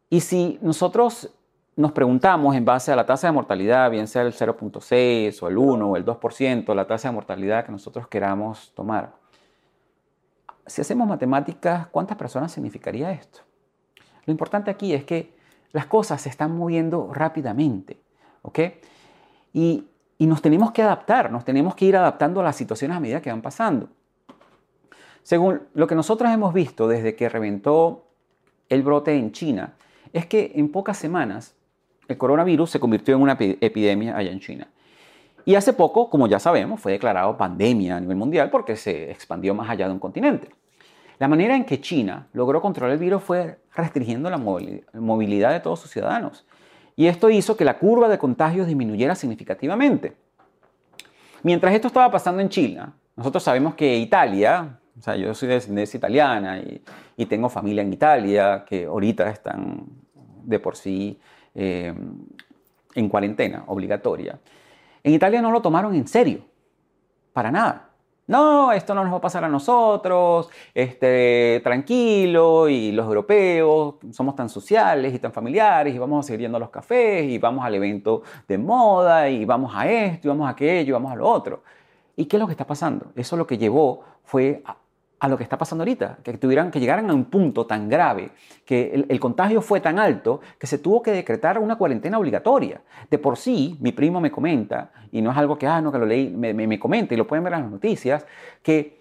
Y 0.10 0.20
si 0.20 0.60
nosotros 0.62 1.32
nos 1.78 1.94
preguntamos 1.94 2.54
en 2.54 2.66
base 2.66 2.92
a 2.92 2.98
la 2.98 3.06
tasa 3.06 3.28
de 3.28 3.34
mortalidad, 3.34 3.90
bien 3.90 4.08
sea 4.08 4.24
el 4.24 4.34
0.6 4.34 5.42
o 5.42 5.48
el 5.48 5.58
1 5.58 5.90
o 5.90 5.96
el 5.96 6.06
2%, 6.06 6.76
la 6.76 6.86
tasa 6.86 7.08
de 7.08 7.16
mortalidad 7.16 7.66
que 7.66 7.72
nosotros 7.72 8.08
queramos 8.10 8.74
tomar, 8.76 9.14
si 10.66 10.82
hacemos 10.82 11.08
matemáticas, 11.08 11.88
¿cuántas 11.88 12.18
personas 12.18 12.52
significaría 12.52 13.12
esto? 13.12 13.40
Lo 14.26 14.32
importante 14.32 14.70
aquí 14.70 14.94
es 14.94 15.06
que 15.06 15.34
las 15.72 15.86
cosas 15.86 16.22
se 16.22 16.30
están 16.30 16.58
moviendo 16.58 17.14
rápidamente, 17.14 18.02
¿ok? 18.42 18.60
Y 19.54 19.86
y 20.18 20.28
nos 20.28 20.42
tenemos 20.42 20.72
que 20.72 20.82
adaptar, 20.82 21.32
nos 21.32 21.44
tenemos 21.44 21.76
que 21.76 21.86
ir 21.86 21.96
adaptando 21.96 22.40
a 22.40 22.44
las 22.44 22.56
situaciones 22.56 22.98
a 22.98 23.00
medida 23.00 23.22
que 23.22 23.30
van 23.30 23.42
pasando. 23.42 23.90
Según 25.24 25.62
lo 25.74 25.88
que 25.88 25.96
nosotros 25.96 26.32
hemos 26.32 26.54
visto 26.54 26.88
desde 26.88 27.16
que 27.16 27.30
reventó 27.30 28.06
el 28.70 28.84
brote 28.84 29.16
en 29.18 29.32
China, 29.32 29.74
es 30.14 30.26
que 30.26 30.54
en 30.56 30.72
pocas 30.72 30.98
semanas 30.98 31.56
el 32.08 32.18
coronavirus 32.18 32.70
se 32.70 32.80
convirtió 32.80 33.16
en 33.16 33.22
una 33.22 33.38
epidemia 33.40 34.16
allá 34.16 34.32
en 34.32 34.40
China. 34.40 34.68
Y 35.44 35.56
hace 35.56 35.74
poco, 35.74 36.10
como 36.10 36.28
ya 36.28 36.40
sabemos, 36.40 36.80
fue 36.80 36.94
declarado 36.94 37.38
pandemia 37.38 37.98
a 37.98 38.00
nivel 38.00 38.18
mundial 38.18 38.50
porque 38.50 38.76
se 38.76 39.12
expandió 39.12 39.54
más 39.54 39.70
allá 39.70 39.88
de 39.88 39.94
un 39.94 40.00
continente. 40.00 40.50
La 41.20 41.28
manera 41.28 41.56
en 41.56 41.66
que 41.66 41.80
China 41.80 42.28
logró 42.34 42.62
controlar 42.62 42.94
el 42.94 43.00
virus 43.00 43.24
fue 43.24 43.60
restringiendo 43.76 44.30
la 44.30 44.38
movilidad 44.38 45.52
de 45.52 45.60
todos 45.60 45.80
sus 45.80 45.92
ciudadanos. 45.92 46.46
Y 46.96 47.08
esto 47.08 47.30
hizo 47.30 47.58
que 47.58 47.66
la 47.66 47.78
curva 47.78 48.08
de 48.08 48.18
contagios 48.18 48.68
disminuyera 48.68 49.16
significativamente. 49.16 50.16
Mientras 51.44 51.74
esto 51.74 51.88
estaba 51.88 52.10
pasando 52.10 52.42
en 52.42 52.50
China, 52.50 52.94
nosotros 53.16 53.44
sabemos 53.44 53.76
que 53.76 53.98
Italia, 53.98 54.80
o 54.98 55.02
sea, 55.02 55.16
yo 55.16 55.34
soy 55.34 55.50
de 55.50 55.56
descendencia 55.56 55.98
italiana 55.98 56.60
y, 56.60 57.26
tengo 57.26 57.50
familia 57.50 57.82
en 57.82 57.92
Italia 57.92 58.66
que 58.68 58.86
ahorita 58.86 59.30
están 59.30 59.86
de 60.44 60.60
por 60.60 60.76
sí 60.76 61.20
eh, 61.54 61.94
en 62.94 63.10
cuarentena 63.10 63.64
obligatoria. 63.68 64.40
En 65.04 65.14
Italia 65.14 65.42
no 65.42 65.52
lo 65.52 65.62
tomaron 65.62 65.96
en 65.96 66.08
serio, 66.08 66.46
para 67.34 67.52
nada 67.52 67.95
no, 68.28 68.72
esto 68.72 68.96
no 68.96 69.04
nos 69.04 69.14
va 69.14 69.18
a 69.18 69.22
pasar 69.22 69.44
a 69.44 69.50
nosotros, 69.50 70.50
este, 70.74 71.62
tranquilo, 71.64 72.68
y 72.68 72.92
los 72.92 73.06
europeos 73.06 73.96
somos 74.12 74.36
tan 74.36 74.50
sociales 74.50 75.14
y 75.14 75.20
tan 75.20 75.32
familiares, 75.32 75.94
y 75.94 76.00
vamos 76.00 76.26
a 76.26 76.28
seguir 76.28 76.42
yendo 76.42 76.58
a 76.58 76.60
los 76.60 76.70
cafés, 76.70 77.26
y 77.26 77.38
vamos 77.38 77.64
al 77.64 77.76
evento 77.76 78.24
de 78.48 78.58
moda, 78.58 79.30
y 79.30 79.46
vamos 79.46 79.74
a 79.76 79.90
esto, 79.90 80.28
y 80.28 80.30
vamos 80.30 80.48
a 80.48 80.52
aquello, 80.52 80.90
y 80.90 80.92
vamos 80.92 81.12
a 81.12 81.16
lo 81.16 81.30
otro. 81.30 81.64
¿Y 82.16 82.26
qué 82.26 82.38
es 82.38 82.40
lo 82.40 82.48
que 82.48 82.54
está 82.54 82.66
pasando? 82.66 83.08
Eso 83.16 83.38
lo 83.38 83.46
que 83.46 83.58
llevó 83.58 84.04
fue 84.24 84.64
a 84.66 84.76
lo 85.28 85.38
que 85.38 85.44
está 85.44 85.58
pasando 85.58 85.84
ahorita, 85.84 86.20
que 86.24 86.38
tuvieran 86.38 86.72
que 86.72 86.80
llegaran 86.80 87.10
a 87.10 87.14
un 87.14 87.26
punto 87.26 87.66
tan 87.66 87.90
grave, 87.90 88.32
que 88.66 89.06
el, 89.08 89.20
contagio 89.20 89.62
fue 89.62 89.82
tan 89.82 90.00
alto 90.00 90.42
que 90.60 90.68
se 90.68 90.78
tuvo 90.78 91.02
que 91.02 91.12
decretar 91.12 91.60
una 91.60 91.78
cuarentena 91.78 92.18
obligatoria. 92.20 92.82
De 93.10 93.18
por 93.18 93.38
sí, 93.38 93.78
mi 93.80 93.92
primo 93.92 94.20
me 94.20 94.32
comenta, 94.32 94.92
y 95.12 95.22
no 95.22 95.32
es 95.32 95.38
algo 95.38 95.58
que, 95.58 95.68
ah, 95.68 95.82
no, 95.82 95.92
que 95.92 95.98
lo 95.98 96.06
leí, 96.06 96.30
me, 96.30 96.54
me, 96.54 96.80
comenta 96.80 97.14
y 97.14 97.18
lo 97.18 97.28
pueden 97.28 97.44
ver 97.44 97.54
en 97.54 97.62
las 97.62 97.72
noticias, 97.72 98.26
que 98.62 99.00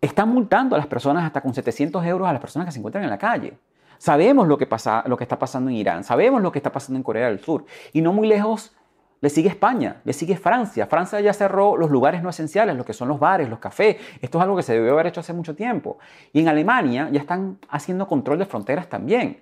están 0.00 0.28
multando 0.28 0.76
a 0.76 0.78
las 0.78 0.86
personas 0.86 1.24
hasta 1.24 1.40
con 1.40 1.54
700 1.54 2.04
euros 2.04 2.28
a 2.28 2.32
las 2.32 2.40
personas 2.40 2.66
que 2.66 2.72
se 2.72 2.78
encuentran 2.78 3.04
en 3.04 3.10
la 3.10 3.18
calle. 3.18 3.54
Sabemos 3.98 4.46
lo 4.46 4.56
que, 4.58 4.66
pasa, 4.66 5.02
lo 5.06 5.16
que 5.16 5.24
está 5.24 5.38
pasando 5.38 5.70
en 5.70 5.76
Irán, 5.76 6.04
sabemos 6.04 6.40
lo 6.40 6.52
que 6.52 6.60
está 6.60 6.70
pasando 6.70 6.98
en 6.98 7.02
Corea 7.02 7.28
del 7.28 7.40
Sur, 7.40 7.64
y 7.92 8.00
no 8.00 8.12
muy 8.12 8.28
lejos 8.28 8.76
le 9.20 9.30
sigue 9.30 9.48
España, 9.48 10.00
le 10.04 10.12
sigue 10.12 10.36
Francia. 10.36 10.86
Francia 10.86 11.20
ya 11.20 11.32
cerró 11.32 11.76
los 11.76 11.90
lugares 11.90 12.22
no 12.22 12.30
esenciales, 12.30 12.76
lo 12.76 12.84
que 12.84 12.92
son 12.92 13.08
los 13.08 13.18
bares, 13.18 13.48
los 13.48 13.58
cafés. 13.58 13.96
Esto 14.20 14.38
es 14.38 14.42
algo 14.42 14.56
que 14.56 14.62
se 14.62 14.74
debió 14.74 14.92
haber 14.92 15.08
hecho 15.08 15.20
hace 15.20 15.32
mucho 15.32 15.56
tiempo. 15.56 15.98
Y 16.32 16.40
en 16.40 16.48
Alemania 16.48 17.08
ya 17.10 17.20
están 17.20 17.58
haciendo 17.68 18.06
control 18.06 18.38
de 18.38 18.46
fronteras 18.46 18.88
también. 18.88 19.40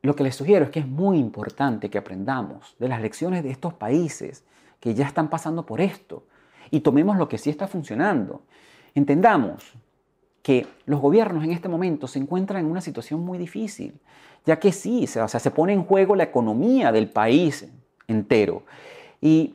Lo 0.00 0.14
que 0.16 0.22
les 0.22 0.36
sugiero 0.36 0.66
es 0.66 0.70
que 0.70 0.80
es 0.80 0.86
muy 0.86 1.18
importante 1.18 1.90
que 1.90 1.98
aprendamos 1.98 2.76
de 2.78 2.88
las 2.88 3.00
lecciones 3.00 3.42
de 3.42 3.50
estos 3.50 3.74
países 3.74 4.44
que 4.80 4.94
ya 4.94 5.06
están 5.06 5.28
pasando 5.28 5.64
por 5.64 5.80
esto 5.80 6.26
y 6.70 6.80
tomemos 6.80 7.16
lo 7.16 7.28
que 7.28 7.38
sí 7.38 7.50
está 7.50 7.66
funcionando. 7.66 8.42
Entendamos 8.94 9.74
que 10.42 10.66
los 10.84 11.00
gobiernos 11.00 11.42
en 11.42 11.52
este 11.52 11.70
momento 11.70 12.06
se 12.06 12.18
encuentran 12.18 12.64
en 12.64 12.70
una 12.70 12.82
situación 12.82 13.24
muy 13.24 13.38
difícil, 13.38 13.98
ya 14.44 14.58
que 14.58 14.72
sí, 14.72 15.04
o 15.04 15.28
sea, 15.28 15.40
se 15.40 15.50
pone 15.50 15.72
en 15.72 15.84
juego 15.84 16.16
la 16.16 16.24
economía 16.24 16.92
del 16.92 17.08
país 17.08 17.66
entero. 18.06 18.62
Y, 19.20 19.54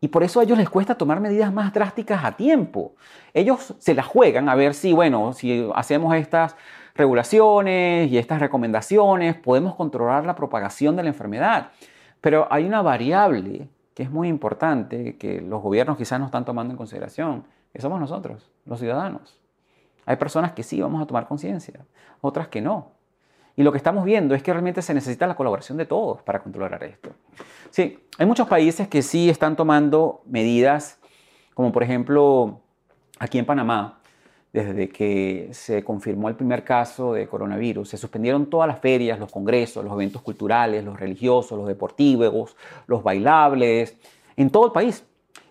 y 0.00 0.08
por 0.08 0.22
eso 0.22 0.40
a 0.40 0.42
ellos 0.42 0.58
les 0.58 0.68
cuesta 0.68 0.96
tomar 0.96 1.20
medidas 1.20 1.52
más 1.52 1.72
drásticas 1.72 2.24
a 2.24 2.32
tiempo. 2.32 2.92
Ellos 3.32 3.74
se 3.78 3.94
las 3.94 4.06
juegan 4.06 4.48
a 4.48 4.54
ver 4.54 4.74
si, 4.74 4.92
bueno, 4.92 5.32
si 5.32 5.68
hacemos 5.74 6.14
estas 6.14 6.56
regulaciones 6.94 8.10
y 8.10 8.18
estas 8.18 8.40
recomendaciones, 8.40 9.36
podemos 9.36 9.74
controlar 9.74 10.26
la 10.26 10.34
propagación 10.34 10.96
de 10.96 11.04
la 11.04 11.08
enfermedad. 11.08 11.70
Pero 12.20 12.48
hay 12.50 12.64
una 12.64 12.82
variable 12.82 13.68
que 13.94 14.02
es 14.02 14.10
muy 14.10 14.28
importante, 14.28 15.16
que 15.16 15.40
los 15.40 15.62
gobiernos 15.62 15.96
quizás 15.96 16.20
no 16.20 16.26
están 16.26 16.44
tomando 16.44 16.72
en 16.72 16.76
consideración, 16.76 17.44
que 17.72 17.80
somos 17.80 17.98
nosotros, 17.98 18.50
los 18.64 18.78
ciudadanos. 18.78 19.40
Hay 20.06 20.16
personas 20.16 20.52
que 20.52 20.62
sí 20.62 20.80
vamos 20.80 21.02
a 21.02 21.06
tomar 21.06 21.26
conciencia, 21.26 21.84
otras 22.20 22.48
que 22.48 22.60
no. 22.60 22.92
Y 23.58 23.64
lo 23.64 23.72
que 23.72 23.78
estamos 23.78 24.04
viendo 24.04 24.36
es 24.36 24.42
que 24.44 24.52
realmente 24.52 24.82
se 24.82 24.94
necesita 24.94 25.26
la 25.26 25.34
colaboración 25.34 25.76
de 25.78 25.84
todos 25.84 26.22
para 26.22 26.40
controlar 26.40 26.80
esto. 26.84 27.10
Sí, 27.70 27.98
hay 28.16 28.24
muchos 28.24 28.46
países 28.46 28.86
que 28.86 29.02
sí 29.02 29.28
están 29.28 29.56
tomando 29.56 30.22
medidas, 30.26 31.00
como 31.54 31.72
por 31.72 31.82
ejemplo 31.82 32.60
aquí 33.18 33.36
en 33.36 33.44
Panamá, 33.44 33.98
desde 34.52 34.88
que 34.88 35.48
se 35.50 35.82
confirmó 35.82 36.28
el 36.28 36.36
primer 36.36 36.62
caso 36.62 37.14
de 37.14 37.26
coronavirus, 37.26 37.88
se 37.88 37.96
suspendieron 37.96 38.48
todas 38.48 38.68
las 38.68 38.78
ferias, 38.78 39.18
los 39.18 39.32
congresos, 39.32 39.84
los 39.84 39.92
eventos 39.92 40.22
culturales, 40.22 40.84
los 40.84 40.98
religiosos, 40.98 41.58
los 41.58 41.66
deportivos, 41.66 42.56
los 42.86 43.02
bailables, 43.02 43.96
en 44.36 44.50
todo 44.50 44.66
el 44.66 44.72
país. 44.72 45.04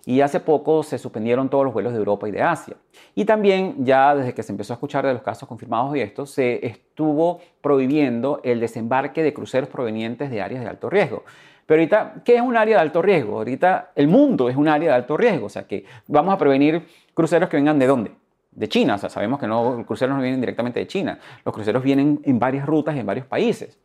Y 0.08 0.22
hace 0.22 0.40
poco 0.40 0.84
se 0.84 0.98
suspendieron 0.98 1.50
todos 1.50 1.66
los 1.66 1.74
vuelos 1.74 1.92
de 1.92 2.00
Europa 2.00 2.30
y 2.30 2.32
de 2.32 2.42
Asia. 2.42 2.78
Y 3.14 3.26
también 3.26 3.84
ya 3.84 4.16
desde 4.16 4.34
que 4.34 4.42
se 4.42 4.54
empezó 4.54 4.72
a 4.72 4.76
escuchar 4.76 5.06
de 5.06 5.12
los 5.12 5.22
casos 5.22 5.50
confirmados 5.50 5.94
y 5.98 6.00
esto, 6.00 6.26
se 6.26 6.66
estuvo 6.66 7.42
prohibiendo 7.60 8.40
el 8.46 8.62
desembarque 8.62 9.22
de 9.22 9.34
cruceros 9.34 9.68
provenientes 9.68 10.32
de 10.32 10.42
áreas 10.42 10.64
de 10.64 10.70
alto 10.70 10.90
riesgo. 10.90 11.26
Pero 11.66 11.82
ahorita, 11.82 12.22
¿qué 12.24 12.38
es 12.38 12.42
un 12.42 12.56
área 12.56 12.78
de 12.78 12.84
alto 12.84 13.02
riesgo? 13.02 13.36
Ahorita 13.36 13.92
el 13.96 14.08
mundo 14.08 14.48
es 14.48 14.56
un 14.56 14.70
área 14.70 14.92
de 14.92 14.96
alto 14.96 15.18
riesgo. 15.18 15.48
O 15.48 15.50
sea 15.50 15.68
que 15.68 15.84
vamos 16.08 16.34
a 16.34 16.38
prevenir 16.38 16.88
cruceros 17.14 17.50
que 17.50 17.58
vengan 17.58 17.78
de 17.78 17.88
dónde? 17.88 18.12
De 18.52 18.70
China. 18.70 18.96
O 18.96 18.98
sea, 18.98 19.10
sabemos 19.10 19.42
que 19.42 19.48
no, 19.48 19.76
los 19.76 19.86
cruceros 19.86 20.16
no 20.16 20.22
vienen 20.22 20.40
directamente 20.40 20.80
de 20.80 20.88
China. 20.88 21.20
Los 21.44 21.54
cruceros 21.54 21.84
vienen 21.84 22.22
en 22.24 22.40
varias 22.40 22.66
rutas 22.66 22.96
en 22.96 23.06
varios 23.06 23.26
países. 23.26 23.78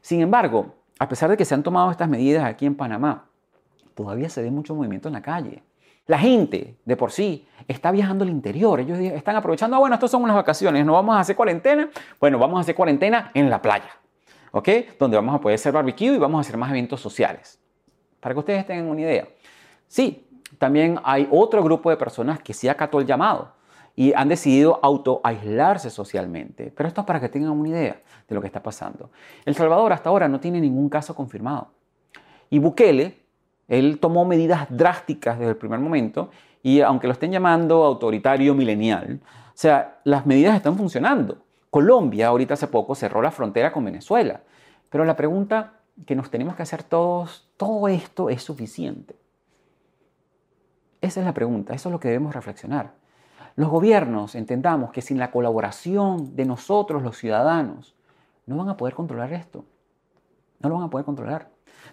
Sin 0.00 0.20
embargo, 0.20 0.74
a 0.98 1.08
pesar 1.08 1.30
de 1.30 1.36
que 1.36 1.44
se 1.44 1.54
han 1.54 1.62
tomado 1.62 1.92
estas 1.92 2.08
medidas 2.08 2.42
aquí 2.42 2.66
en 2.66 2.74
Panamá, 2.74 3.29
todavía 3.94 4.28
se 4.28 4.42
ve 4.42 4.50
mucho 4.50 4.74
movimiento 4.74 5.08
en 5.08 5.14
la 5.14 5.22
calle. 5.22 5.62
La 6.06 6.18
gente 6.18 6.76
de 6.84 6.96
por 6.96 7.12
sí 7.12 7.46
está 7.68 7.92
viajando 7.92 8.24
al 8.24 8.30
interior. 8.30 8.80
Ellos 8.80 8.98
están 8.98 9.36
aprovechando, 9.36 9.76
ah, 9.76 9.78
bueno, 9.78 9.94
estos 9.94 10.10
son 10.10 10.22
unas 10.22 10.34
vacaciones, 10.34 10.84
no 10.84 10.94
vamos 10.94 11.16
a 11.16 11.20
hacer 11.20 11.36
cuarentena. 11.36 11.88
Bueno, 12.18 12.38
vamos 12.38 12.58
a 12.58 12.60
hacer 12.62 12.74
cuarentena 12.74 13.30
en 13.34 13.48
la 13.48 13.62
playa, 13.62 13.90
¿ok? 14.50 14.68
Donde 14.98 15.16
vamos 15.16 15.34
a 15.34 15.40
poder 15.40 15.54
hacer 15.54 15.72
barbecue 15.72 16.14
y 16.14 16.18
vamos 16.18 16.38
a 16.38 16.40
hacer 16.40 16.56
más 16.56 16.70
eventos 16.70 17.00
sociales. 17.00 17.60
Para 18.18 18.34
que 18.34 18.38
ustedes 18.40 18.66
tengan 18.66 18.86
una 18.86 19.02
idea. 19.02 19.28
Sí, 19.86 20.26
también 20.58 20.98
hay 21.04 21.28
otro 21.30 21.62
grupo 21.62 21.90
de 21.90 21.96
personas 21.96 22.40
que 22.40 22.54
sí 22.54 22.68
acató 22.68 23.00
el 23.00 23.06
llamado 23.06 23.52
y 23.94 24.12
han 24.14 24.28
decidido 24.28 24.80
autoaislarse 24.82 25.90
socialmente. 25.90 26.72
Pero 26.74 26.88
esto 26.88 27.02
es 27.02 27.06
para 27.06 27.20
que 27.20 27.28
tengan 27.28 27.52
una 27.52 27.68
idea 27.68 28.00
de 28.28 28.34
lo 28.34 28.40
que 28.40 28.46
está 28.46 28.62
pasando. 28.62 29.10
El 29.44 29.54
Salvador 29.54 29.92
hasta 29.92 30.08
ahora 30.08 30.28
no 30.28 30.40
tiene 30.40 30.60
ningún 30.60 30.88
caso 30.88 31.14
confirmado. 31.14 31.68
Y 32.48 32.58
Bukele 32.58 33.20
él 33.70 34.00
tomó 34.00 34.24
medidas 34.24 34.66
drásticas 34.68 35.38
desde 35.38 35.52
el 35.52 35.56
primer 35.56 35.78
momento 35.78 36.30
y 36.60 36.80
aunque 36.80 37.06
lo 37.06 37.12
estén 37.12 37.30
llamando 37.30 37.84
autoritario 37.84 38.52
milenial, 38.52 39.20
o 39.22 39.52
sea, 39.54 40.00
las 40.02 40.26
medidas 40.26 40.56
están 40.56 40.76
funcionando. 40.76 41.38
Colombia 41.70 42.26
ahorita 42.26 42.54
hace 42.54 42.66
poco 42.66 42.96
cerró 42.96 43.22
la 43.22 43.30
frontera 43.30 43.72
con 43.72 43.84
Venezuela. 43.84 44.40
Pero 44.90 45.04
la 45.04 45.14
pregunta 45.14 45.74
que 46.04 46.16
nos 46.16 46.30
tenemos 46.30 46.56
que 46.56 46.64
hacer 46.64 46.82
todos, 46.82 47.48
¿todo 47.56 47.86
esto 47.86 48.28
es 48.28 48.42
suficiente? 48.42 49.14
Esa 51.00 51.20
es 51.20 51.26
la 51.26 51.32
pregunta, 51.32 51.72
eso 51.72 51.88
es 51.88 51.92
lo 51.92 52.00
que 52.00 52.08
debemos 52.08 52.34
reflexionar. 52.34 52.94
Los 53.54 53.70
gobiernos 53.70 54.34
entendamos 54.34 54.90
que 54.90 55.00
sin 55.00 55.18
la 55.18 55.30
colaboración 55.30 56.34
de 56.34 56.44
nosotros 56.44 57.04
los 57.04 57.16
ciudadanos, 57.16 57.94
no 58.46 58.56
van 58.56 58.68
a 58.68 58.76
poder 58.76 58.94
controlar 58.94 59.32
esto. 59.32 59.64
No 60.58 60.70
lo 60.70 60.74
van 60.74 60.84
a 60.84 60.90
poder 60.90 61.04
controlar. 61.06 61.50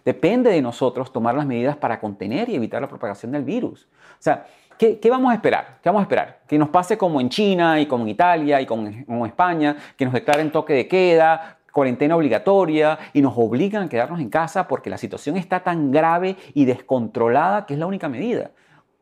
Depende 0.08 0.50
de 0.52 0.62
nosotros 0.62 1.12
tomar 1.12 1.36
las 1.36 1.46
medidas 1.46 1.76
para 1.76 2.00
contener 2.00 2.48
y 2.48 2.56
evitar 2.56 2.82
la 2.82 2.88
propagación 2.88 3.34
del 3.34 3.44
virus. 3.44 3.90
O 4.14 4.22
sea, 4.22 4.46
¿qué, 4.78 5.02
vamos 5.10 5.30
a 5.30 5.36
esperar? 5.36 5.80
¿Qué 5.84 5.90
vamos 5.90 6.00
a 6.00 6.04
esperar? 6.04 6.40
Que 6.48 6.58
nos 6.58 6.70
pase 6.70 6.98
como 6.98 7.20
en 7.20 7.28
China 7.28 7.78
y 7.82 7.88
como 7.88 8.06
en 8.06 8.12
Italia 8.12 8.62
y 8.62 8.66
como 8.66 8.88
en 8.88 9.26
España, 9.26 9.76
que 9.98 10.06
nos 10.06 10.14
declaren 10.14 10.50
toque 10.50 10.72
de 10.72 10.88
queda, 10.88 11.58
cuarentena 11.74 12.16
obligatoria 12.16 12.98
y 13.12 13.22
nos 13.22 13.34
obligan 13.36 13.84
a 13.84 13.90
quedarnos 13.90 14.22
en 14.22 14.30
casa 14.30 14.66
porque 14.66 14.90
la 14.90 14.98
situación 14.98 15.36
está 15.36 15.60
tan 15.60 15.92
grave 15.92 16.38
y 16.54 16.64
descontrolada 16.64 17.66
que 17.66 17.74
es 17.74 17.80
la 17.82 17.86
única 17.86 18.08
medida. 18.08 18.52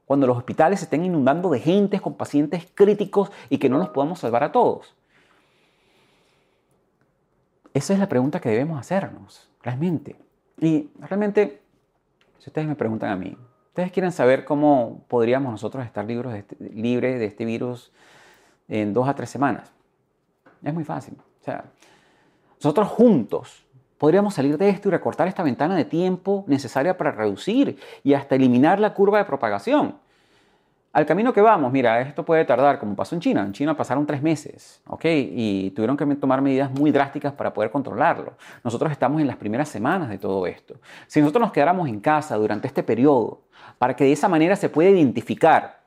Cuando 0.07 0.25
los 0.25 0.35
hospitales 0.35 0.79
se 0.79 0.85
estén 0.85 1.05
inundando 1.05 1.51
de 1.51 1.59
gente 1.59 1.99
con 1.99 2.15
pacientes 2.15 2.67
críticos 2.73 3.31
y 3.51 3.59
que 3.59 3.69
no 3.69 3.77
los 3.77 3.89
podamos 3.89 4.17
salvar 4.17 4.43
a 4.43 4.51
todos. 4.51 4.95
Esa 7.75 7.93
es 7.93 7.99
la 7.99 8.09
pregunta 8.09 8.39
que 8.39 8.49
debemos 8.49 8.79
hacernos, 8.79 9.51
realmente. 9.61 10.24
Y 10.59 10.89
realmente, 10.99 11.61
si 12.39 12.49
ustedes 12.49 12.67
me 12.67 12.75
preguntan 12.75 13.11
a 13.11 13.15
mí, 13.15 13.37
¿ustedes 13.67 13.91
quieren 13.91 14.11
saber 14.11 14.45
cómo 14.45 15.03
podríamos 15.07 15.51
nosotros 15.51 15.85
estar 15.85 16.05
libres 16.05 16.33
de 16.33 16.39
este, 16.39 16.55
libres 16.59 17.19
de 17.19 17.25
este 17.25 17.45
virus 17.45 17.91
en 18.67 18.93
dos 18.93 19.07
a 19.07 19.15
tres 19.15 19.29
semanas? 19.29 19.71
Es 20.63 20.73
muy 20.73 20.83
fácil. 20.83 21.15
O 21.41 21.43
sea, 21.43 21.65
nosotros 22.55 22.87
juntos 22.87 23.65
podríamos 23.97 24.33
salir 24.33 24.57
de 24.57 24.69
esto 24.69 24.87
y 24.87 24.91
recortar 24.91 25.27
esta 25.27 25.43
ventana 25.43 25.75
de 25.75 25.85
tiempo 25.85 26.43
necesaria 26.47 26.97
para 26.97 27.11
reducir 27.11 27.77
y 28.03 28.13
hasta 28.13 28.35
eliminar 28.35 28.79
la 28.79 28.93
curva 28.93 29.17
de 29.17 29.25
propagación 29.25 29.95
al 30.95 31.05
camino 31.05 31.33
que 31.33 31.41
vamos, 31.41 31.73
mira, 31.73 31.99
esto 31.99 32.23
puede 32.23 32.45
tardar, 32.45 32.79
como 32.79 32.95
pasó 32.95 33.15
en 33.15 33.21
China. 33.21 33.43
En 33.43 33.51
China 33.51 33.75
pasaron 33.75 34.05
tres 34.05 34.21
meses, 34.21 34.81
¿ok? 34.87 35.03
Y 35.03 35.71
tuvieron 35.71 35.97
que 35.97 36.05
tomar 36.15 36.41
medidas 36.41 36.71
muy 36.71 36.89
drásticas 36.89 37.33
para 37.33 37.53
poder 37.53 37.69
controlarlo. 37.69 38.37
Nosotros 38.63 38.89
estamos 38.93 39.19
en 39.19 39.27
las 39.27 39.35
primeras 39.35 39.67
semanas 39.67 40.07
de 40.07 40.17
todo 40.17 40.47
esto. 40.47 40.75
Si 41.07 41.19
nosotros 41.19 41.41
nos 41.41 41.51
quedáramos 41.51 41.89
en 41.89 41.99
casa 41.99 42.37
durante 42.37 42.67
este 42.67 42.81
periodo, 42.81 43.41
para 43.77 43.93
que 43.93 44.05
de 44.05 44.13
esa 44.13 44.29
manera 44.29 44.55
se 44.55 44.69
pueda 44.69 44.89
identificar 44.89 45.81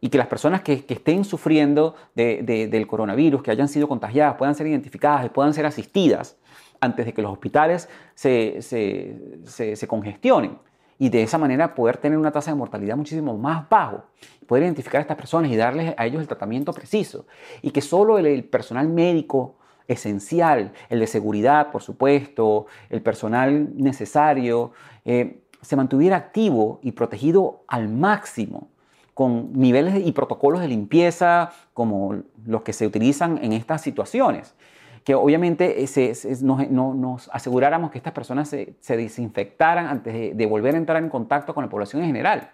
y 0.00 0.08
que 0.08 0.18
las 0.18 0.28
personas 0.28 0.62
que, 0.62 0.84
estén 0.88 1.24
sufriendo 1.24 1.96
del 2.14 2.86
coronavirus, 2.86 3.42
que 3.42 3.50
hayan 3.50 3.66
sido 3.66 3.88
contagiadas, 3.88 4.36
puedan 4.36 4.54
ser 4.54 4.68
identificadas 4.68 5.26
y 5.26 5.30
puedan 5.30 5.52
ser 5.52 5.66
asistidas 5.66 6.36
antes 6.80 7.06
de 7.06 7.12
que 7.12 7.22
los 7.22 7.32
hospitales 7.32 7.88
se, 8.14 8.62
se 8.62 9.88
congestionen 9.88 10.58
y 11.02 11.08
de 11.08 11.24
esa 11.24 11.36
manera 11.36 11.74
poder 11.74 11.96
tener 11.96 12.16
una 12.16 12.30
tasa 12.30 12.52
de 12.52 12.56
mortalidad 12.56 12.96
muchísimo 12.96 13.36
más 13.36 13.68
bajo, 13.68 14.04
poder 14.46 14.62
identificar 14.62 15.00
a 15.00 15.02
estas 15.02 15.16
personas 15.16 15.50
y 15.50 15.56
darles 15.56 15.94
a 15.96 16.06
ellos 16.06 16.20
el 16.20 16.28
tratamiento 16.28 16.72
preciso. 16.72 17.26
Y 17.60 17.72
que 17.72 17.80
solo 17.80 18.18
el, 18.18 18.44
personal 18.44 18.86
médico 18.86 19.56
esencial, 19.88 20.72
el 20.90 21.00
de 21.00 21.08
seguridad, 21.08 21.72
por 21.72 21.82
supuesto, 21.82 22.66
el 22.88 23.02
personal 23.02 23.70
necesario, 23.76 24.74
eh, 25.04 25.42
se 25.60 25.74
mantuviera 25.74 26.16
activo 26.18 26.78
y 26.84 26.92
protegido 26.92 27.64
al 27.66 27.88
máximo 27.88 28.68
con 29.12 29.52
niveles 29.54 30.06
y 30.06 30.12
protocolos 30.12 30.60
de 30.60 30.68
limpieza 30.68 31.50
como 31.74 32.22
los 32.46 32.62
que 32.62 32.72
se 32.72 32.86
utilizan 32.86 33.40
en 33.42 33.54
estas 33.54 33.82
situaciones 33.82 34.54
que 35.04 35.14
obviamente 35.14 35.84
nos, 36.42 37.30
aseguráramos 37.32 37.90
que 37.90 37.98
estas 37.98 38.12
personas 38.12 38.48
se, 38.48 38.76
desinfectaran 38.88 39.86
antes 39.86 40.36
de, 40.36 40.46
volver 40.46 40.74
a 40.74 40.78
entrar 40.78 41.02
en 41.02 41.08
contacto 41.08 41.54
con 41.54 41.64
la 41.64 41.70
población 41.70 42.02
en 42.02 42.08
general 42.08 42.50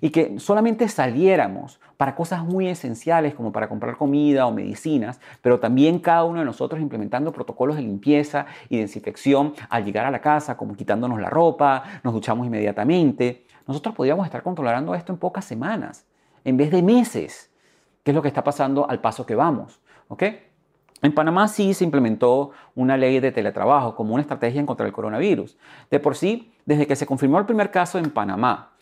y 0.00 0.10
que 0.10 0.38
solamente 0.38 0.88
saliéramos 0.88 1.80
para 1.96 2.14
cosas 2.14 2.44
muy 2.44 2.68
esenciales 2.68 3.34
como 3.34 3.50
para 3.50 3.68
comprar 3.68 3.96
comida 3.96 4.46
o 4.46 4.52
medicinas, 4.52 5.20
pero 5.42 5.58
también 5.58 5.98
cada 5.98 6.22
uno 6.22 6.38
de 6.38 6.44
nosotros 6.44 6.80
implementando 6.80 7.32
protocolos 7.32 7.76
de 7.76 7.82
limpieza 7.82 8.46
y 8.68 8.78
desinfección 8.78 9.54
al 9.68 9.84
llegar 9.84 10.06
a 10.06 10.12
la 10.12 10.20
casa, 10.20 10.56
como 10.56 10.76
quitándonos 10.76 11.20
la 11.20 11.30
ropa, 11.30 11.82
nos 12.04 12.14
duchamos 12.14 12.46
inmediatamente. 12.46 13.44
Nosotros 13.66 13.94
podríamos 13.96 14.24
estar 14.24 14.44
controlando 14.44 14.94
esto 14.94 15.12
en 15.12 15.18
pocas 15.18 15.44
semanas, 15.44 16.06
en 16.44 16.56
vez 16.56 16.70
de 16.70 16.82
meses, 16.82 17.50
que 18.04 18.12
es 18.12 18.14
lo 18.14 18.22
que 18.22 18.28
está 18.28 18.44
pasando 18.44 18.88
al 18.88 19.00
paso 19.00 19.26
que 19.26 19.34
vamos. 19.34 19.80
¿ok?, 20.08 20.22
en 21.02 21.14
Panamá 21.14 21.48
sí 21.48 21.74
se 21.74 21.84
implementó 21.84 22.50
una 22.74 22.96
ley 22.96 23.20
de 23.20 23.30
teletrabajo 23.30 23.94
como 23.94 24.14
una 24.14 24.22
estrategia 24.22 24.60
en 24.60 24.66
contra 24.66 24.84
del 24.84 24.92
coronavirus. 24.92 25.56
De 25.90 26.00
por 26.00 26.16
sí, 26.16 26.52
desde 26.66 26.86
que 26.86 26.96
se 26.96 27.06
confirmó 27.06 27.38
el 27.38 27.46
primer 27.46 27.70
caso 27.70 27.98
en 27.98 28.10
Panamá, 28.10 28.72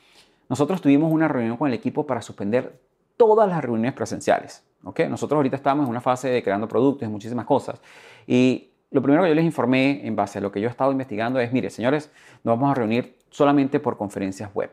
nosotros 0.48 0.80
tuvimos 0.80 1.12
una 1.12 1.28
reunión 1.28 1.56
con 1.56 1.68
el 1.68 1.74
equipo 1.74 2.06
para 2.06 2.22
suspender 2.22 2.78
todas 3.16 3.48
las 3.48 3.62
reuniones 3.62 3.92
presenciales. 3.92 4.64
¿okay? 4.84 5.08
Nosotros 5.08 5.36
ahorita 5.36 5.56
estamos 5.56 5.84
en 5.84 5.90
una 5.90 6.00
fase 6.00 6.28
de 6.28 6.42
creando 6.42 6.68
productos 6.68 7.06
y 7.06 7.10
muchísimas 7.10 7.44
cosas. 7.44 7.80
Y 8.26 8.70
lo 8.90 9.02
primero 9.02 9.22
que 9.24 9.28
yo 9.28 9.34
les 9.34 9.44
informé 9.44 10.06
en 10.06 10.16
base 10.16 10.38
a 10.38 10.40
lo 10.40 10.52
que 10.52 10.60
yo 10.60 10.68
he 10.68 10.70
estado 10.70 10.92
investigando 10.92 11.40
es, 11.40 11.52
mire, 11.52 11.70
señores, 11.70 12.10
nos 12.44 12.56
vamos 12.56 12.70
a 12.70 12.74
reunir 12.74 13.16
solamente 13.30 13.80
por 13.80 13.96
conferencias 13.96 14.50
web. 14.54 14.70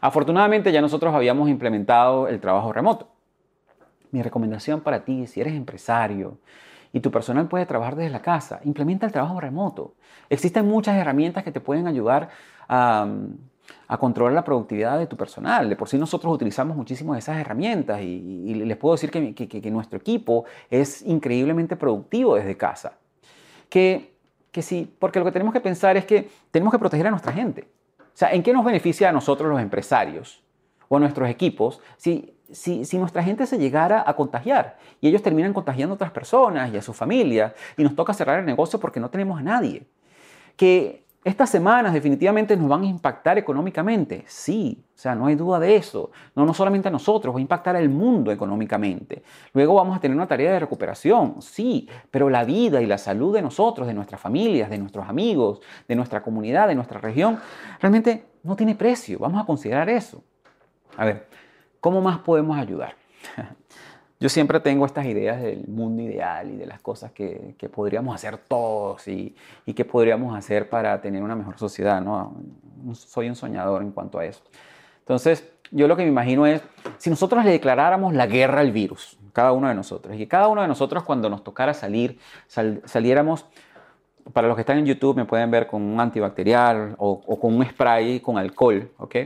Afortunadamente 0.00 0.72
ya 0.72 0.80
nosotros 0.80 1.14
habíamos 1.14 1.48
implementado 1.48 2.28
el 2.28 2.40
trabajo 2.40 2.72
remoto. 2.72 3.08
Mi 4.12 4.22
recomendación 4.22 4.80
para 4.80 5.04
ti, 5.04 5.26
si 5.26 5.40
eres 5.40 5.54
empresario, 5.54 6.38
y 6.92 7.00
tu 7.00 7.10
personal 7.10 7.48
puede 7.48 7.66
trabajar 7.66 7.96
desde 7.96 8.10
la 8.10 8.22
casa. 8.22 8.60
Implementa 8.64 9.06
el 9.06 9.12
trabajo 9.12 9.40
remoto. 9.40 9.94
Existen 10.28 10.66
muchas 10.66 10.96
herramientas 10.96 11.44
que 11.44 11.52
te 11.52 11.60
pueden 11.60 11.86
ayudar 11.86 12.30
a, 12.68 13.08
controlar 13.98 14.32
la 14.32 14.44
productividad 14.44 14.98
de 14.98 15.06
tu 15.06 15.16
personal. 15.16 15.68
De 15.68 15.76
por 15.76 15.88
sí 15.88 15.98
nosotros 15.98 16.32
utilizamos 16.34 16.76
muchísimo 16.76 17.14
esas 17.14 17.38
herramientas 17.38 18.00
y, 18.02 18.54
les 18.54 18.76
puedo 18.76 18.94
decir 18.94 19.10
que, 19.10 19.70
nuestro 19.70 19.98
equipo 19.98 20.44
es 20.70 21.02
increíblemente 21.02 21.76
productivo 21.76 22.34
desde 22.34 22.56
casa. 22.56 22.94
Que, 23.68 24.14
que 24.50 24.62
sí, 24.62 24.92
porque 24.98 25.20
lo 25.20 25.24
que 25.24 25.32
tenemos 25.32 25.54
que 25.54 25.60
pensar 25.60 25.96
es 25.96 26.04
que 26.04 26.28
tenemos 26.50 26.72
que 26.72 26.78
proteger 26.78 27.06
a 27.06 27.10
nuestra 27.10 27.32
gente. 27.32 27.68
O 27.98 28.16
sea, 28.20 28.32
¿en 28.32 28.42
qué 28.42 28.52
nos 28.52 28.64
beneficia 28.64 29.08
a 29.08 29.12
nosotros 29.12 29.48
los 29.48 29.60
empresarios 29.60 30.42
o 30.90 30.98
a 30.98 31.00
nuestros 31.00 31.30
equipos 31.30 31.80
si 31.96 32.34
si, 32.52 32.98
nuestra 32.98 33.22
gente 33.22 33.46
se 33.46 33.58
llegara 33.58 34.02
a 34.06 34.14
contagiar 34.14 34.78
y 35.00 35.08
ellos 35.08 35.22
terminan 35.22 35.52
contagiando 35.52 35.94
a 35.94 35.96
otras 35.96 36.10
personas 36.10 36.72
y 36.72 36.76
a 36.76 36.82
su 36.82 36.92
familia 36.92 37.54
y 37.76 37.82
nos 37.82 37.94
toca 37.94 38.12
cerrar 38.12 38.40
el 38.40 38.46
negocio 38.46 38.78
porque 38.80 39.00
no 39.00 39.10
tenemos 39.10 39.38
a 39.38 39.42
nadie. 39.42 39.86
Que 40.56 41.04
estas 41.22 41.50
semanas 41.50 41.92
definitivamente 41.92 42.56
nos 42.56 42.68
van 42.68 42.82
a 42.82 42.86
impactar 42.86 43.36
económicamente. 43.38 44.24
Sí, 44.26 44.82
o 44.94 44.98
sea, 44.98 45.14
no 45.14 45.26
hay 45.26 45.34
duda 45.34 45.58
de 45.60 45.76
eso. 45.76 46.10
No, 46.34 46.44
no 46.44 46.54
solamente 46.54 46.88
a 46.88 46.90
nosotros, 46.90 47.34
va 47.34 47.38
a 47.38 47.42
impactar 47.42 47.76
al 47.76 47.88
mundo 47.88 48.32
económicamente. 48.32 49.22
Luego 49.52 49.74
vamos 49.74 49.96
a 49.96 50.00
tener 50.00 50.16
una 50.16 50.26
tarea 50.26 50.52
de 50.52 50.60
recuperación, 50.60 51.40
sí, 51.40 51.88
pero 52.10 52.30
la 52.30 52.44
vida 52.44 52.80
y 52.80 52.86
la 52.86 52.98
salud 52.98 53.34
de 53.34 53.42
nosotros, 53.42 53.86
de 53.86 53.94
nuestras 53.94 54.20
familias, 54.20 54.70
de 54.70 54.78
nuestros 54.78 55.08
amigos, 55.08 55.60
de 55.86 55.94
nuestra 55.94 56.22
comunidad, 56.22 56.68
de 56.68 56.74
nuestra 56.74 56.98
región, 56.98 57.38
realmente 57.80 58.24
no 58.42 58.56
tiene 58.56 58.74
precio. 58.74 59.18
Vamos 59.18 59.42
a 59.42 59.46
considerar 59.46 59.88
eso. 59.90 60.24
A 60.96 61.04
ver, 61.04 61.26
¿cómo 61.80 62.00
más 62.00 62.18
podemos 62.18 62.58
ayudar? 62.58 62.94
Yo 64.20 64.28
siempre 64.28 64.60
tengo 64.60 64.84
estas 64.84 65.06
ideas 65.06 65.40
del 65.40 65.66
mundo 65.66 66.02
ideal 66.02 66.50
y 66.50 66.56
de 66.56 66.66
las 66.66 66.80
cosas 66.80 67.10
que, 67.12 67.56
podríamos 67.72 68.14
hacer 68.14 68.36
todos 68.36 69.08
y, 69.08 69.34
y, 69.64 69.72
que 69.72 69.86
podríamos 69.86 70.36
hacer 70.36 70.68
para 70.68 71.00
tener 71.00 71.22
una 71.22 71.34
mejor 71.34 71.58
sociedad. 71.58 72.02
¿no? 72.02 72.36
Soy 72.92 73.30
un 73.30 73.34
soñador 73.34 73.80
en 73.80 73.92
cuanto 73.92 74.18
a 74.18 74.26
eso. 74.26 74.42
Entonces, 74.98 75.50
yo 75.70 75.88
lo 75.88 75.96
que 75.96 76.02
me 76.02 76.08
imagino 76.08 76.46
es, 76.46 76.62
si 76.98 77.08
nosotros 77.08 77.44
le 77.44 77.50
declaráramos 77.50 78.12
la 78.12 78.26
guerra 78.26 78.60
al 78.60 78.72
virus, 78.72 79.18
cada 79.32 79.52
uno 79.52 79.68
de 79.68 79.74
nosotros, 79.74 80.18
y 80.18 80.26
cada 80.26 80.48
uno 80.48 80.60
de 80.62 80.68
nosotros 80.68 81.02
cuando 81.04 81.30
nos 81.30 81.42
tocara 81.42 81.72
salir, 81.72 82.18
saliéramos, 82.46 83.46
para 84.32 84.48
los 84.48 84.56
que 84.56 84.62
están 84.62 84.78
en 84.78 84.86
YouTube 84.86 85.16
me 85.16 85.24
pueden 85.24 85.50
ver 85.50 85.66
con 85.66 85.82
un 85.82 85.98
antibacterial 85.98 86.94
o, 86.98 87.22
o 87.26 87.40
con 87.40 87.54
un 87.54 87.64
spray 87.64 88.20
con 88.20 88.36
alcohol, 88.36 88.90
¿ok? 88.98 89.16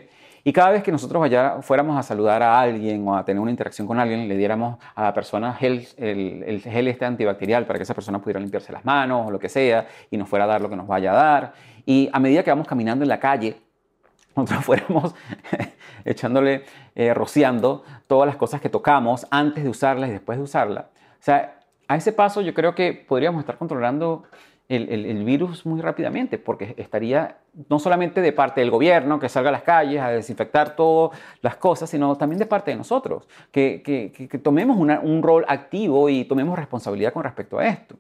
Y 0.47 0.53
cada 0.53 0.73
vez 0.73 0.83
que 0.83 0.93
nosotros 0.93 1.19
vaya, 1.21 1.63
fuéramos 1.63 1.99
a 1.99 2.03
saludar 2.03 2.43
a 2.43 2.61
alguien 2.61 3.09
o 3.09 3.17
a 3.17 3.25
tener 3.25 3.41
una 3.41 3.51
interacción 3.51 3.87
con 3.87 3.99
alguien, 3.99 4.29
le 4.29 4.37
diéramos 4.37 4.79
a 4.95 5.05
la 5.05 5.15
persona 5.15 5.57
el, 5.59 5.89
el, 5.97 6.61
gel 6.61 6.89
este 6.89 7.07
antibacterial 7.07 7.65
para 7.65 7.79
que 7.79 7.85
esa 7.85 7.95
persona 7.95 8.21
pudiera 8.21 8.41
limpiarse 8.41 8.71
las 8.71 8.85
manos 8.85 9.27
o 9.27 9.31
lo 9.31 9.39
que 9.39 9.49
sea 9.49 9.89
y 10.11 10.19
nos 10.19 10.29
fuera 10.29 10.45
a 10.45 10.49
dar 10.49 10.61
lo 10.61 10.69
que 10.69 10.77
nos 10.77 10.87
vaya 10.87 11.13
a 11.13 11.15
dar. 11.15 11.55
Y 11.87 12.11
a 12.13 12.21
medida 12.21 12.43
que 12.43 12.51
vamos 12.51 12.69
caminando 12.69 13.05
en 13.05 13.09
la 13.09 13.19
calle, 13.19 13.57
nosotros 14.37 14.65
fuéramos 14.67 15.15
echándole, 16.05 16.65
eh, 16.95 17.15
rociando 17.15 17.83
todas 18.07 18.27
las 18.27 18.37
cosas 18.37 18.61
que 18.61 18.69
tocamos 18.69 19.27
antes 19.31 19.65
de 19.65 19.71
usarlas 19.71 20.11
y 20.11 20.13
después 20.13 20.37
de 20.37 20.45
usarla. 20.45 20.89
O 21.13 21.23
sea, 21.23 21.59
a 21.89 21.97
ese 21.97 22.13
paso 22.13 22.43
yo 22.43 22.53
creo 22.53 22.75
que 22.75 22.93
podríamos 22.93 23.41
estar 23.41 23.57
controlando 23.57 24.25
el, 24.69 25.25
virus 25.25 25.67
muy 25.67 25.81
rápidamente, 25.81 26.39
porque 26.39 26.75
estaría 26.79 27.39
no 27.69 27.79
solamente 27.79 28.21
de 28.21 28.33
parte 28.33 28.61
del 28.61 28.71
gobierno, 28.71 29.19
que 29.19 29.29
salga 29.29 29.51
a 29.51 29.53
las 29.53 29.63
calles 29.63 30.01
a 30.01 30.09
desinfectar 30.11 30.75
todas 30.75 31.19
las 31.43 31.57
cosas, 31.57 31.91
sino 31.91 32.17
también 32.17 32.39
de 32.39 32.47
parte 32.47 32.71
de 32.71 32.77
nosotros, 32.77 33.29
que, 33.51 34.41
tomemos 34.43 34.77
un 34.79 35.23
rol 35.23 35.45
activo 35.49 36.09
y 36.09 36.25
tomemos 36.25 36.59
responsabilidad 36.59 37.13
con 37.13 37.25
respecto 37.25 37.59
a 37.59 37.67
esto. 37.67 37.97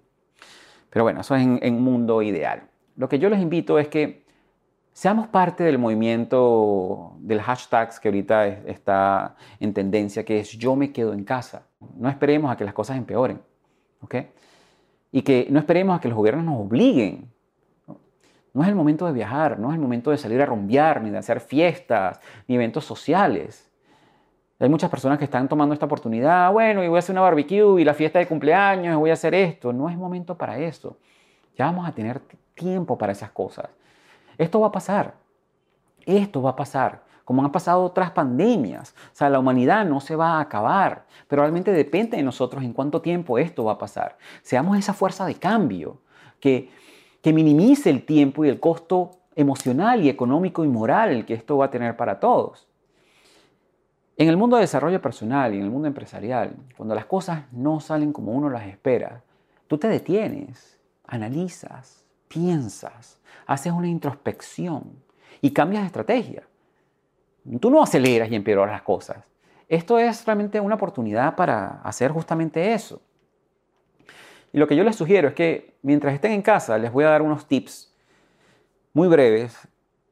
Pero 0.94 1.02
bueno, 1.02 1.22
eso 1.22 1.34
es 1.34 1.42
en, 1.42 1.74
un 1.74 1.82
mundo 1.82 2.22
ideal. 2.22 2.62
Lo 2.96 3.08
que 3.08 3.18
yo 3.18 3.28
les 3.28 3.40
invito 3.40 3.80
es 3.80 3.88
que 3.88 4.24
seamos 4.92 5.26
parte 5.26 5.64
del 5.64 5.76
movimiento 5.76 7.16
del 7.18 7.40
hashtags 7.40 7.98
que 7.98 8.08
ahorita 8.08 8.46
está 8.46 9.34
en 9.58 9.74
tendencia, 9.74 10.24
que 10.24 10.38
es 10.38 10.52
yo 10.52 10.76
me 10.76 10.92
quedo 10.92 11.12
en 11.12 11.24
casa. 11.24 11.66
No 11.96 12.08
esperemos 12.08 12.52
a 12.52 12.56
que 12.56 12.64
las 12.64 12.74
cosas 12.74 12.96
empeoren. 12.96 13.40
¿ok?, 14.02 14.14
y 15.14 15.22
que 15.22 15.46
no 15.48 15.60
esperemos 15.60 15.96
a 15.96 16.00
que 16.00 16.08
los 16.08 16.16
gobiernos 16.16 16.44
nos 16.44 16.60
obliguen. 16.60 17.30
No 18.52 18.62
es 18.62 18.68
el 18.68 18.74
momento 18.74 19.06
de 19.06 19.12
viajar, 19.12 19.60
no 19.60 19.68
es 19.68 19.74
el 19.74 19.80
momento 19.80 20.10
de 20.10 20.18
salir 20.18 20.42
a 20.42 20.46
rumbear, 20.46 21.00
ni 21.00 21.10
de 21.10 21.18
hacer 21.18 21.38
fiestas, 21.38 22.18
ni 22.48 22.56
eventos 22.56 22.84
sociales. 22.84 23.70
Hay 24.58 24.68
muchas 24.68 24.90
personas 24.90 25.16
que 25.18 25.24
están 25.24 25.48
tomando 25.48 25.72
esta 25.72 25.86
oportunidad, 25.86 26.50
bueno, 26.50 26.82
y 26.82 26.88
voy 26.88 26.96
a 26.96 26.98
hacer 26.98 27.12
una 27.12 27.20
barbecue 27.20 27.80
y 27.80 27.84
la 27.84 27.94
fiesta 27.94 28.18
de 28.18 28.26
cumpleaños, 28.26 28.92
y 28.92 28.96
voy 28.96 29.10
a 29.10 29.12
hacer 29.12 29.36
esto. 29.36 29.72
No 29.72 29.88
es 29.88 29.96
momento 29.96 30.36
para 30.36 30.58
eso. 30.58 30.96
Ya 31.56 31.66
vamos 31.66 31.86
a 31.86 31.92
tener 31.92 32.20
tiempo 32.56 32.98
para 32.98 33.12
esas 33.12 33.30
cosas. 33.30 33.68
Esto 34.36 34.58
va 34.58 34.66
a 34.66 34.72
pasar. 34.72 35.14
Esto 36.04 36.42
va 36.42 36.50
a 36.50 36.56
pasar 36.56 37.03
como 37.24 37.44
han 37.44 37.52
pasado 37.52 37.82
otras 37.82 38.10
pandemias. 38.10 38.94
O 39.12 39.16
sea, 39.16 39.30
la 39.30 39.38
humanidad 39.38 39.84
no 39.84 40.00
se 40.00 40.16
va 40.16 40.38
a 40.38 40.40
acabar, 40.40 41.06
pero 41.28 41.42
realmente 41.42 41.72
depende 41.72 42.16
de 42.16 42.22
nosotros 42.22 42.62
en 42.62 42.72
cuánto 42.72 43.00
tiempo 43.00 43.38
esto 43.38 43.64
va 43.64 43.72
a 43.72 43.78
pasar. 43.78 44.16
Seamos 44.42 44.78
esa 44.78 44.92
fuerza 44.92 45.24
de 45.26 45.34
cambio 45.34 45.98
que, 46.40 46.70
que 47.22 47.32
minimice 47.32 47.90
el 47.90 48.04
tiempo 48.04 48.44
y 48.44 48.48
el 48.48 48.60
costo 48.60 49.10
emocional 49.36 50.02
y 50.02 50.08
económico 50.08 50.64
y 50.64 50.68
moral 50.68 51.24
que 51.24 51.34
esto 51.34 51.58
va 51.58 51.66
a 51.66 51.70
tener 51.70 51.96
para 51.96 52.20
todos. 52.20 52.68
En 54.16 54.28
el 54.28 54.36
mundo 54.36 54.56
de 54.56 54.62
desarrollo 54.62 55.02
personal 55.02 55.52
y 55.52 55.56
en 55.56 55.64
el 55.64 55.70
mundo 55.70 55.88
empresarial, 55.88 56.54
cuando 56.76 56.94
las 56.94 57.06
cosas 57.06 57.44
no 57.50 57.80
salen 57.80 58.12
como 58.12 58.32
uno 58.32 58.48
las 58.48 58.66
espera, 58.66 59.22
tú 59.66 59.76
te 59.76 59.88
detienes, 59.88 60.78
analizas, 61.04 62.04
piensas, 62.28 63.18
haces 63.46 63.72
una 63.72 63.88
introspección 63.88 65.02
y 65.40 65.50
cambias 65.50 65.82
de 65.82 65.86
estrategia. 65.86 66.44
Tú 67.60 67.70
no 67.70 67.82
aceleras 67.82 68.30
y 68.30 68.34
empeoras 68.34 68.72
las 68.72 68.82
cosas. 68.82 69.18
Esto 69.68 69.98
es 69.98 70.24
realmente 70.24 70.60
una 70.60 70.74
oportunidad 70.74 71.36
para 71.36 71.80
hacer 71.82 72.10
justamente 72.10 72.72
eso. 72.72 73.00
Y 74.52 74.58
lo 74.58 74.68
que 74.68 74.76
yo 74.76 74.84
les 74.84 74.96
sugiero 74.96 75.28
es 75.28 75.34
que 75.34 75.74
mientras 75.82 76.14
estén 76.14 76.32
en 76.32 76.42
casa 76.42 76.78
les 76.78 76.92
voy 76.92 77.04
a 77.04 77.08
dar 77.08 77.22
unos 77.22 77.46
tips 77.46 77.92
muy 78.92 79.08
breves 79.08 79.68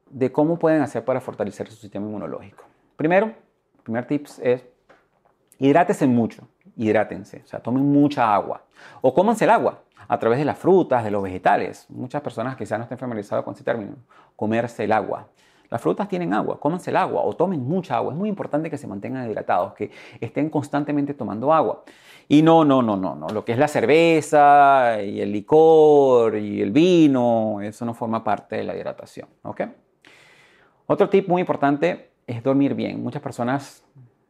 de 0.09 0.31
cómo 0.31 0.59
pueden 0.59 0.81
hacer 0.81 1.05
para 1.05 1.21
fortalecer 1.21 1.69
su 1.69 1.75
sistema 1.75 2.05
inmunológico. 2.05 2.63
Primero, 2.97 3.33
primer 3.83 4.05
tips 4.05 4.39
es 4.39 4.63
hidrátese 5.59 6.05
mucho, 6.07 6.47
hidrátense, 6.75 7.41
o 7.43 7.47
sea, 7.47 7.61
tomen 7.61 7.85
mucha 7.85 8.33
agua 8.33 8.63
o 9.01 9.13
cómanse 9.13 9.45
el 9.45 9.51
agua 9.51 9.81
a 10.07 10.19
través 10.19 10.37
de 10.39 10.45
las 10.45 10.57
frutas, 10.57 11.03
de 11.03 11.11
los 11.11 11.23
vegetales. 11.23 11.85
Muchas 11.89 12.21
personas 12.21 12.57
quizás 12.57 12.77
no 12.77 12.83
estén 12.83 12.97
familiarizadas 12.97 13.45
con 13.45 13.53
ese 13.53 13.63
término, 13.63 13.95
comerse 14.35 14.83
el 14.83 14.91
agua. 14.91 15.27
Las 15.73 15.81
frutas 15.81 16.07
tienen 16.07 16.35
agua, 16.35 16.59
cómanse 16.59 16.91
el 16.91 16.97
agua 16.97 17.23
o 17.23 17.33
tomen 17.33 17.67
mucha 17.67 17.95
agua. 17.95 18.13
Es 18.13 18.19
muy 18.19 18.29
importante 18.29 18.69
que 18.69 18.77
se 18.77 18.85
mantengan 18.85 19.27
hidratados, 19.27 19.73
que 19.73 19.89
estén 20.21 20.51
constantemente 20.51 21.15
tomando 21.15 21.51
agua. 21.51 21.83
Y 22.27 22.43
no, 22.43 22.63
no, 22.63 22.83
no, 22.83 22.95
no, 22.95 23.15
no. 23.15 23.27
Lo 23.29 23.43
que 23.43 23.53
es 23.53 23.57
la 23.57 23.67
cerveza 23.67 25.01
y 25.01 25.19
el 25.19 25.31
licor 25.31 26.35
y 26.35 26.61
el 26.61 26.69
vino, 26.69 27.59
eso 27.59 27.85
no 27.85 27.95
forma 27.95 28.23
parte 28.23 28.57
de 28.57 28.65
la 28.65 28.75
hidratación. 28.75 29.27
¿ok? 29.41 29.61
Otro 30.85 31.09
tip 31.09 31.27
muy 31.27 31.39
importante 31.39 32.11
es 32.27 32.43
dormir 32.43 32.75
bien. 32.75 33.01
Muchas 33.01 33.23
personas 33.23 33.83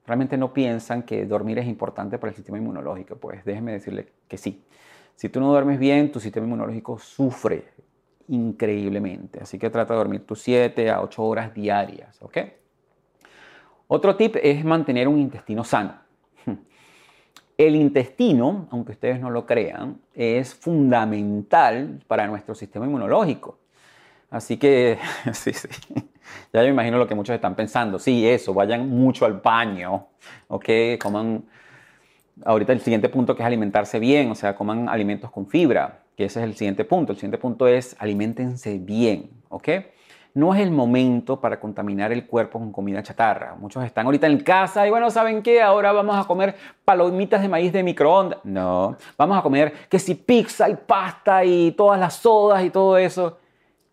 realmente 0.08 0.38
no 0.38 0.54
piensan 0.54 1.04
que 1.04 1.26
dormir 1.26 1.60
es 1.60 1.68
importante 1.68 2.18
para 2.20 2.30
el 2.30 2.38
sistema 2.38 2.58
inmunológico. 2.58 3.18
Pues 3.18 3.44
déjenme 3.44 3.74
decirle 3.74 4.14
que 4.30 4.38
sí. 4.38 4.64
Si 5.16 5.28
tú 5.28 5.42
no 5.42 5.50
duermes 5.50 5.78
bien, 5.78 6.10
tu 6.10 6.22
sistema 6.22 6.46
inmunológico 6.46 6.98
sufre 7.00 7.66
increíblemente. 8.28 9.42
Así 9.42 9.58
que 9.60 9.70
trata 9.70 9.94
de 9.94 10.00
dormir 10.00 10.26
tus 10.26 10.42
7 10.42 10.90
a 10.90 11.02
8 11.02 11.24
horas 11.24 11.54
diarias, 11.54 12.22
¿ok? 12.22 12.38
Otro 13.88 14.16
tip 14.16 14.38
es 14.42 14.64
mantener 14.64 15.08
un 15.08 15.20
intestino 15.20 15.64
sano. 15.64 15.96
El 17.58 17.76
intestino, 17.76 18.68
aunque 18.72 18.94
ustedes 18.94 19.20
no 19.20 19.30
lo 19.30 19.46
crean, 19.46 20.00
es 20.14 20.54
fundamental 20.56 22.00
para 22.08 22.28
nuestro 22.28 22.56
sistema 22.56 22.86
inmunológico. 22.86 23.60
Así 24.30 24.58
que, 24.58 24.98
sí, 25.34 25.54
sí. 25.54 25.68
Ya 26.52 26.62
me 26.62 26.70
imagino 26.70 26.98
lo 26.98 27.08
que 27.08 27.14
muchos 27.14 27.36
están 27.36 27.56
pensando. 27.56 28.00
Sí, 28.00 28.28
eso, 28.28 28.54
vayan 28.54 28.90
mucho 28.90 29.26
al 29.26 29.34
baño, 29.34 30.08
¿ok? 30.48 30.70
Coman, 31.00 31.44
ahorita 32.44 32.74
el 32.74 32.82
siguiente 32.82 33.10
punto 33.10 33.36
que 33.36 33.44
es 33.44 33.48
alimentarse 33.48 34.00
bien, 34.00 34.32
o 34.32 34.36
sea, 34.36 34.56
coman 34.56 34.90
alimentos 34.90 35.32
con 35.32 35.48
fibra, 35.48 36.00
que 36.16 36.26
ese 36.26 36.40
es 36.40 36.46
el 36.46 36.56
siguiente 36.56 36.86
punto. 36.86 37.12
El 37.12 37.18
siguiente 37.18 37.38
punto 37.38 37.68
es 37.68 37.96
alimentense 38.00 38.78
bien, 38.78 39.30
¿ok? 39.50 39.70
No 40.36 40.56
es 40.56 40.62
el 40.62 40.72
momento 40.72 41.40
para 41.40 41.60
contaminar 41.60 42.12
el 42.12 42.26
cuerpo 42.26 42.58
con 42.58 42.72
comida 42.72 43.04
chatarra. 43.04 43.56
Muchos 43.56 43.84
están 43.86 44.08
ahorita 44.08 44.26
en 44.26 44.40
casa 44.40 44.88
y 44.88 44.90
bueno, 44.90 45.12
¿saben 45.12 45.44
qué? 45.44 45.62
Ahora 45.62 45.92
vamos 45.92 46.16
a 46.16 46.28
comer 46.28 46.56
palomitas 46.84 47.40
de 47.40 47.48
maíz 47.48 47.72
de 47.72 47.84
microondas. 47.84 48.40
No, 48.44 48.98
vamos 49.16 49.38
a 49.38 49.44
comer 49.44 49.74
que 49.88 50.00
si 50.00 50.16
pizza 50.16 50.68
y 50.70 50.76
pasta 50.76 51.46
y 51.46 51.72
todas 51.74 52.00
las 52.00 52.16
sodas 52.16 52.64
y 52.64 52.72
todo 52.72 52.98
eso. 52.98 53.38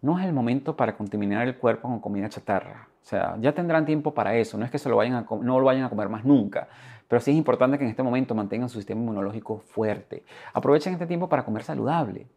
No 0.01 0.19
es 0.19 0.25
el 0.25 0.33
momento 0.33 0.75
para 0.75 0.97
contaminar 0.97 1.47
el 1.47 1.57
cuerpo 1.57 1.89
con 1.89 2.01
comida 2.01 2.31
chatarra. 2.31 2.89
O 3.03 3.07
sea, 3.07 3.37
ya 3.39 3.53
tendrán 3.53 3.85
tiempo 3.85 4.15
para 4.15 4.35
eso. 4.35 4.57
No 4.57 4.65
es 4.65 4.71
que 4.71 4.79
se 4.79 4.89
lo 4.89 4.97
vayan 4.97 5.15
a 5.15 5.27
no 5.43 5.59
lo 5.59 5.65
vayan 5.67 5.85
a 5.85 5.91
comer 5.91 6.09
más 6.09 6.25
nunca. 6.25 6.69
Pero 7.11 7.21
sí 7.21 7.33
es 7.33 7.37
importante 7.37 7.77
que 7.77 7.83
en 7.83 7.91
este 7.91 8.05
momento 8.05 8.37
mantengan 8.37 8.69
su 8.69 8.79
sistema 8.79 9.01
inmunológico 9.01 9.59
fuerte. 9.59 10.23
Aprovechen 10.53 10.93
este 10.93 11.09
tiempo 11.09 11.29
para 11.29 11.45
comer 11.45 11.65
saludable. 11.65 12.29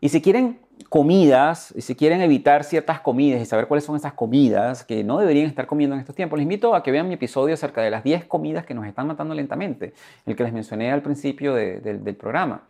Y 0.00 0.08
si 0.08 0.20
quieren 0.20 0.58
comidas, 0.88 1.72
y 1.76 1.80
si 1.80 1.94
quieren 1.94 2.20
evitar 2.20 2.64
ciertas 2.64 2.98
comidas 2.98 3.40
y 3.40 3.44
saber 3.44 3.68
cuáles 3.68 3.84
son 3.84 3.94
esas 3.94 4.14
comidas 4.14 4.82
que 4.84 5.04
no 5.04 5.18
deberían 5.18 5.46
estar 5.46 5.68
comiendo 5.68 5.94
en 5.94 6.00
estos 6.00 6.16
tiempos, 6.16 6.36
les 6.40 6.42
invito 6.42 6.74
a 6.74 6.82
que 6.82 6.90
vean 6.90 7.06
mi 7.06 7.14
episodio 7.14 7.54
acerca 7.54 7.82
de 7.82 7.90
las 7.92 8.02
10 8.02 8.24
comidas 8.24 8.66
que 8.66 8.74
nos 8.74 8.84
están 8.84 9.06
matando 9.06 9.32
lentamente, 9.32 9.94
el 10.26 10.34
que 10.34 10.42
les 10.42 10.52
mencioné 10.52 10.90
al 10.90 11.00
principio 11.00 11.54
del 11.54 12.16
programa. 12.16 12.64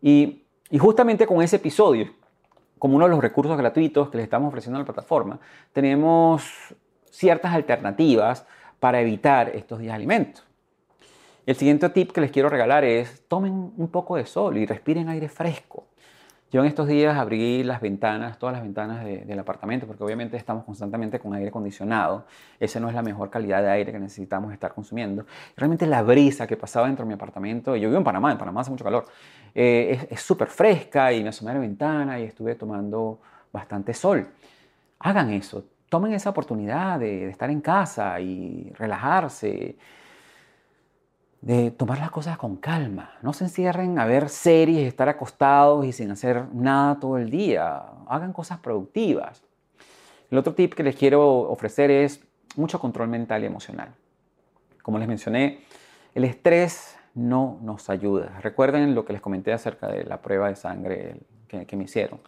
Y, 0.00 0.42
justamente 0.78 1.26
con 1.26 1.42
ese 1.42 1.56
episodio, 1.56 2.14
como 2.78 2.96
uno 2.96 3.04
de 3.04 3.10
los 3.10 3.20
recursos 3.20 3.58
gratuitos 3.58 4.08
que 4.08 4.16
les 4.16 4.24
estamos 4.24 4.48
ofreciendo 4.48 4.78
a 4.78 4.80
la 4.80 4.86
plataforma, 4.86 5.38
tenemos 5.74 6.74
ciertas 7.10 7.54
alternativas 7.54 8.46
para 8.80 9.00
evitar 9.00 9.50
estos 9.50 9.78
10 9.78 9.92
alimentos. 9.92 10.46
El 11.46 11.54
siguiente 11.54 11.88
tip 11.90 12.10
que 12.10 12.20
les 12.20 12.30
quiero 12.30 12.48
regalar 12.48 12.84
es 12.84 13.22
tomen 13.28 13.72
un 13.76 13.88
poco 13.88 14.16
de 14.16 14.26
sol 14.26 14.56
y 14.56 14.66
respiren 14.66 15.08
aire 15.08 15.28
fresco. 15.28 15.84
Yo 16.52 16.60
en 16.60 16.66
estos 16.66 16.86
días 16.86 17.16
abrí 17.16 17.64
las 17.64 17.80
ventanas, 17.80 18.38
todas 18.38 18.54
las 18.54 18.62
ventanas 18.62 19.04
del 19.04 19.38
apartamento, 19.38 19.86
porque 19.86 20.04
obviamente 20.04 20.36
estamos 20.36 20.64
constantemente 20.64 21.18
con 21.18 21.34
aire 21.34 21.48
acondicionado. 21.48 22.24
Esa 22.60 22.78
no 22.78 22.88
es 22.88 22.94
la 22.94 23.02
mejor 23.02 23.30
calidad 23.30 23.62
de 23.62 23.68
aire 23.68 23.90
que 23.90 23.98
necesitamos 23.98 24.52
estar 24.52 24.72
consumiendo. 24.72 25.26
Realmente 25.56 25.86
la 25.86 26.02
brisa 26.02 26.46
que 26.46 26.56
pasaba 26.56 26.86
dentro 26.86 27.04
de 27.04 27.08
mi 27.08 27.14
apartamento, 27.14 27.76
y 27.76 27.80
yo 27.80 27.88
vivo 27.88 27.98
en 27.98 28.04
Panamá, 28.04 28.30
en 28.30 28.38
Panamá 28.38 28.60
hace 28.60 28.70
mucho 28.70 28.84
calor, 28.84 29.06
eh, 29.54 30.06
es 30.08 30.20
súper 30.20 30.48
fresca 30.48 31.12
y 31.12 31.22
me 31.22 31.30
asomé 31.30 31.50
a 31.50 31.54
la 31.54 31.60
ventana 31.60 32.20
y 32.20 32.24
estuve 32.24 32.54
tomando 32.54 33.18
bastante 33.52 33.92
sol. 33.92 34.28
Hagan 35.00 35.32
eso, 35.32 35.64
tomen 35.88 36.12
esa 36.12 36.30
oportunidad 36.30 36.98
de, 36.98 37.28
estar 37.28 37.50
en 37.50 37.60
casa 37.60 38.20
y 38.20 38.72
relajarse, 38.76 39.76
de 41.40 41.70
tomar 41.70 41.98
las 41.98 42.10
cosas 42.10 42.38
con 42.38 42.56
calma. 42.56 43.12
No 43.22 43.32
se 43.32 43.44
encierren 43.44 43.98
a 43.98 44.04
ver 44.04 44.28
series, 44.28 44.88
estar 44.88 45.08
acostados 45.08 45.84
y 45.84 45.92
sin 45.92 46.10
hacer 46.10 46.46
nada 46.52 46.98
todo 46.98 47.18
el 47.18 47.30
día. 47.30 47.84
Hagan 48.08 48.32
cosas 48.32 48.58
productivas. 48.58 49.42
El 50.30 50.38
otro 50.38 50.54
tip 50.54 50.74
que 50.74 50.82
les 50.82 50.96
quiero 50.96 51.24
ofrecer 51.24 51.90
es 51.90 52.20
mucho 52.56 52.80
control 52.80 53.08
mental 53.08 53.42
y 53.42 53.46
emocional. 53.46 53.90
Como 54.82 54.98
les 54.98 55.06
mencioné, 55.06 55.60
el 56.14 56.24
estrés 56.24 56.96
no 57.14 57.58
nos 57.62 57.88
ayuda. 57.90 58.40
Recuerden 58.40 58.94
lo 58.94 59.04
que 59.04 59.12
les 59.12 59.22
comenté 59.22 59.52
acerca 59.52 59.86
de 59.88 60.04
la 60.04 60.20
prueba 60.20 60.48
de 60.48 60.56
sangre 60.56 61.20
que 61.48 61.76
me 61.76 61.84
hicieron. 61.84 62.20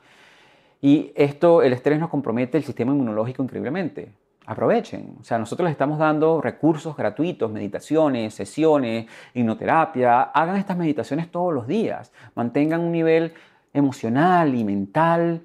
Y 0.80 1.12
esto, 1.16 1.62
el 1.62 1.72
estrés 1.72 1.98
nos 1.98 2.08
compromete 2.08 2.58
el 2.58 2.64
sistema 2.64 2.92
inmunológico 2.92 3.42
increíblemente. 3.42 4.12
Aprovechen. 4.46 5.16
O 5.20 5.24
sea, 5.24 5.38
nosotros 5.38 5.64
les 5.64 5.72
estamos 5.72 5.98
dando 5.98 6.40
recursos 6.40 6.96
gratuitos, 6.96 7.50
meditaciones, 7.50 8.32
sesiones, 8.32 9.06
hipnoterapia. 9.34 10.22
Hagan 10.22 10.56
estas 10.56 10.76
meditaciones 10.76 11.30
todos 11.30 11.52
los 11.52 11.66
días. 11.66 12.12
Mantengan 12.34 12.80
un 12.80 12.92
nivel 12.92 13.34
emocional 13.74 14.54
y 14.54 14.64
mental 14.64 15.42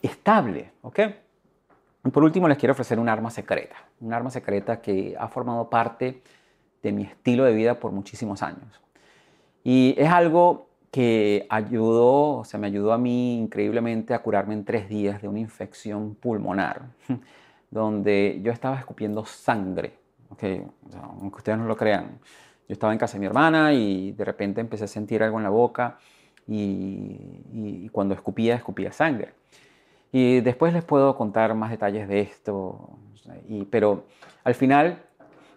estable. 0.00 0.70
¿Ok? 0.82 1.00
Por 2.12 2.24
último, 2.24 2.48
les 2.48 2.56
quiero 2.56 2.72
ofrecer 2.72 2.98
un 2.98 3.08
arma 3.08 3.30
secreta. 3.30 3.76
Un 4.00 4.14
arma 4.14 4.30
secreta 4.30 4.80
que 4.80 5.14
ha 5.18 5.28
formado 5.28 5.68
parte 5.68 6.22
de 6.82 6.92
mi 6.92 7.02
estilo 7.02 7.44
de 7.44 7.52
vida 7.52 7.78
por 7.80 7.92
muchísimos 7.92 8.42
años. 8.42 8.80
Y 9.62 9.94
es 9.98 10.08
algo 10.08 10.67
que 10.90 11.46
ayudó, 11.50 12.38
o 12.38 12.44
sea, 12.44 12.58
me 12.58 12.66
ayudó 12.66 12.92
a 12.92 12.98
mí 12.98 13.38
increíblemente 13.38 14.14
a 14.14 14.22
curarme 14.22 14.54
en 14.54 14.64
tres 14.64 14.88
días 14.88 15.20
de 15.20 15.28
una 15.28 15.40
infección 15.40 16.14
pulmonar, 16.14 16.86
donde 17.70 18.40
yo 18.42 18.52
estaba 18.52 18.78
escupiendo 18.78 19.24
sangre, 19.24 19.92
okay? 20.30 20.64
aunque 21.02 21.36
ustedes 21.36 21.58
no 21.58 21.66
lo 21.66 21.76
crean. 21.76 22.18
Yo 22.68 22.74
estaba 22.74 22.92
en 22.92 22.98
casa 22.98 23.14
de 23.14 23.20
mi 23.20 23.26
hermana 23.26 23.72
y 23.72 24.12
de 24.12 24.24
repente 24.24 24.60
empecé 24.60 24.84
a 24.84 24.88
sentir 24.88 25.22
algo 25.22 25.38
en 25.38 25.44
la 25.44 25.50
boca 25.50 25.98
y, 26.46 27.88
cuando 27.90 28.14
escupía, 28.14 28.54
escupía 28.54 28.92
sangre. 28.92 29.32
Y 30.12 30.40
después 30.40 30.72
les 30.72 30.84
puedo 30.84 31.14
contar 31.16 31.54
más 31.54 31.70
detalles 31.70 32.08
de 32.08 32.20
esto, 32.20 32.98
y, 33.46 33.64
pero 33.66 34.04
al 34.44 34.54
final 34.54 35.02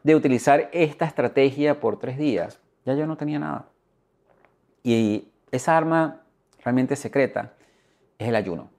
de 0.04 0.16
utilizar 0.16 0.70
esta 0.74 1.06
estrategia 1.06 1.80
por 1.80 2.00
tres 2.00 2.18
días, 2.18 2.60
ya 2.86 2.94
yo 2.96 3.08
no 3.08 3.16
tenía 3.16 3.40
nada. 3.40 3.68
Y 4.84 5.28
esa 5.52 5.78
arma 5.78 6.22
realmente 6.64 6.96
secreta 6.96 7.54
es 8.18 8.28
el 8.28 8.36
ayuno. 8.36 8.70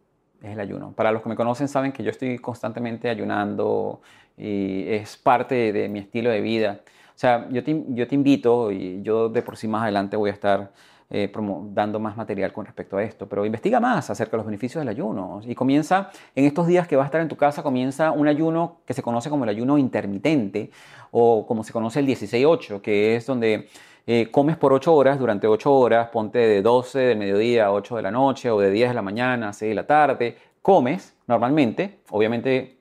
Es 0.42 0.50
el 0.50 0.60
ayuno. 0.60 0.92
Para 0.92 1.12
los 1.12 1.22
que 1.22 1.28
me 1.28 1.36
conocen 1.36 1.68
saben 1.68 1.92
que 1.92 2.02
yo 2.02 2.10
estoy 2.10 2.38
constantemente 2.38 3.08
ayunando 3.08 4.00
y 4.36 4.88
es 4.88 5.16
parte 5.16 5.72
de 5.72 5.88
mi 5.88 6.00
estilo 6.00 6.30
de 6.30 6.40
vida. 6.40 6.80
O 7.14 7.18
sea, 7.18 7.48
yo 7.50 7.62
te, 7.62 7.70
invito 8.14 8.72
y 8.72 9.02
yo 9.02 9.28
de 9.28 9.42
por 9.42 9.56
sí 9.56 9.68
más 9.68 9.82
adelante 9.82 10.16
voy 10.16 10.30
a 10.30 10.32
estar 10.32 10.72
eh, 11.10 11.30
dando 11.72 12.00
más 12.00 12.16
material 12.16 12.52
con 12.52 12.64
respecto 12.64 12.96
a 12.96 13.02
esto, 13.02 13.28
pero 13.28 13.44
investiga 13.44 13.78
más 13.78 14.08
acerca 14.08 14.32
de 14.32 14.38
los 14.38 14.46
beneficios 14.46 14.80
del 14.80 14.88
ayuno 14.88 15.40
y 15.44 15.54
comienza 15.54 16.10
en 16.34 16.46
estos 16.46 16.66
días 16.66 16.88
que 16.88 16.96
vas 16.96 17.04
a 17.04 17.06
estar 17.06 17.20
en 17.20 17.28
tu 17.28 17.36
casa, 17.36 17.62
comienza 17.62 18.12
un 18.12 18.26
ayuno 18.28 18.78
que 18.86 18.94
se 18.94 19.02
conoce 19.02 19.28
como 19.28 19.44
el 19.44 19.50
ayuno 19.50 19.76
intermitente 19.76 20.70
o 21.10 21.46
como 21.46 21.64
se 21.64 21.72
conoce 21.72 22.00
el 22.00 22.06
16-8, 22.06 22.80
que 22.80 23.14
es 23.14 23.26
donde 23.26 23.68
eh, 24.06 24.30
comes 24.30 24.56
por 24.56 24.72
8 24.72 24.92
horas, 24.94 25.18
durante 25.18 25.46
8 25.46 25.72
horas, 25.72 26.08
ponte 26.08 26.38
de 26.38 26.62
12 26.62 26.98
del 26.98 27.18
mediodía 27.18 27.66
a 27.66 27.72
8 27.72 27.96
de 27.96 28.02
la 28.02 28.10
noche 28.10 28.50
o 28.50 28.58
de 28.58 28.70
10 28.70 28.90
de 28.90 28.94
la 28.94 29.02
mañana 29.02 29.50
a 29.50 29.52
6 29.52 29.70
de 29.70 29.74
la 29.74 29.86
tarde, 29.86 30.36
comes 30.60 31.16
normalmente, 31.26 32.00
obviamente 32.10 32.78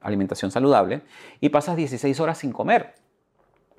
alimentación 0.00 0.50
saludable, 0.50 1.02
y 1.40 1.48
pasas 1.48 1.76
16 1.76 2.18
horas 2.20 2.38
sin 2.38 2.52
comer. 2.52 2.94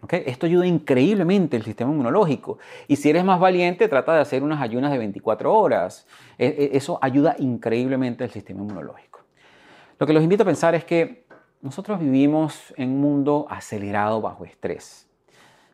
Esto 0.10 0.48
ayuda 0.48 0.66
increíblemente 0.66 1.58
el 1.58 1.64
sistema 1.64 1.92
inmunológico. 1.92 2.58
Y 2.88 2.96
si 2.96 3.10
eres 3.12 3.24
más 3.24 3.39
valiente, 3.39 3.88
trata 3.88 4.16
de 4.16 4.22
hacer 4.22 4.42
unas 4.42 4.60
ayunas 4.60 4.92
de 4.92 4.98
24 4.98 5.54
horas. 5.54 6.08
E, 6.39 6.48
e, 6.48 6.78
eso 6.78 6.98
ayuda 7.02 7.36
increíblemente 7.38 8.24
el 8.24 8.32
sistema 8.32 8.62
inmunológico. 8.62 9.22
Lo 10.00 10.08
que 10.08 10.14
los 10.14 10.24
invito 10.24 10.42
a 10.42 10.48
pensar 10.48 10.74
es 10.74 10.86
que 10.86 11.28
nosotros 11.62 12.00
vivimos 12.00 12.74
en 12.78 12.89
un 12.89 13.02
mundo 13.02 13.46
acelerado 13.50 14.22
bajo 14.22 14.44
estrés. 14.44 15.08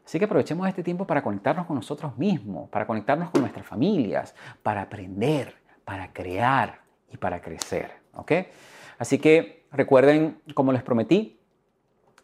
Así 0.08 0.20
que 0.20 0.24
aprovechemos 0.24 0.66
este 0.70 0.84
tiempo 0.84 1.05
para 1.05 1.22
conectarnos 1.22 1.66
con 1.66 1.76
nosotros 1.76 2.18
mismos, 2.18 2.70
para 2.70 2.88
conectarnos 2.88 3.30
con 3.30 3.41
nuestras 3.41 3.66
familias, 3.66 4.34
para 4.64 4.84
aprender, 4.84 5.53
para 5.84 6.14
crear 6.14 6.80
y 7.12 7.18
para 7.18 7.41
crecer. 7.41 7.91
Así 8.97 9.20
que 9.20 9.66
recuerden, 9.70 10.41
como 10.53 10.72
les 10.72 10.82
prometí, 10.82 11.41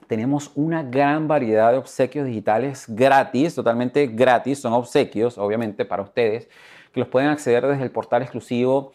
tenemos 0.07 0.53
una 0.55 0.81
gran 0.81 1.27
variedad 1.27 1.73
de 1.73 1.77
obsequios 1.77 2.25
digitales 2.25 2.85
gratis, 2.87 3.53
totalmente 3.53 4.07
gratis, 4.07 4.59
son 4.59 4.71
obsequios, 4.71 5.37
obviamente, 5.37 5.83
para 5.83 6.03
ustedes, 6.03 6.47
que 6.93 7.01
los 7.01 7.09
pueden 7.09 7.27
acceder 7.27 7.67
desde 7.67 7.83
el 7.83 7.91
portal 7.91 8.21
exclusivo 8.21 8.93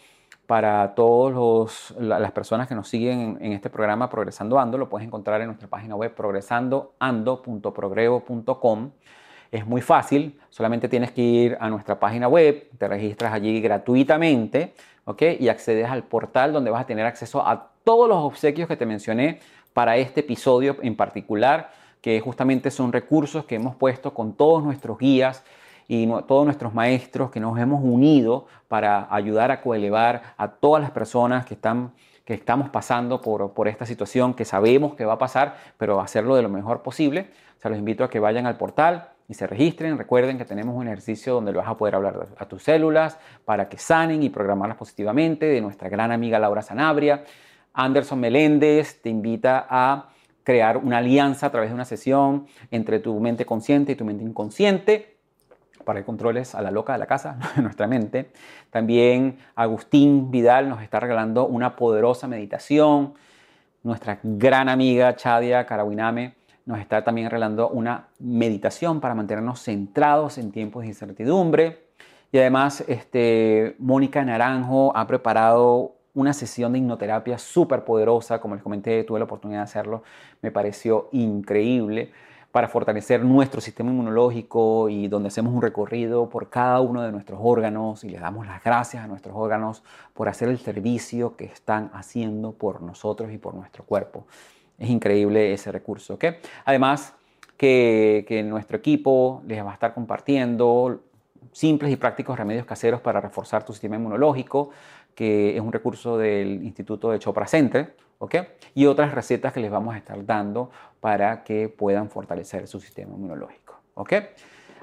para 0.49 0.95
todas 0.95 1.95
las 1.99 2.33
personas 2.33 2.67
que 2.67 2.75
nos 2.75 2.89
siguen 2.89 3.37
en, 3.43 3.53
este 3.53 3.69
programa 3.69 4.09
Progresando 4.09 4.59
Ando. 4.59 4.79
Lo 4.79 4.89
puedes 4.89 5.07
encontrar 5.07 5.43
en 5.43 5.49
nuestra 5.49 5.69
página 5.69 5.95
web 5.95 6.15
progresandoando.progrevo.com. 6.15 8.91
Es 9.53 9.67
muy 9.67 9.83
fácil, 9.83 10.41
solamente 10.49 10.89
tienes 10.89 11.13
que 11.13 11.21
ir 11.21 11.59
a 11.61 11.69
nuestra 11.69 12.01
página 12.01 12.29
web, 12.29 12.67
te 12.79 12.89
registras 12.89 13.35
allí 13.35 13.61
gratuitamente 13.61 14.73
y 15.39 15.49
accedes 15.49 15.91
al 15.91 16.05
portal 16.05 16.55
donde 16.55 16.71
vas 16.71 16.81
a 16.81 16.87
tener 16.87 17.05
acceso 17.05 17.47
a 17.47 17.69
todos 17.85 18.09
los 18.09 18.17
obsequios 18.17 18.69
que 18.69 18.79
te 18.79 18.87
mencioné 18.87 19.41
para 19.75 19.99
este 19.99 20.21
episodio 20.21 20.79
en 20.81 20.97
particular, 20.97 21.73
que 22.01 22.21
justamente 22.21 22.71
son 22.71 22.91
recursos 22.91 23.45
que 23.45 23.57
hemos 23.57 23.77
puesto 23.77 24.15
con 24.15 24.33
todos 24.33 24.63
nuestros 24.63 24.97
guías 24.97 25.45
y 25.89 26.07
todos 26.29 26.45
nuestros 26.45 26.75
maestros 26.75 27.31
que 27.31 27.41
nos 27.41 27.59
hemos 27.59 27.83
unido 27.83 28.47
para 28.69 29.13
ayudar 29.13 29.51
a 29.51 29.63
coelevar 29.63 30.35
a 30.37 30.49
todas 30.49 30.83
las 30.83 30.91
personas 30.91 31.47
que 31.47 31.55
están 31.55 31.93
que 32.29 32.35
estamos 32.35 32.69
pasando 32.69 33.23
por, 33.23 33.55
por 33.55 33.69
esta 33.69 33.87
situación, 33.87 34.35
que 34.35 34.45
sabemos 34.45 34.95
que 34.95 35.07
va 35.07 35.15
a 35.15 35.19
pasar, 35.19 35.57
pero 35.79 35.99
hacerlo 35.99 36.37
de 36.37 36.43
lo 36.43 36.51
mejor 36.51 36.83
posible. 36.83 37.31
O 37.57 37.61
sea, 37.63 37.71
los 37.71 37.79
invito 37.79 38.05
a 38.05 38.11
que 38.11 38.21
vayan 38.21 38.45
al 38.45 38.59
portal 38.59 39.09
y 39.29 39.33
se 39.33 39.47
registren. 39.47 39.97
Recuerden 39.97 40.37
que 40.37 40.45
tenemos 40.45 40.77
un 40.77 40.89
ejercicio 40.89 41.33
donde 41.33 41.53
lo 41.53 41.61
vas 41.61 41.69
a 41.69 41.79
poder 41.79 41.95
hablar 41.95 42.27
a 42.37 42.45
tus 42.45 42.65
células 42.65 43.19
para 43.47 43.71
que 43.71 43.79
sanen 43.79 44.23
y 44.23 44.29
programarlas 44.29 44.77
positivamente, 44.77 45.47
de 45.47 45.63
nuestra 45.63 45.89
gran 45.89 46.13
amiga 46.13 46.39
Laura 46.39 46.61
Sanabria. 46.61 47.25
Anderson 47.73 48.21
Meléndez 48.21 49.01
te 49.01 49.09
invita 49.09 49.67
a 49.67 50.11
crear 50.43 50.77
una 50.77 50.99
alianza 50.99 51.47
a 51.47 51.51
través 51.51 51.71
de 51.71 51.75
una 51.75 51.87
sesión 51.87 52.47
entre 52.71 52.99
tu 52.99 53.19
mente 53.21 53.47
consciente 53.47 53.93
y 53.93 53.95
tu 53.95 54.05
mente 54.05 54.23
inconsciente 54.23 55.18
para 55.89 56.05
controles 56.05 56.55
a 56.55 56.61
la 56.61 56.71
loca 56.71 56.93
de 56.93 56.99
la 56.99 57.07
casa, 57.07 57.39
nuestra 57.57 57.87
mente. 57.87 58.31
También 58.69 59.39
Agustín 59.55 60.31
Vidal 60.31 60.69
nos 60.69 60.83
está 60.83 61.01
regalando 61.01 61.47
una 61.47 61.77
poderosa 61.77 62.29
meditación. 62.29 63.15
Nuestra 63.83 64.19
gran 64.23 64.69
amiga 64.69 65.17
Chadia 65.17 65.65
Karawiname 65.65 66.35
nos 66.67 66.79
está 66.79 67.03
también 67.03 67.31
regalando 67.31 67.71
una 67.71 68.09
meditación 68.19 69.01
para 69.01 69.15
mantenernos 69.15 69.63
centrados 69.63 70.37
en 70.37 70.53
tiempos 70.53 70.83
de 70.83 70.89
incertidumbre. 70.89 71.87
Y 72.33 72.37
además, 72.37 72.85
este, 72.87 73.75
Mónica 73.79 74.23
Naranjo 74.23 74.95
ha 74.95 75.07
preparado 75.07 75.95
una 76.13 76.35
sesión 76.35 76.75
de 76.75 76.81
hipnoterapia 76.81 77.39
súper 77.39 77.87
poderosa, 77.87 78.43
como 78.43 78.57
les 78.57 78.63
comenté, 78.63 79.05
tuve 79.05 79.21
la 79.21 79.25
oportunidad 79.25 79.61
de 79.61 79.65
hacerlo, 79.65 80.03
me 80.43 80.51
pareció 80.51 81.09
increíble 81.13 82.13
para 82.53 82.69
fortalecer 82.69 83.25
nuestro 83.25 83.61
sistema 83.61 83.91
inmunológico 83.91 84.89
y 84.89 85.09
donde 85.09 85.29
hacemos 85.29 85.53
un 85.53 85.61
recorrido 85.61 86.29
por 86.29 86.49
cada 86.49 86.81
uno 86.81 87.03
de 87.03 87.13
nuestros 87.13 87.39
órganos 87.43 88.05
y 88.05 88.09
le 88.09 88.19
damos 88.19 88.47
las 88.47 88.63
gracias 88.65 89.05
a 89.05 89.07
nuestros 89.07 89.37
órganos 89.37 89.83
por 90.15 90.29
hacer 90.29 90.49
el 90.49 90.59
servicio 90.59 91.37
que 91.37 91.45
están 91.45 91.91
haciendo 91.93 92.53
por 92.53 92.81
nosotros 92.81 93.33
y 93.33 93.39
por 93.39 93.55
nuestro 93.55 93.85
cuerpo. 93.85 94.27
Es 94.79 94.89
increíble 94.89 95.53
ese 95.53 95.71
recurso. 95.71 96.15
¿okay? 96.15 96.37
Además, 96.65 97.15
que, 97.57 98.25
que 98.27 98.43
nuestro 98.43 98.79
equipo 98.79 99.43
les 99.47 99.63
va 99.65 99.73
a 99.73 99.75
estar 99.75 99.93
compartiendo 99.93 101.03
simples 101.53 101.93
y 101.93 101.97
prácticos 101.97 102.39
remedios 102.39 102.65
caseros 102.65 103.01
para 103.01 103.21
reforzar 103.21 103.65
tu 103.65 103.73
sistema 103.73 103.97
inmunológico, 103.97 104.71
que 105.15 105.57
es 105.57 105.61
un 105.61 105.73
recurso 105.73 106.17
del 106.17 106.63
Instituto 106.63 107.11
de 107.11 107.19
Chopra 107.19 107.47
Center, 107.47 107.97
¿ok? 108.19 108.35
Y 108.75 108.87
otras 108.87 109.15
recetas 109.15 109.53
que 109.53 109.61
les 109.61 109.71
vamos 109.71 109.95
a 109.95 109.99
estar 109.99 110.25
dando 110.25 110.71
para 111.01 111.45
que 111.45 111.69
puedan 111.69 112.11
fortalecer 112.11 112.67
su 112.67 112.81
sistema 112.81 113.15
inmunológico, 113.15 113.81
¿ok? 113.95 114.13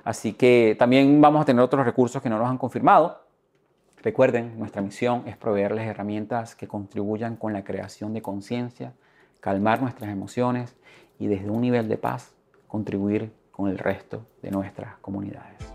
Así 0.03 0.33
que 0.33 0.75
también 0.77 1.19
vamos 1.19 1.41
a 1.41 1.45
tener 1.45 1.63
otros 1.63 1.85
recursos 1.85 2.21
que 2.21 2.29
no 2.29 2.37
nos 2.37 2.49
han 2.49 2.57
confirmado. 2.57 3.23
Recuerden, 4.03 4.57
nuestra 4.59 4.81
misión 4.81 5.23
es 5.25 5.35
proveerles 5.35 5.87
herramientas 5.87 6.55
que 6.55 6.67
contribuyan 6.67 7.35
con 7.35 7.53
la 7.53 7.63
creación 7.63 8.13
de 8.13 8.21
conciencia, 8.21 8.93
calmar 9.39 9.81
nuestras 9.81 10.11
emociones 10.11 10.75
y 11.17 11.27
desde 11.27 11.49
un 11.49 11.61
nivel 11.61 11.89
de 11.89 11.97
paz 11.97 12.33
contribuir 12.67 13.31
con 13.51 13.69
el 13.69 13.79
resto 13.79 14.25
de 14.41 14.51
nuestras 14.51 14.97
comunidades. 14.97 15.74